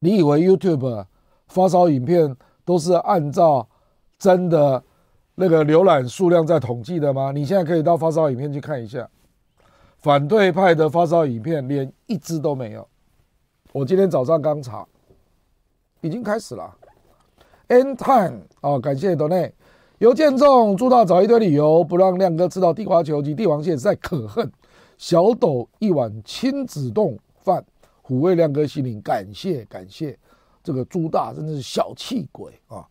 [0.00, 1.06] 你以为 YouTube
[1.46, 2.36] 发烧影片
[2.66, 3.66] 都是按照？
[4.18, 4.82] 真的
[5.34, 7.32] 那个浏览数量在统计的吗？
[7.32, 9.08] 你现在可以到发烧影片去看一下，
[9.98, 12.86] 反对派的发烧影片连一支都没有。
[13.72, 14.86] 我今天早上刚查，
[16.00, 16.74] 已经开始了。
[17.68, 19.52] End time 哦，感谢斗内，
[19.98, 24.50] 尤建中朱大找一堆理由不让亮哥吃到地瓜球及帝王蟹，实在可恨。
[24.96, 27.62] 小斗一碗亲子冻饭，
[28.06, 30.18] 抚慰亮哥心灵，感谢感谢。
[30.64, 32.86] 这个朱大真的是小气鬼啊！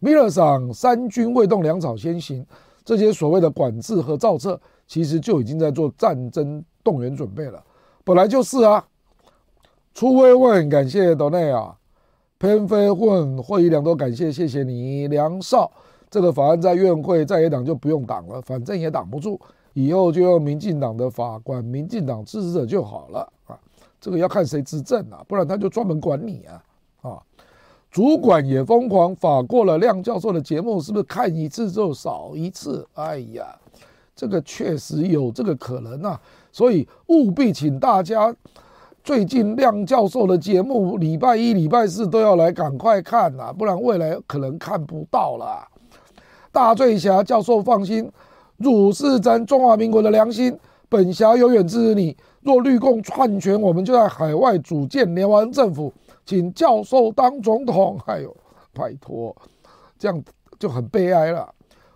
[0.00, 2.44] 米勒桑三军未动，粮草先行。
[2.84, 7.62] 这些所谓的管制和造册，其实就已经在做战争动员准备了。
[8.04, 8.84] 本来就是啊。
[9.92, 11.74] 初微问，感谢斗内啊。
[12.38, 15.08] 偏飞混会议良多，感谢谢谢你。
[15.08, 15.72] 梁少，
[16.10, 19.40] 这个法案在院会在野党就不用挡了，反正也挡不住。
[19.72, 23.58] 以后就用民进党的法管民进党支持者就好了啊。
[23.98, 26.62] 这个要看谁执政啊，不然他就专门管你啊
[27.00, 27.22] 啊。
[27.90, 32.86] 主管也疯狂，法过了亮教授的节目，是不是看一次就少一次？
[32.94, 33.46] 哎呀，
[34.14, 36.20] 这个确实有这个可能啊，
[36.52, 38.34] 所以务必请大家
[39.02, 45.66] 最近亮教授的节目，礼拜一、礼拜四都要来赶快看呐、啊，不然未来可能看不到了。
[46.52, 48.10] 大醉侠教授放心，
[48.58, 50.58] 汝是咱中华民国的良心，
[50.88, 52.16] 本侠永远支持你。
[52.42, 55.92] 若绿共篡权，我们就在海外组建联邦政府。
[56.26, 58.36] 请教授当总统，哎呦，
[58.74, 59.34] 拜托，
[59.96, 60.22] 这样
[60.58, 61.48] 就很悲哀了。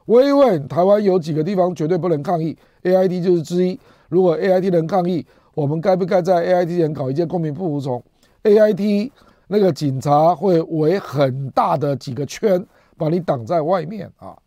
[0.06, 3.78] 我问台湾有几个地方绝对不能抗议，AIT 就是之一。
[4.08, 8.02] 如果 AIT 能抗议，我们该不该在 AIT 前搞一件公民不服从
[8.44, 9.10] ？AIT
[9.48, 12.64] 那个警察会围很大的几个圈，
[12.96, 14.38] 把你挡在外面啊。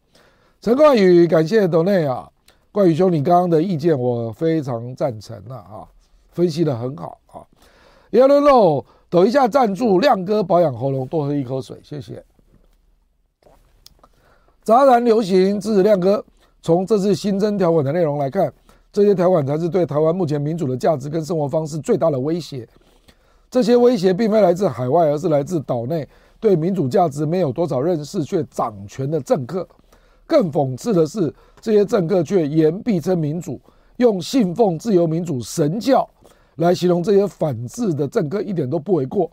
[0.61, 2.29] 陈冠宇，感谢斗内啊，
[2.71, 5.83] 冠宇兄，你刚刚的意见我非常赞成了啊，
[6.31, 7.43] 分析得很好啊。
[8.11, 8.85] Yellow Low。
[9.13, 12.25] 抖一下赞助，亮哥保养喉咙，多喝一口水，谢谢。
[14.63, 16.25] 杂然流行支持亮哥。
[16.63, 18.51] 从这次新增条款的内容来看，
[18.91, 22.67] 这些条款才是对台湾目前民主的价值跟生活方式最大的威胁。
[23.51, 26.09] 这些威胁并非来自海外，而是来自岛内
[26.39, 29.67] 对民主价值没有多少认识却掌权的政客。
[30.25, 31.31] 更讽刺的是，
[31.61, 33.61] 这些政客却言必称民主，
[33.97, 36.09] 用信奉自由民主神教。
[36.55, 39.29] 来形容这些反制的政客一点都不为过，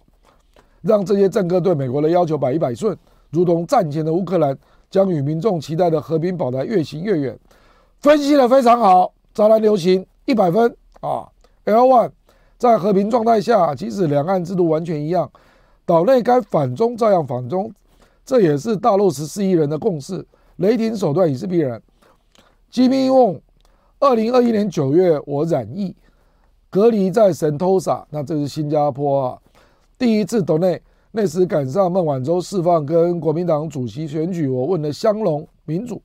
[0.83, 2.97] 让这些政客对美国的要求百依百顺，
[3.31, 4.57] 如同战前的乌克兰，
[4.91, 7.39] 将与民众期待的和平保台越行越远。
[8.01, 11.29] 分析得非常好，杂然流行一百分啊
[11.65, 12.11] ！L one
[12.57, 15.31] 在和平状态下，即使两岸制度完全一样，
[15.85, 17.71] 岛内该反中照样反中，
[18.25, 20.27] 这也是大陆十四亿人的共识。
[20.57, 21.81] 雷霆手段已是必然。
[22.73, 23.41] Jimmy Wong，
[23.99, 25.95] 二零二一年九月我染疫，
[26.71, 29.39] 隔离在神偷撒，那这是新加坡啊。
[29.99, 30.81] 第一次岛内，
[31.11, 36.01] 那时赶上孟晚舟释放跟国民党主席选举，我问了香龙民主，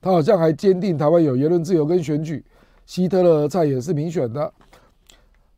[0.00, 2.44] 他好像还坚定台湾有言论自由跟选举。
[2.86, 4.52] 希特勒蔡也是民选的。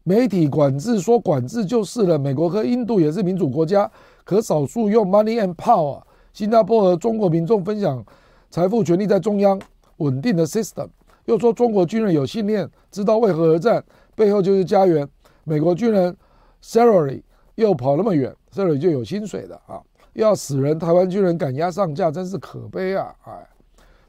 [0.02, 2.18] 媒体管制说管制就是了。
[2.18, 3.90] 美国和印度也是民主国家，
[4.24, 6.00] 可少数用 money and power。
[6.32, 8.02] 新加坡和中国民众分享
[8.48, 9.60] 财富权利在中央
[9.98, 10.88] 稳定的 system。
[11.26, 13.84] 又说中国军人有信念，知道为何而战，
[14.18, 15.08] 背后就是家园。
[15.44, 16.14] 美国军人
[16.62, 17.22] salary。
[17.54, 19.82] 又跑那么远，，salary 就有薪水的啊！
[20.12, 23.12] 要死人，台湾军人赶鸭上架，真是可悲啊！
[23.24, 23.48] 哎，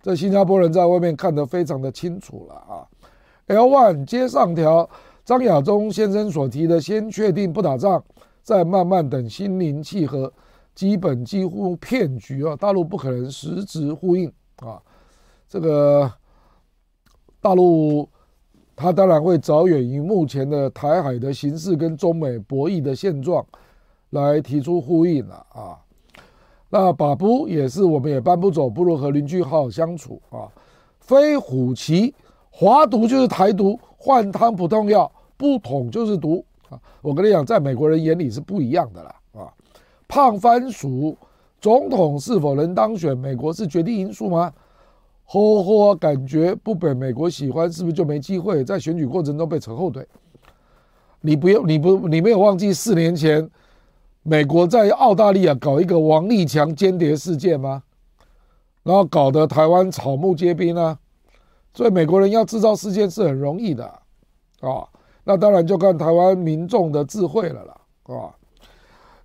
[0.03, 2.85] 这新加坡人在外面看得非常的清楚了啊。
[3.47, 4.87] ！L one 接上条，
[5.25, 8.03] 张亚中先生所提的，先确定不打仗，
[8.43, 10.31] 再慢慢等心灵契合，
[10.75, 12.55] 基本几乎骗局啊！
[12.55, 14.79] 大陆不可能实质呼应啊！
[15.47, 16.13] 这个
[17.41, 18.07] 大陆。
[18.81, 23.45] 他当然会着眼于目前的台海的形势跟中美博弈的现状，
[24.11, 25.77] 来提出呼应了啊。
[26.69, 30.47] 那把不也是我们也搬不走，不如和邻居好好相处啊。
[31.01, 32.15] 非虎旗，
[32.49, 36.79] 华独就是台独，换汤不动药，不统就是独啊。
[37.01, 39.51] 我跟你讲，在美国人眼里是不一样的啦啊。
[40.07, 41.17] 胖番薯，
[41.59, 44.53] 总统是否能当选，美国是决定因素吗？
[45.31, 50.03] 呵呵，感觉不被美国喜欢，是不是就没机会在选举过程中被扯后腿？
[51.21, 53.47] 你不用，你不，你没有忘记四年前
[54.23, 57.83] 美国在澳大利亚搞一个王立强间谍事件吗？
[58.81, 60.97] 然后搞得台湾草木皆兵啊！
[61.75, 63.85] 所以美国人要制造事件是很容易的
[64.61, 64.87] 啊。
[65.23, 67.77] 那当然就看台湾民众的智慧了啦
[68.15, 68.33] 啊。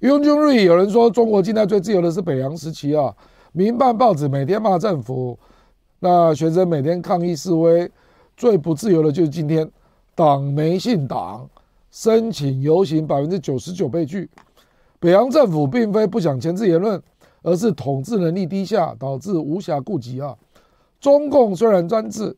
[0.00, 3.14] 雍君瑞有人说，中国近代最自由的是北洋时期啊。
[3.52, 5.38] 民办报纸每天骂政府。
[6.04, 7.90] 那学生每天抗议示威，
[8.36, 9.66] 最不自由的就是今天，
[10.14, 11.48] 党媒信党，
[11.90, 14.28] 申请游行百分之九十九被拒。
[15.00, 17.02] 北洋政府并非不想钳制言论，
[17.40, 20.36] 而是统治能力低下，导致无暇顾及啊。
[21.00, 22.36] 中共虽然专制，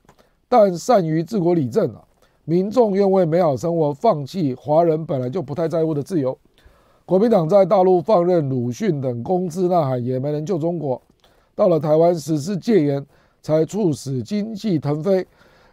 [0.49, 2.05] 但善于治国理政啊。
[2.45, 6.39] 民众愿为美好生活放弃华人本来就不太在乎的自由。
[7.05, 11.03] 国民党在大陆放任鲁迅等公知呐喊，也没能救中国。
[11.57, 13.05] 到了台湾实施戒严。
[13.47, 15.25] 才促使经济腾飞。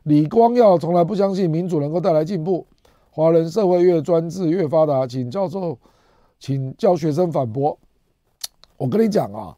[0.04, 2.64] 李光耀从来不相信民主能够带来进步。
[3.10, 5.76] 华人社会越专制越发达，请教授，
[6.40, 7.76] 请教学生反驳。
[8.78, 9.58] 我跟你讲啊，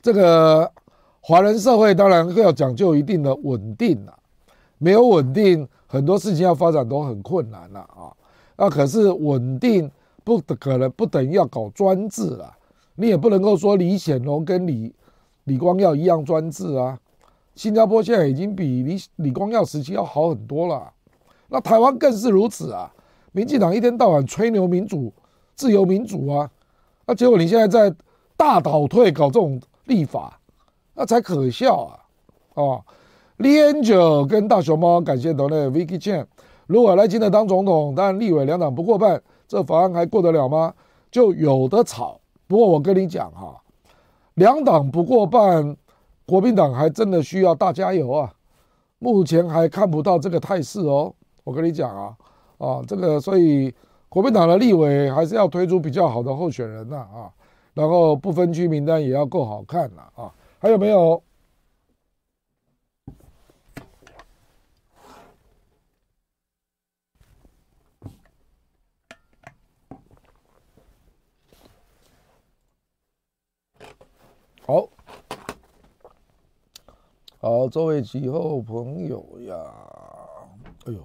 [0.00, 0.72] 这个
[1.20, 4.16] 华人社会当然要讲究一定的稳定啊，
[4.78, 8.08] 没有稳定，很多事情要发展都很困难了啊。
[8.56, 9.90] 那可是稳定
[10.24, 12.56] 不可能不等于要搞专制啊，
[12.94, 14.94] 你也不能够说李显龙跟李
[15.44, 16.98] 李光耀一样专制啊。
[17.54, 20.90] 新加坡现在已经比李李光耀时期要好很多了，
[21.48, 22.90] 那台湾更是如此啊！
[23.32, 25.12] 民进党一天到晚吹牛民主、
[25.54, 26.50] 自由民主啊，
[27.06, 27.94] 那结果你现在在
[28.38, 30.40] 大倒退搞这种立法，
[30.94, 31.98] 那才可笑啊！
[32.54, 32.84] 哦，
[33.36, 36.24] 李彦九跟大熊猫感谢斗内 Vicky Chan，
[36.66, 40.72] 如果赖清德当总统，但立委两党不过半，这法案还过得了吗？
[41.10, 42.18] 就有的吵。
[42.46, 43.60] 不过我跟你讲哈，
[44.34, 45.76] 两党不过半。
[46.32, 48.32] 国民党还真的需要大加油啊！
[48.98, 51.14] 目前还看不到这个态势哦。
[51.44, 52.16] 我跟你讲啊，
[52.56, 53.74] 啊，这个所以
[54.08, 57.28] 国民党的立委还是要推出比较好的候选人呐啊，
[57.74, 60.32] 然后不分区名单也要够好看呐啊。
[60.58, 61.22] 还有没有？
[74.66, 74.88] 好。
[77.44, 79.56] 好，这位几号朋友呀？
[80.84, 81.04] 哎呦，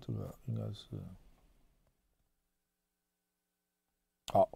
[0.00, 0.88] 这个应该是
[4.32, 4.48] 好。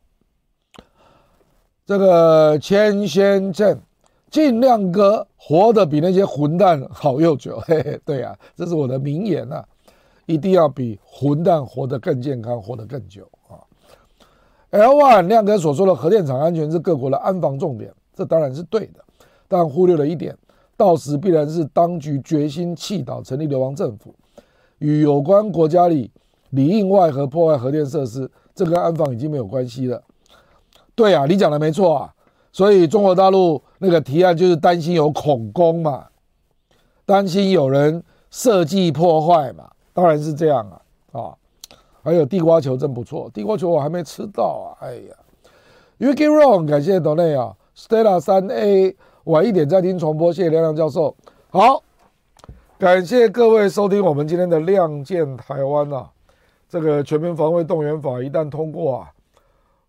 [1.85, 3.81] 这个千仙镇
[4.29, 9.69] 尽量哥活得比那些混蛋好又久，嘿嘿，对呀、啊，这是我的名言呐、啊，
[10.27, 13.63] 一定要比混蛋活得更健康，活得更久啊。
[14.71, 17.95] L one 亮哥所说的核电厂安全是各国的安防重点。
[18.17, 19.05] 这当然是对的，
[19.47, 20.37] 但忽略了一点，
[20.77, 24.15] 到时必然是当局决心弃岛成立流亡政府，
[24.79, 26.11] 与有关国家里
[26.51, 30.03] 里应外合破坏核电设施，这跟安防已经没有关系了。
[30.95, 32.15] 对啊，你讲的没错啊，
[32.51, 36.07] 所以中国大陆那个提案就是担心有恐攻嘛，
[37.05, 40.81] 担心有人设计破坏嘛，当然是这样啊
[41.13, 41.37] 啊。
[42.03, 44.79] 还有地瓜球真不错，地瓜球我还没吃到啊！
[44.81, 45.15] 哎呀
[45.99, 51.15] ，Yuki Wrong，感谢豆内啊，Stella 三 A 晚一点再听重播，谢谢亮亮教授。
[51.51, 51.83] 好，
[52.79, 56.11] 感谢各位收听我们今天的《亮剑台湾》啊，
[56.69, 59.13] 这个全民防卫动员法一旦通过啊，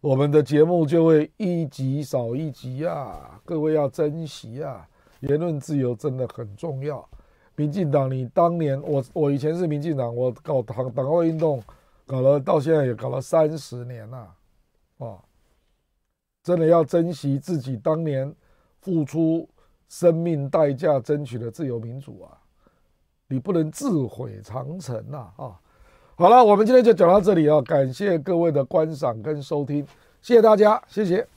[0.01, 4.87] 我们的节目就会一集少一集啊，各位要珍惜啊，
[5.21, 7.07] 言论自由真的很重要。
[7.55, 11.63] 民进党，你当年我我以前是民进党，我搞党党外运动。
[12.09, 14.17] 搞了到现在也搞了三十年了，
[14.99, 15.19] 啊，
[16.47, 18.33] 真的要珍惜自己当年
[18.79, 19.45] 付出
[19.89, 22.31] 生命代价争取的自由民主啊！
[23.27, 25.27] 你不能自毁长城呐！
[25.35, 25.59] 啊，
[26.15, 29.85] 好了，我们今天就讲到这里啊，感谢各位的观赏跟收听，
[30.21, 31.27] 谢谢大家，谢谢。